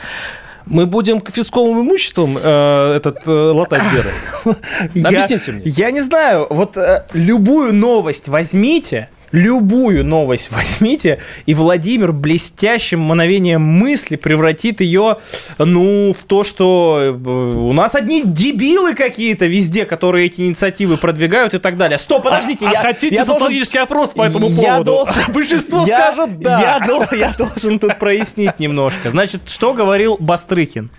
Мы 0.66 0.86
будем 0.86 1.20
конфисковым 1.20 1.80
имуществом 1.80 2.36
э, 2.40 2.96
этот 2.96 3.26
э, 3.26 3.30
латать 3.30 3.82
дыры? 3.92 4.56
Объясните 5.06 5.52
мне. 5.52 5.62
Я 5.64 5.90
не 5.90 6.00
знаю, 6.00 6.46
вот 6.50 6.76
э, 6.76 7.04
любую 7.12 7.74
новость 7.74 8.28
возьмите, 8.28 9.08
любую 9.32 10.04
новость 10.04 10.50
возьмите, 10.52 11.18
и 11.46 11.54
Владимир 11.54 12.12
блестящим 12.12 13.00
мановением 13.00 13.62
мысли 13.62 14.16
превратит 14.16 14.80
ее, 14.80 15.16
ну, 15.58 16.12
в 16.12 16.24
то, 16.24 16.44
что 16.44 17.00
э, 17.02 17.10
у 17.10 17.72
нас 17.72 17.94
одни 17.94 18.22
дебилы 18.24 18.94
какие-то 18.94 19.46
везде, 19.46 19.84
которые 19.84 20.26
эти 20.26 20.40
инициативы 20.42 20.96
продвигают 20.96 21.54
и 21.54 21.58
так 21.58 21.76
далее. 21.76 21.98
Стоп, 21.98 22.22
подождите, 22.24 22.66
а 22.66 22.72
я, 22.72 22.80
хотите 22.82 23.14
я 23.14 23.24
должен- 23.24 23.34
социологический 23.34 23.80
опрос 23.80 24.10
по 24.10 24.22
этому 24.22 24.48
Я 24.50 24.56
поводу? 24.76 24.84
должен- 24.84 25.22
Большинство 25.32 25.84
я- 25.86 26.12
скажет 26.12 26.40
да. 26.40 26.60
Я, 26.60 26.86
дол- 26.86 27.04
я 27.12 27.34
должен 27.36 27.78
тут 27.78 27.98
прояснить 27.98 28.58
немножко. 28.58 29.10
Значит, 29.10 29.48
что 29.48 29.72
говорил 29.74 30.16
Бастрыкин? 30.18 30.90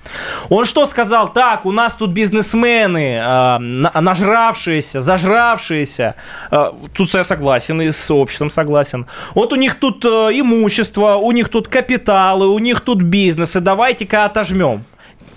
Он 0.50 0.66
что 0.66 0.86
сказал? 0.86 1.32
Так, 1.34 1.66
у 1.66 1.72
нас 1.72 1.96
тут 1.96 2.12
бизнесмены, 2.12 3.16
э, 3.16 3.58
на- 3.60 3.92
нажравшиеся, 4.02 5.02
зажравшиеся. 5.02 6.16
Э, 6.52 6.72
тут 6.94 7.14
я 7.14 7.24
согласен 7.24 7.82
и 7.82 7.92
с 7.92 8.10
обществом 8.22 8.50
согласен. 8.50 9.08
Вот 9.36 9.54
у 9.54 9.56
них 9.56 9.76
тут 9.76 10.06
э, 10.06 10.08
имущество, 10.34 11.16
у 11.16 11.32
них 11.32 11.50
тут 11.50 11.68
капиталы, 11.68 12.48
у 12.48 12.60
них 12.60 12.82
тут 12.82 13.02
бизнесы. 13.02 13.60
Давайте-ка 13.60 14.26
отожмем. 14.26 14.84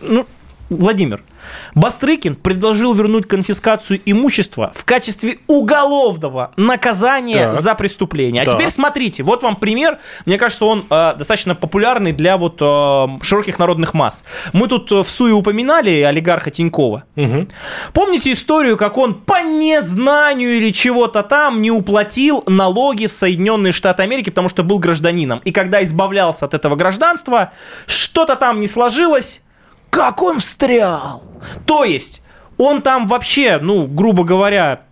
Ну, 0.01 0.27
Владимир, 0.71 1.23
Бастрыкин 1.75 2.37
предложил 2.37 2.95
вернуть 2.95 3.27
конфискацию 3.29 4.01
имущества 4.05 4.73
в 4.75 4.85
качестве 4.85 5.39
уголовного 5.47 6.53
наказания 6.57 7.53
Так. 7.53 7.61
за 7.61 7.75
преступление. 7.75 8.43
А 8.43 8.45
Так. 8.45 8.55
теперь 8.55 8.71
смотрите, 8.71 9.23
вот 9.23 9.43
вам 9.43 9.57
пример. 9.57 9.99
Мне 10.27 10.39
кажется, 10.39 10.65
он 10.65 10.87
э, 10.89 11.15
достаточно 11.17 11.55
популярный 11.55 12.13
для 12.13 12.37
вот 12.37 12.59
э, 12.61 13.07
широких 13.23 13.59
народных 13.59 13.95
масс. 13.95 14.25
Мы 14.53 14.69
тут 14.69 14.91
э, 14.93 15.03
в 15.03 15.09
Суе 15.09 15.33
упоминали 15.33 16.03
олигарха 16.03 16.51
Тинькова. 16.51 17.05
Помните 17.93 18.33
историю, 18.33 18.77
как 18.77 18.97
он 18.99 19.15
по 19.15 19.43
незнанию 19.43 20.57
или 20.57 20.71
чего-то 20.73 21.23
там 21.23 21.61
не 21.63 21.71
уплатил 21.71 22.43
налоги 22.47 23.07
в 23.07 23.13
Соединенные 23.13 23.73
Штаты 23.73 24.03
Америки, 24.03 24.31
потому 24.31 24.49
что 24.49 24.63
был 24.63 24.79
гражданином. 24.79 25.41
И 25.45 25.53
когда 25.53 25.83
избавлялся 25.83 26.45
от 26.45 26.55
этого 26.55 26.77
гражданства, 26.77 27.53
что-то 27.87 28.37
там 28.37 28.61
не 28.61 28.67
сложилось, 28.69 29.43
как 29.95 30.23
он 30.23 30.39
встрял. 30.41 31.23
То 31.67 31.85
есть, 31.85 32.21
он 32.59 32.83
там 32.83 33.07
вообще, 33.07 33.59
ну, 33.63 33.87
грубо 33.87 34.25
говоря, 34.25 34.83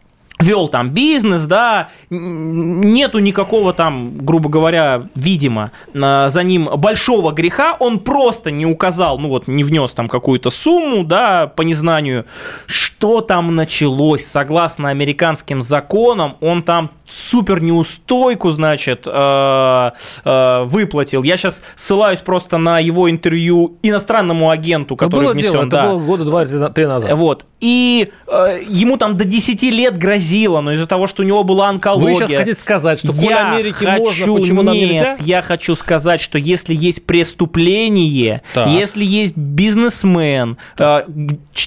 вел 0.43 0.69
там 0.69 0.91
бизнес, 0.91 1.45
да, 1.45 1.89
нету 2.11 3.19
никакого 3.19 3.73
там, 3.73 4.19
грубо 4.19 4.49
говоря, 4.49 5.09
видимо, 5.15 5.73
за 5.95 6.43
ним 6.43 6.69
большого 6.77 7.33
греха, 7.33 7.77
он 7.79 7.99
просто 7.99 8.51
не 8.51 8.67
указал, 8.67 9.19
ну 9.19 9.29
вот, 9.29 9.49
не 9.49 9.65
внес 9.65 9.93
там 9.93 10.09
какую-то 10.09 10.51
сумму, 10.51 11.05
да, 11.05 11.47
по 11.47 11.63
незнанию, 11.63 12.27
что 12.67 13.21
там 13.21 13.55
началось, 13.55 14.25
согласно 14.25 14.91
американским 14.91 15.63
законам, 15.63 16.37
он 16.41 16.63
там 16.63 16.91
супер 17.13 17.63
неустойку, 17.63 18.51
значит, 18.51 19.07
э, 19.07 19.91
э, 20.25 20.63
выплатил. 20.65 21.23
Я 21.23 21.37
сейчас 21.37 21.63
ссылаюсь 21.77 22.21
просто 22.21 22.59
на 22.59 22.79
его 22.79 23.11
интервью 23.11 23.77
иностранному 23.83 24.51
агенту, 24.51 24.97
который 24.97 25.25
было 25.25 25.33
внесен. 25.33 25.53
дело, 25.53 25.67
это 25.67 25.89
было 25.89 26.01
года 26.01 26.25
два-три 26.25 26.87
назад. 26.87 27.13
Вот. 27.15 27.47
И 27.61 28.11
э, 28.27 28.63
ему 28.67 28.97
там 28.97 29.17
до 29.17 29.25
10 29.25 29.63
лет 29.65 29.99
грозило 29.99 30.32
тормозило, 30.33 30.61
но 30.61 30.73
из-за 30.73 30.87
того, 30.87 31.07
что 31.07 31.23
у 31.23 31.27
него 31.27 31.45
была 31.45 31.69
онкология... 31.69 32.15
Вы 32.15 32.27
сейчас 32.27 32.39
хотите 32.39 32.61
сказать, 32.61 32.99
что 33.01 33.13
я 33.13 33.53
Америке 33.53 33.75
хочу, 33.87 34.03
можно, 34.03 34.35
почему 34.35 34.63
нам 34.63 34.75
нет, 34.75 34.91
нельзя? 34.91 35.17
я 35.21 35.43
хочу 35.43 35.75
сказать, 35.75 36.21
что 36.21 36.39
если 36.39 36.75
есть 36.75 37.07
преступление, 37.07 38.43
Так. 38.55 38.69
если 38.69 39.05
есть 39.05 39.37
бизнесмен, 39.37 40.59
э, 40.79 41.03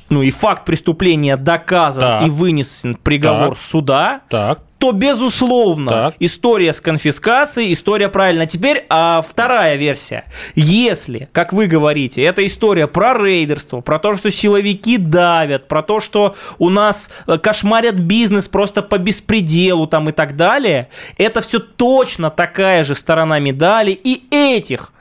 ну 0.10 0.22
и 0.22 0.30
факт 0.32 0.66
преступления 0.66 1.38
доказан 1.38 2.02
Так. 2.02 2.28
и 2.28 2.30
вынесен 2.30 2.96
приговор 2.96 3.50
Так. 3.50 3.58
суда, 3.60 4.22
Так. 4.30 4.60
То, 4.86 4.92
безусловно, 4.92 5.92
Так. 5.92 6.16
история 6.20 6.72
с 6.72 6.80
конфискацией, 6.80 7.74
история 7.74 8.08
правильно. 8.08 8.46
Теперь 8.46 8.86
а, 8.90 9.24
вторая 9.28 9.78
версия. 9.78 10.26
Если, 10.54 11.28
как 11.32 11.54
вы 11.54 11.66
говорите, 11.66 12.22
это 12.22 12.46
история 12.46 12.86
про 12.88 13.18
рейдерство, 13.18 13.82
про 13.82 13.98
то, 13.98 14.16
что 14.16 14.30
силовики 14.30 14.98
давят, 14.98 15.68
про 15.68 15.82
то, 15.82 16.00
что 16.00 16.36
у 16.60 16.70
нас 16.70 17.10
э, 17.26 17.40
кошмарят 17.40 17.96
бизнес 17.96 18.48
просто 18.48 18.84
по 18.84 19.00
беспределу 19.00 19.88
там 19.88 20.10
и 20.10 20.12
так 20.12 20.36
далее, 20.36 20.90
это 21.18 21.42
все 21.42 21.60
точно 21.60 22.30
такая 22.30 22.84
же 22.84 22.94
сторона 22.94 23.40
медали. 23.40 23.92
И 23.92 24.24
этих 24.30 24.94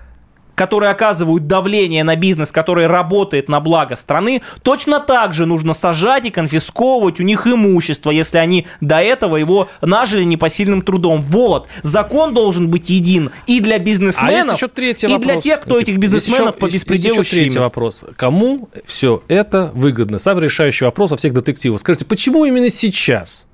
которые 0.55 0.91
оказывают 0.91 1.47
давление 1.47 2.05
на 2.05 2.17
бизнес, 2.17 2.53
который 2.53 2.87
работает 2.87 3.49
на 3.49 3.61
благо 3.61 3.97
страны, 3.97 4.43
точно 4.63 5.01
так 5.01 5.35
же 5.35 5.47
нужно 5.47 5.75
сажать 5.75 6.27
и 6.27 6.31
конфисковывать 6.31 7.21
у 7.21 7.23
них 7.23 7.47
имущество, 7.47 8.11
если 8.11 8.39
они 8.39 8.67
до 8.81 9.01
этого 9.01 9.37
его 9.37 9.69
нажили 9.83 10.25
непосильным 10.25 10.83
трудом. 10.83 11.21
Вот, 11.21 11.69
закон 11.83 12.35
должен 12.35 12.69
быть 12.69 12.91
един 12.91 13.31
и 13.47 13.61
для 13.61 13.77
А 13.77 13.79
бизнесменов, 13.79 14.57
еще 14.57 14.69
третий 14.69 15.07
и 15.07 15.11
вопрос. 15.11 15.33
для 15.33 15.41
тех, 15.41 15.61
кто 15.61 15.79
этих 15.79 15.99
бизнесменов 15.99 16.57
по 16.57 16.69
беспределу 16.71 17.21
еще 17.21 17.37
третий 17.37 17.59
вопрос. 17.59 18.05
Кому 18.17 18.69
все 18.85 19.23
это 19.29 19.73
выгодно? 19.75 20.19
Самый 20.19 20.45
решающий 20.45 20.85
вопрос 20.85 21.11
во 21.11 21.17
всех 21.17 21.33
детективах. 21.33 21.81
Скажите, 21.81 22.05
почему 22.05 22.45
именно 22.45 22.71
сейчас 22.71 23.47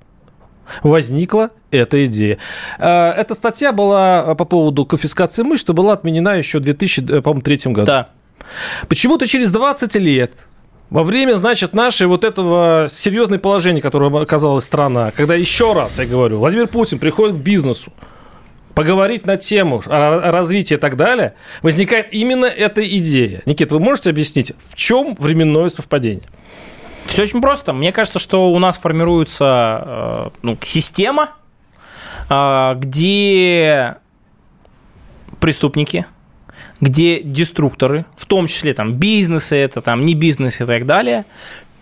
возникла 0.83 1.51
эта 1.71 2.05
идея? 2.05 2.37
Э, 2.79 3.11
Эта 3.11 3.33
статья 3.35 3.71
была 3.71 4.23
э, 4.27 4.35
по 4.35 4.45
поводу 4.45 4.85
конфискации 4.85 5.41
имущества, 5.43 5.73
была 5.73 5.93
отменена 5.93 6.35
еще 6.35 6.59
в 6.59 6.61
2003 6.61 7.57
году. 7.73 7.85
Да. 7.85 8.09
Почему-то 8.87 9.27
через 9.27 9.51
20 9.51 9.95
лет 9.95 10.31
во 10.89 11.03
время, 11.03 11.35
значит, 11.35 11.73
нашей 11.73 12.07
вот 12.07 12.23
этого 12.23 12.87
серьезной 12.89 13.39
положения, 13.39 13.81
которое 13.81 14.21
оказалась 14.21 14.65
страна, 14.65 15.11
когда 15.11 15.35
еще 15.35 15.73
раз, 15.73 15.99
я 15.99 16.05
говорю, 16.05 16.39
Владимир 16.39 16.67
Путин 16.67 16.99
приходит 16.99 17.37
к 17.37 17.39
бизнесу, 17.39 17.93
поговорить 18.73 19.25
на 19.25 19.37
тему 19.37 19.81
развитии 19.85 20.73
и 20.73 20.77
так 20.77 20.97
далее, 20.97 21.35
возникает 21.61 22.13
именно 22.13 22.45
эта 22.45 22.85
идея. 22.97 23.41
Никит, 23.45 23.71
вы 23.71 23.79
можете 23.79 24.09
объяснить, 24.09 24.53
в 24.69 24.75
чем 24.75 25.15
временное 25.17 25.69
совпадение? 25.69 26.23
Все 27.05 27.23
очень 27.23 27.41
просто. 27.41 27.73
Мне 27.73 27.91
кажется, 27.91 28.19
что 28.19 28.51
у 28.51 28.59
нас 28.59 28.77
формируется 28.77 29.83
э, 29.85 30.29
ну, 30.43 30.57
система, 30.61 31.31
э, 32.29 32.73
где 32.77 33.97
преступники, 35.39 36.05
где 36.79 37.21
деструкторы, 37.21 38.05
в 38.15 38.25
том 38.25 38.47
числе 38.47 38.73
там 38.73 38.93
бизнесы, 38.93 39.55
это 39.55 39.81
там 39.81 40.01
не 40.01 40.15
бизнес 40.15 40.61
и 40.61 40.65
так 40.65 40.85
далее, 40.85 41.25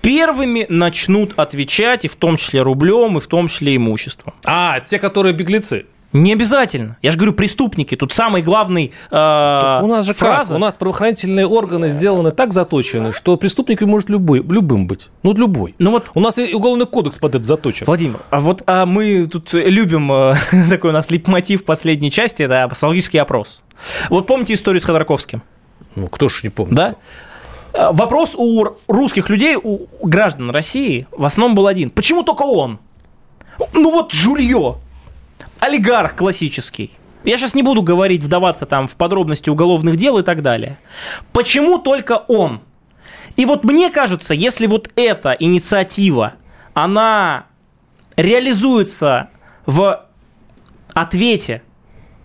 первыми 0.01 0.65
начнут 0.69 1.37
отвечать, 1.37 2.05
и 2.05 2.07
в 2.07 2.15
том 2.15 2.37
числе 2.37 2.61
рублем, 2.61 3.17
и 3.17 3.19
в 3.19 3.27
том 3.27 3.47
числе 3.47 3.75
имуществом. 3.75 4.33
А, 4.45 4.79
те, 4.79 4.99
которые 4.99 5.33
беглецы. 5.33 5.85
Не 6.11 6.33
обязательно. 6.33 6.97
Я 7.03 7.11
же 7.11 7.17
говорю, 7.17 7.33
преступники. 7.33 7.95
Тут 7.95 8.13
самый 8.13 8.41
главный 8.41 8.91
э, 9.11 9.15
у 9.15 9.87
нас 9.87 10.05
же 10.05 10.13
фраза. 10.13 10.49
как? 10.49 10.57
У 10.57 10.59
нас 10.59 10.75
правоохранительные 10.77 11.45
органы 11.45 11.89
сделаны 11.89 12.31
так 12.31 12.51
заточены, 12.51 13.11
что 13.11 13.37
преступник 13.37 13.81
может 13.81 14.09
любой, 14.09 14.39
любым 14.39 14.87
быть. 14.87 15.09
Ну, 15.21 15.33
любой. 15.33 15.75
Ну 15.77 15.91
вот 15.91 16.09
У 16.15 16.19
нас 16.19 16.39
и 16.39 16.53
уголовный 16.53 16.87
кодекс 16.87 17.19
под 17.19 17.35
это 17.35 17.43
заточен. 17.43 17.85
Владимир, 17.85 18.19
а 18.31 18.39
вот 18.39 18.63
а 18.65 18.87
мы 18.87 19.27
тут 19.27 19.53
любим 19.53 20.11
э, 20.11 20.33
такой 20.69 20.89
у 20.89 20.93
нас 20.93 21.11
лейтмотив 21.11 21.63
последней 21.63 22.09
части, 22.09 22.41
это 22.41 22.67
психологический 22.69 23.19
опрос. 23.19 23.61
Вот 24.09 24.25
помните 24.25 24.55
историю 24.55 24.81
с 24.81 24.85
Ходорковским, 24.85 25.43
Ну, 25.95 26.07
кто 26.07 26.27
ж 26.27 26.41
не 26.43 26.49
помнит. 26.49 26.73
да? 26.75 26.95
Э, 27.73 27.91
Вопрос 27.91 28.33
у 28.35 28.65
русских 28.87 29.29
людей, 29.29 29.55
у 29.61 29.85
граждан 30.01 30.49
России 30.49 31.05
в 31.11 31.23
основном 31.23 31.55
был 31.55 31.67
один. 31.67 31.91
Почему 31.91 32.23
только 32.23 32.41
он? 32.41 32.79
Ну 33.73 33.91
вот 33.91 34.11
жулье, 34.11 34.75
олигарх 35.59 36.15
классический. 36.15 36.91
Я 37.25 37.37
сейчас 37.37 37.53
не 37.53 37.63
буду 37.63 37.81
говорить, 37.81 38.23
вдаваться 38.23 38.65
там 38.65 38.87
в 38.87 38.95
подробности 38.95 39.49
уголовных 39.49 39.97
дел 39.97 40.17
и 40.17 40.23
так 40.23 40.41
далее. 40.41 40.77
Почему 41.33 41.77
только 41.77 42.13
он? 42.27 42.61
И 43.35 43.45
вот 43.45 43.65
мне 43.65 43.89
кажется, 43.89 44.33
если 44.33 44.67
вот 44.67 44.89
эта 44.95 45.31
инициатива, 45.37 46.33
она 46.73 47.45
реализуется 48.15 49.29
в 49.65 50.05
ответе 50.93 51.61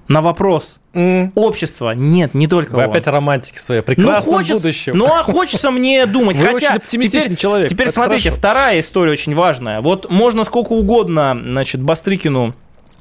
на 0.08 0.20
вопрос 0.20 0.78
М. 0.92 1.32
общества, 1.34 1.92
нет, 1.94 2.34
не 2.34 2.46
только 2.46 2.72
Вы 2.76 2.84
он. 2.84 2.90
опять 2.90 3.06
романтики 3.06 3.58
свои. 3.58 3.78
Ну, 3.78 3.84
Прекрасном 3.84 4.34
хочется, 4.36 4.54
будущем. 4.54 4.96
ну, 4.98 5.06
а 5.06 5.22
хочется 5.22 5.70
мне 5.70 6.06
думать. 6.06 6.36
Вы 6.36 6.44
Хотя 6.44 6.54
очень 6.56 6.66
оптимистичный 6.76 7.20
теперь, 7.22 7.36
человек, 7.38 7.68
Теперь 7.70 7.86
это 7.88 7.94
смотрите, 7.94 8.24
хорошо. 8.24 8.38
вторая 8.38 8.80
история 8.80 9.12
очень 9.12 9.34
важная. 9.34 9.80
Вот 9.80 10.08
можно 10.10 10.44
сколько 10.44 10.72
угодно, 10.72 11.36
значит, 11.42 11.80
Бастрыкину 11.82 12.54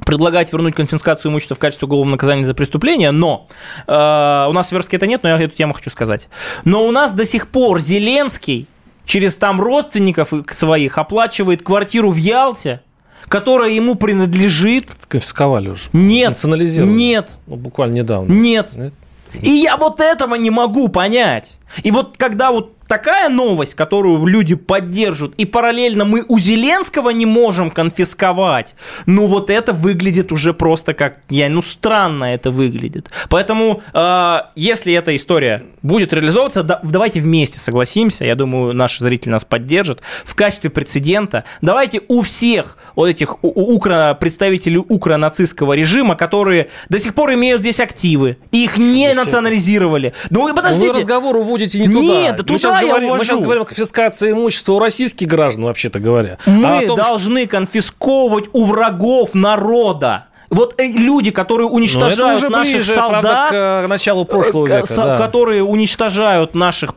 предлагать 0.05 0.51
вернуть 0.51 0.75
конфискацию 0.75 1.31
имущества 1.31 1.55
в 1.55 1.59
качестве 1.59 1.85
уголовного 1.85 2.15
наказания 2.15 2.43
за 2.45 2.53
преступление, 2.53 3.11
но 3.11 3.47
э, 3.87 3.91
у 3.93 4.51
нас 4.53 4.67
в 4.67 4.69
Сверске 4.69 4.97
это 4.97 5.07
нет, 5.07 5.23
но 5.23 5.29
я 5.29 5.37
эту 5.41 5.55
тему 5.55 5.73
хочу 5.73 5.89
сказать. 5.89 6.27
Но 6.65 6.85
у 6.85 6.91
нас 6.91 7.11
до 7.11 7.25
сих 7.25 7.47
пор 7.49 7.79
Зеленский 7.79 8.67
через 9.05 9.37
там 9.37 9.59
родственников 9.61 10.31
своих 10.49 10.97
оплачивает 10.97 11.61
квартиру 11.63 12.11
в 12.11 12.15
Ялте, 12.17 12.81
которая 13.27 13.71
ему 13.71 13.95
принадлежит. 13.95 14.91
Конфисковали 15.07 15.69
уже. 15.69 15.83
Нет, 15.93 16.29
Национализировали. 16.31 16.91
нет, 16.93 17.39
Ну, 17.47 17.55
буквально 17.55 17.95
недавно. 17.95 18.31
нет. 18.31 18.73
Нет? 18.75 18.93
И 19.41 19.49
я 19.49 19.77
вот 19.77 19.99
этого 19.99 20.35
не 20.35 20.51
могу 20.51 20.89
понять. 20.89 21.57
И 21.81 21.89
вот 21.89 22.15
когда 22.17 22.51
вот 22.51 22.75
такая 22.93 23.27
новость, 23.27 23.73
которую 23.73 24.23
люди 24.27 24.53
поддержат, 24.53 25.33
и 25.37 25.45
параллельно 25.45 26.05
мы 26.05 26.23
у 26.27 26.37
Зеленского 26.37 27.09
не 27.09 27.25
можем 27.25 27.71
конфисковать, 27.71 28.75
ну 29.07 29.25
вот 29.25 29.49
это 29.49 29.73
выглядит 29.73 30.31
уже 30.31 30.53
просто 30.53 30.93
как, 30.93 31.17
я, 31.29 31.49
ну 31.49 31.63
странно 31.63 32.25
это 32.35 32.51
выглядит. 32.51 33.09
Поэтому, 33.29 33.81
э, 33.93 34.37
если 34.55 34.93
эта 34.93 35.15
история 35.15 35.63
будет 35.81 36.13
реализовываться, 36.13 36.61
да- 36.61 36.79
давайте 36.83 37.19
вместе 37.19 37.57
согласимся, 37.59 38.25
я 38.25 38.35
думаю, 38.35 38.73
наши 38.75 39.03
зрители 39.03 39.31
нас 39.31 39.43
поддержат, 39.43 40.01
в 40.23 40.35
качестве 40.35 40.69
прецедента, 40.69 41.45
давайте 41.61 42.01
у 42.07 42.21
всех 42.21 42.77
вот 42.95 43.07
этих 43.07 43.43
у- 43.43 43.47
у- 43.47 43.73
укро, 43.75 44.15
представителей 44.19 44.77
укронацистского 44.77 45.73
режима, 45.73 46.15
которые 46.15 46.69
до 46.89 46.99
сих 46.99 47.15
пор 47.15 47.33
имеют 47.33 47.61
здесь 47.61 47.79
активы, 47.79 48.37
их 48.51 48.77
не 48.77 49.13
национализировали. 49.15 50.13
Ну 50.29 50.47
и 50.47 50.53
подождите, 50.53 50.93
Вы 50.93 50.99
разговор 50.99 51.37
уводите 51.37 51.79
не 51.79 51.87
туда. 51.87 51.99
Нет, 52.01 52.31
мы 52.37 52.43
туда 52.43 52.59
сейчас, 52.59 52.82
я 52.85 52.89
говорим, 52.91 53.09
мы 53.15 53.19
сейчас 53.25 53.39
говорим 53.39 53.61
о 53.63 53.65
конфискации 53.65 54.31
имущества 54.31 54.73
у 54.73 54.79
российских 54.79 55.27
граждан, 55.27 55.65
вообще-то 55.65 55.99
говоря. 55.99 56.37
мы 56.45 56.77
А 56.77 56.81
том, 56.81 56.97
что- 56.97 57.09
должны 57.09 57.45
конфисковывать 57.47 58.45
у 58.53 58.65
врагов 58.65 59.33
народа. 59.33 60.27
Вот 60.49 60.75
э, 60.79 60.85
люди, 60.87 61.31
которые 61.31 61.67
Ну, 61.67 61.75
уничтожают 61.75 62.49
наших 62.49 62.73
ближе, 62.75 62.93
солдат, 62.93 63.21
правда, 63.21 63.47
к 63.49 63.53
э, 63.85 63.87
началу 63.87 64.25
прошлого 64.25 64.65
э, 64.67 64.69
века. 64.77 64.85
со- 64.85 65.03
да. 65.03 65.17
которые 65.17 65.63
уничтожают 65.63 66.53
наших, 66.55 66.93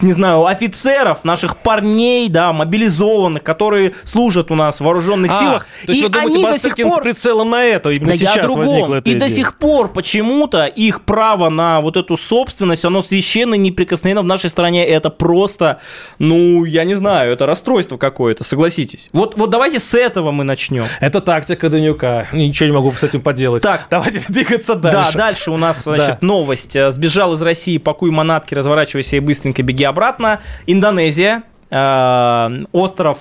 не 0.00 0.12
знаю, 0.12 0.46
офицеров, 0.46 1.24
наших 1.24 1.56
парней, 1.56 2.28
да, 2.28 2.52
мобилизованных, 2.52 3.42
которые 3.42 3.92
служат 4.04 4.50
у 4.50 4.54
нас 4.54 4.80
в 4.80 4.84
вооруженных 4.84 5.32
А, 5.34 5.38
силах. 5.38 5.66
То 5.86 5.92
есть 5.92 6.00
и 6.02 6.04
вы 6.04 6.10
думаете, 6.10 6.34
они 6.36 6.44
до 6.44 6.52
сих 6.58 6.62
Бастрыкин 6.70 6.86
с 6.86 6.94
пор 6.94 7.02
прицелом 7.02 7.50
на 7.50 7.64
это 7.64 7.90
именно 7.90 8.08
Да 8.08 8.14
я 8.14 8.18
сейчас 8.18 8.36
о 8.36 8.48
другом. 8.48 8.92
эта 8.94 9.08
И 9.10 9.14
до 9.14 9.26
идея? 9.26 9.36
сих 9.36 9.58
пор 9.58 9.88
почему-то 9.92 10.66
их 10.66 11.02
право 11.02 11.48
на 11.48 11.80
вот 11.80 11.96
эту 11.96 12.16
собственность, 12.16 12.84
оно 12.84 13.02
священно 13.02 13.54
неприкосновенно 13.54 14.22
в 14.22 14.26
нашей 14.26 14.50
стране. 14.50 14.86
Это 14.86 15.10
просто, 15.10 15.80
ну, 16.18 16.64
я 16.64 16.84
не 16.84 16.94
знаю, 16.94 17.32
это 17.32 17.46
расстройство 17.46 17.96
какое-то, 17.96 18.44
согласитесь. 18.44 19.08
Вот, 19.12 19.36
вот 19.38 19.50
давайте 19.50 19.78
с 19.80 19.94
этого 19.94 20.30
мы 20.32 20.44
начнем. 20.44 20.84
Это 21.00 21.20
тактика 21.20 21.68
Данюка. 21.70 22.26
Ничего 22.32 22.73
могу 22.74 22.92
с 22.92 23.02
этим 23.02 23.20
поделать. 23.20 23.62
Так. 23.62 23.86
давайте 23.90 24.20
двигаться 24.28 24.74
Да, 24.74 24.92
дальше. 24.92 25.18
дальше 25.18 25.50
у 25.50 25.56
нас, 25.56 25.84
значит, 25.84 26.18
Да. 26.20 26.26
новость. 26.26 26.76
Э, 26.76 26.90
Сбежал 26.90 27.34
из 27.34 27.42
России, 27.42 27.78
пакуй 27.78 28.10
манатки, 28.10 28.54
разворачивайся 28.54 29.16
и 29.16 29.20
быстренько 29.20 29.62
беги 29.62 29.84
обратно. 29.84 30.40
Индонезия, 30.66 31.42
э, 31.70 32.64
остров 32.72 33.18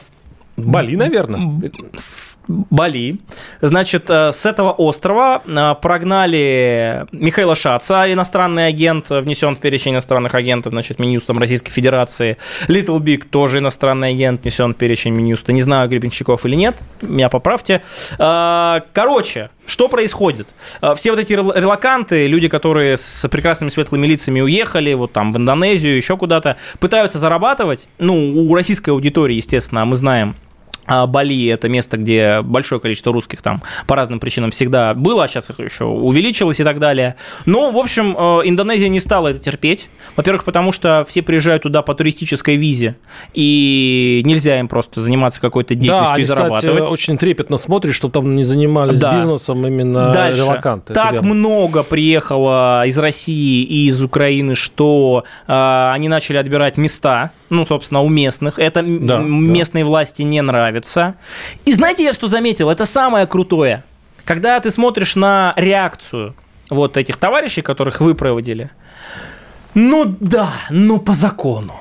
Бали, 0.55 0.95
наверное. 0.95 1.71
Бали. 2.47 3.19
Значит, 3.61 4.09
э, 4.09 4.31
с 4.31 4.45
этого 4.45 4.71
острова 4.71 5.41
э, 5.45 5.75
прогнали 5.81 7.05
Михаила 7.11 7.55
Шаца, 7.55 8.11
иностранный 8.11 8.67
агент, 8.67 9.09
внесен 9.09 9.55
в 9.55 9.59
перечень 9.59 9.93
иностранных 9.93 10.35
агентов, 10.35 10.73
значит, 10.73 10.99
Минюстом 10.99 11.39
Российской 11.39 11.71
Федерации. 11.71 12.37
Little 12.67 12.99
Big 12.99 13.23
тоже 13.29 13.59
иностранный 13.59 14.09
агент, 14.09 14.43
внесен 14.43 14.73
в 14.73 14.77
перечень 14.77 15.13
Минюста. 15.13 15.53
Не 15.53 15.61
знаю, 15.61 15.89
Гребенщиков 15.89 16.45
или 16.45 16.55
нет, 16.55 16.77
меня 17.01 17.29
поправьте. 17.29 17.81
Э, 18.19 18.81
Короче, 18.93 19.49
что 19.65 19.87
происходит? 19.87 20.47
Все 20.95 21.11
вот 21.11 21.19
эти 21.19 21.33
рел- 21.33 21.53
релаканты, 21.53 22.27
люди, 22.27 22.49
которые 22.49 22.97
с 22.97 23.27
прекрасными 23.29 23.69
светлыми 23.69 24.05
лицами 24.07 24.41
уехали, 24.41 24.93
вот 24.93 25.13
там 25.13 25.31
в 25.31 25.37
Индонезию, 25.37 25.95
еще 25.95 26.17
куда-то, 26.17 26.57
пытаются 26.79 27.19
зарабатывать. 27.19 27.87
Ну, 27.99 28.43
у 28.49 28.53
российской 28.55 28.89
аудитории, 28.89 29.35
естественно, 29.35 29.85
мы 29.85 29.95
знаем, 29.95 30.35
а, 30.35 30.35
Бали 30.88 31.47
это 31.47 31.69
место, 31.69 31.97
где 31.97 32.41
большое 32.41 32.81
количество 32.81 33.13
русских 33.13 33.41
там 33.41 33.61
по 33.88 33.95
разным 33.95 34.19
причинам 34.19 34.51
всегда 34.51 34.93
было, 34.93 35.23
а 35.23 35.27
сейчас 35.27 35.49
их 35.49 35.59
еще 35.59 35.86
увеличилось 35.86 36.59
и 36.59 36.63
так 36.63 36.79
далее. 36.79 37.15
Но, 37.45 37.71
в 37.71 37.77
общем, 37.77 38.15
э, 38.17 38.41
Индонезия 38.45 38.89
не 38.89 38.99
стала 38.99 39.29
это 39.29 39.39
терпеть. 39.39 39.89
Во-первых, 40.15 40.43
потому 40.43 40.71
что 40.71 41.05
все 41.07 41.21
приезжают 41.21 41.63
туда 41.63 41.81
по 41.81 41.95
туристической 41.95 42.57
визе, 42.57 42.97
и 43.34 44.21
нельзя 44.25 44.59
им 44.59 44.67
просто 44.67 45.01
заниматься 45.01 45.39
какой-то 45.39 45.73
деятельностью 45.75 46.15
да, 46.17 46.21
и 46.21 46.25
зарабатывать. 46.25 46.75
Кстати, 46.75 46.91
очень 46.91 47.17
трепетно 47.17 47.57
смотришь, 47.57 47.95
что 47.95 48.09
там 48.09 48.36
не 48.36 48.43
занимались 48.43 48.99
да. 48.99 49.13
бизнесом 49.13 49.65
именно 49.65 50.11
Дальше. 50.11 50.39
релаканты. 50.39 50.93
Так 50.93 51.21
много 51.21 51.84
приехало 51.84 52.86
из 52.86 52.97
России 52.97 53.63
и 53.63 53.88
из 53.88 54.01
Украины, 54.03 54.55
что 54.55 55.23
э, 55.47 55.91
они 55.93 56.09
начали 56.09 56.38
отбирать 56.38 56.77
места, 56.77 57.31
ну, 57.49 57.65
собственно, 57.65 58.01
у 58.01 58.09
местных. 58.09 58.59
Это 58.59 58.84
да, 58.84 59.19
местные 59.19 59.84
да. 59.84 59.88
власти 59.88 60.23
не 60.23 60.41
нравится 60.41 60.72
нравится. 60.74 61.15
И 61.65 61.74
знаете, 61.74 62.03
я 62.03 62.13
что 62.13 62.28
заметил? 62.28 62.69
Это 62.69 62.86
самое 62.86 63.28
крутое. 63.28 63.84
Когда 64.26 64.59
ты 64.59 64.71
смотришь 64.71 65.15
на 65.15 65.53
реакцию 65.57 66.34
вот 66.69 66.97
этих 66.97 67.17
товарищей, 67.17 67.61
которых 67.61 68.01
вы 68.01 68.15
проводили, 68.15 68.69
ну 69.74 70.05
да, 70.19 70.49
ну 70.69 70.99
по 70.99 71.13
закону. 71.13 71.74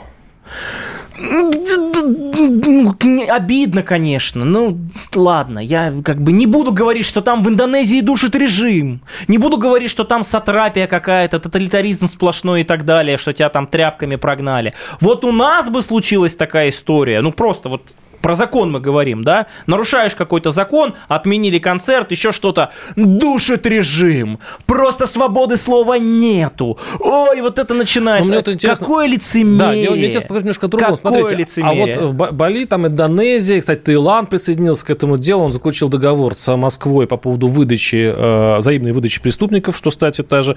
Обидно, 3.28 3.82
конечно. 3.82 4.44
Ну, 4.44 4.78
ладно, 5.14 5.60
я 5.60 5.92
как 6.04 6.20
бы 6.20 6.32
не 6.32 6.46
буду 6.46 6.72
говорить, 6.72 7.06
что 7.06 7.20
там 7.20 7.42
в 7.42 7.48
Индонезии 7.48 8.00
душит 8.00 8.34
режим. 8.34 9.02
Не 9.28 9.38
буду 9.38 9.56
говорить, 9.56 9.90
что 9.90 10.04
там 10.04 10.24
сатрапия 10.24 10.86
какая-то, 10.86 11.38
тоталитаризм 11.38 12.08
сплошной 12.08 12.62
и 12.62 12.64
так 12.64 12.84
далее, 12.84 13.18
что 13.18 13.32
тебя 13.32 13.50
там 13.50 13.66
тряпками 13.66 14.16
прогнали. 14.16 14.74
Вот 15.00 15.24
у 15.24 15.32
нас 15.32 15.70
бы 15.70 15.82
случилась 15.82 16.34
такая 16.34 16.70
история. 16.70 17.20
Ну, 17.20 17.30
просто 17.30 17.68
вот 17.68 17.82
про 18.22 18.34
закон 18.34 18.72
мы 18.72 18.80
говорим, 18.80 19.24
да, 19.24 19.46
нарушаешь 19.66 20.14
какой-то 20.14 20.50
закон, 20.50 20.94
отменили 21.08 21.58
концерт, 21.58 22.10
еще 22.10 22.32
что-то, 22.32 22.70
душит 22.96 23.66
режим, 23.66 24.38
просто 24.66 25.06
свободы 25.06 25.56
слова 25.56 25.98
нету, 25.98 26.78
ой, 27.00 27.40
вот 27.42 27.58
это 27.58 27.74
начинается. 27.74 28.32
Это 28.32 28.56
Какое 28.56 29.06
лицемерие. 29.06 29.58
Да, 29.58 29.70
мне, 29.72 29.90
мне 29.90 30.06
интересно 30.06 30.20
сказать 30.28 30.44
немножко 30.44 30.68
другому. 30.68 30.96
Какое 30.96 31.22
Смотрите, 31.22 31.42
лицемерие. 31.42 31.94
А 31.94 32.00
вот 32.00 32.12
в 32.12 32.32
Бали, 32.32 32.64
там 32.64 32.86
Индонезия, 32.86 33.60
кстати, 33.60 33.80
Таиланд 33.80 34.30
присоединился 34.30 34.86
к 34.86 34.90
этому 34.90 35.18
делу, 35.18 35.44
он 35.44 35.52
заключил 35.52 35.88
договор 35.88 36.34
с 36.34 36.56
Москвой 36.56 37.06
по 37.06 37.16
поводу 37.16 37.48
выдачи, 37.48 38.12
э, 38.14 38.58
взаимной 38.58 38.92
выдачи 38.92 39.20
преступников, 39.20 39.76
что, 39.76 39.90
кстати, 39.90 40.22
даже 40.22 40.56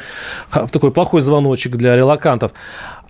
такой 0.71 0.91
плохой 0.91 1.21
звоночек 1.21 1.75
для 1.75 1.95
релакантов. 1.95 2.51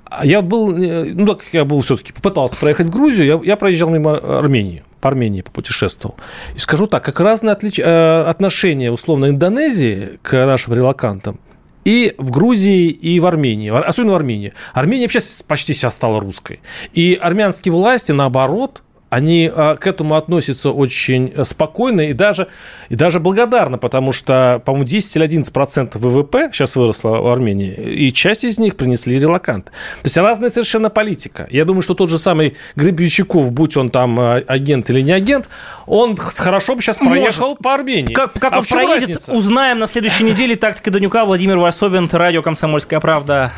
А 0.05 0.25
я 0.25 0.41
был, 0.41 0.75
э, 0.75 1.13
ну 1.13 1.25
так 1.27 1.41
я 1.51 1.65
был 1.65 1.81
все-таки, 1.81 2.13
попытался 2.13 2.55
проехать 2.57 2.87
в 2.87 2.89
Грузию, 2.91 3.27
я, 3.27 3.49
я 3.49 3.55
проезжал 3.55 3.89
мимо 3.89 4.17
Армении, 4.17 4.83
по 5.01 5.09
Армении 5.09 5.41
попутешествовал. 5.41 6.15
И 6.55 6.59
скажу 6.59 6.87
так, 6.87 7.03
как 7.03 7.19
разные 7.19 7.53
отлич... 7.53 7.79
Э, 7.79 8.23
отношения, 8.27 8.91
условно, 8.91 9.29
Индонезии 9.29 10.19
к 10.21 10.33
нашим 10.45 10.73
релакантам 10.73 11.39
и 11.85 12.15
в 12.17 12.31
Грузии, 12.31 12.89
и 12.89 13.19
в 13.19 13.25
Армении, 13.25 13.69
особенно 13.69 14.13
в 14.13 14.15
Армении. 14.15 14.53
Армения 14.73 15.03
вообще 15.03 15.19
почти 15.47 15.73
вся 15.73 15.91
стала 15.91 16.19
русской. 16.19 16.59
И 16.93 17.17
армянские 17.21 17.73
власти, 17.73 18.11
наоборот, 18.11 18.81
они 19.15 19.49
а, 19.53 19.77
к 19.77 19.87
этому 19.87 20.15
относятся 20.15 20.71
очень 20.71 21.31
э, 21.33 21.45
спокойно 21.45 22.01
и 22.01 22.11
даже, 22.11 22.47
и 22.89 22.95
даже 22.95 23.21
благодарно, 23.21 23.77
потому 23.77 24.11
что, 24.11 24.61
по-моему, 24.65 24.85
10 24.85 25.15
или 25.15 25.23
11 25.23 25.53
процентов 25.53 26.01
ВВП 26.01 26.49
сейчас 26.51 26.75
выросло 26.75 27.21
в 27.21 27.27
Армении, 27.27 27.73
и 27.73 28.11
часть 28.11 28.43
из 28.43 28.59
них 28.59 28.75
принесли 28.75 29.17
релаканты. 29.17 29.71
То 30.01 30.07
есть 30.07 30.17
разная 30.17 30.49
совершенно 30.49 30.89
политика. 30.89 31.47
Я 31.49 31.63
думаю, 31.63 31.81
что 31.81 31.93
тот 31.93 32.09
же 32.09 32.19
самый 32.19 32.57
Гребенщиков, 32.75 33.53
будь 33.53 33.77
он 33.77 33.89
там 33.89 34.19
э, 34.19 34.43
агент 34.47 34.89
или 34.89 34.99
не 34.99 35.13
агент, 35.13 35.47
он 35.85 36.17
хорошо 36.17 36.75
бы 36.75 36.81
сейчас 36.81 36.97
проехал 36.97 37.49
Может. 37.49 37.59
по 37.59 37.73
Армении. 37.73 38.13
Как, 38.13 38.33
как 38.33 38.51
а 38.51 38.59
он 38.59 38.65
проедет, 38.65 39.01
разница? 39.01 39.31
узнаем 39.31 39.79
на 39.79 39.87
следующей 39.87 40.25
неделе. 40.25 40.57
Тактика 40.57 40.91
Данюка, 40.91 41.23
Владимир 41.23 41.57
Варсобин, 41.57 42.09
радио 42.11 42.41
«Комсомольская 42.41 42.99
правда». 42.99 43.53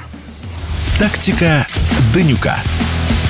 Тактика 1.00 1.66
Данюка. 2.14 2.58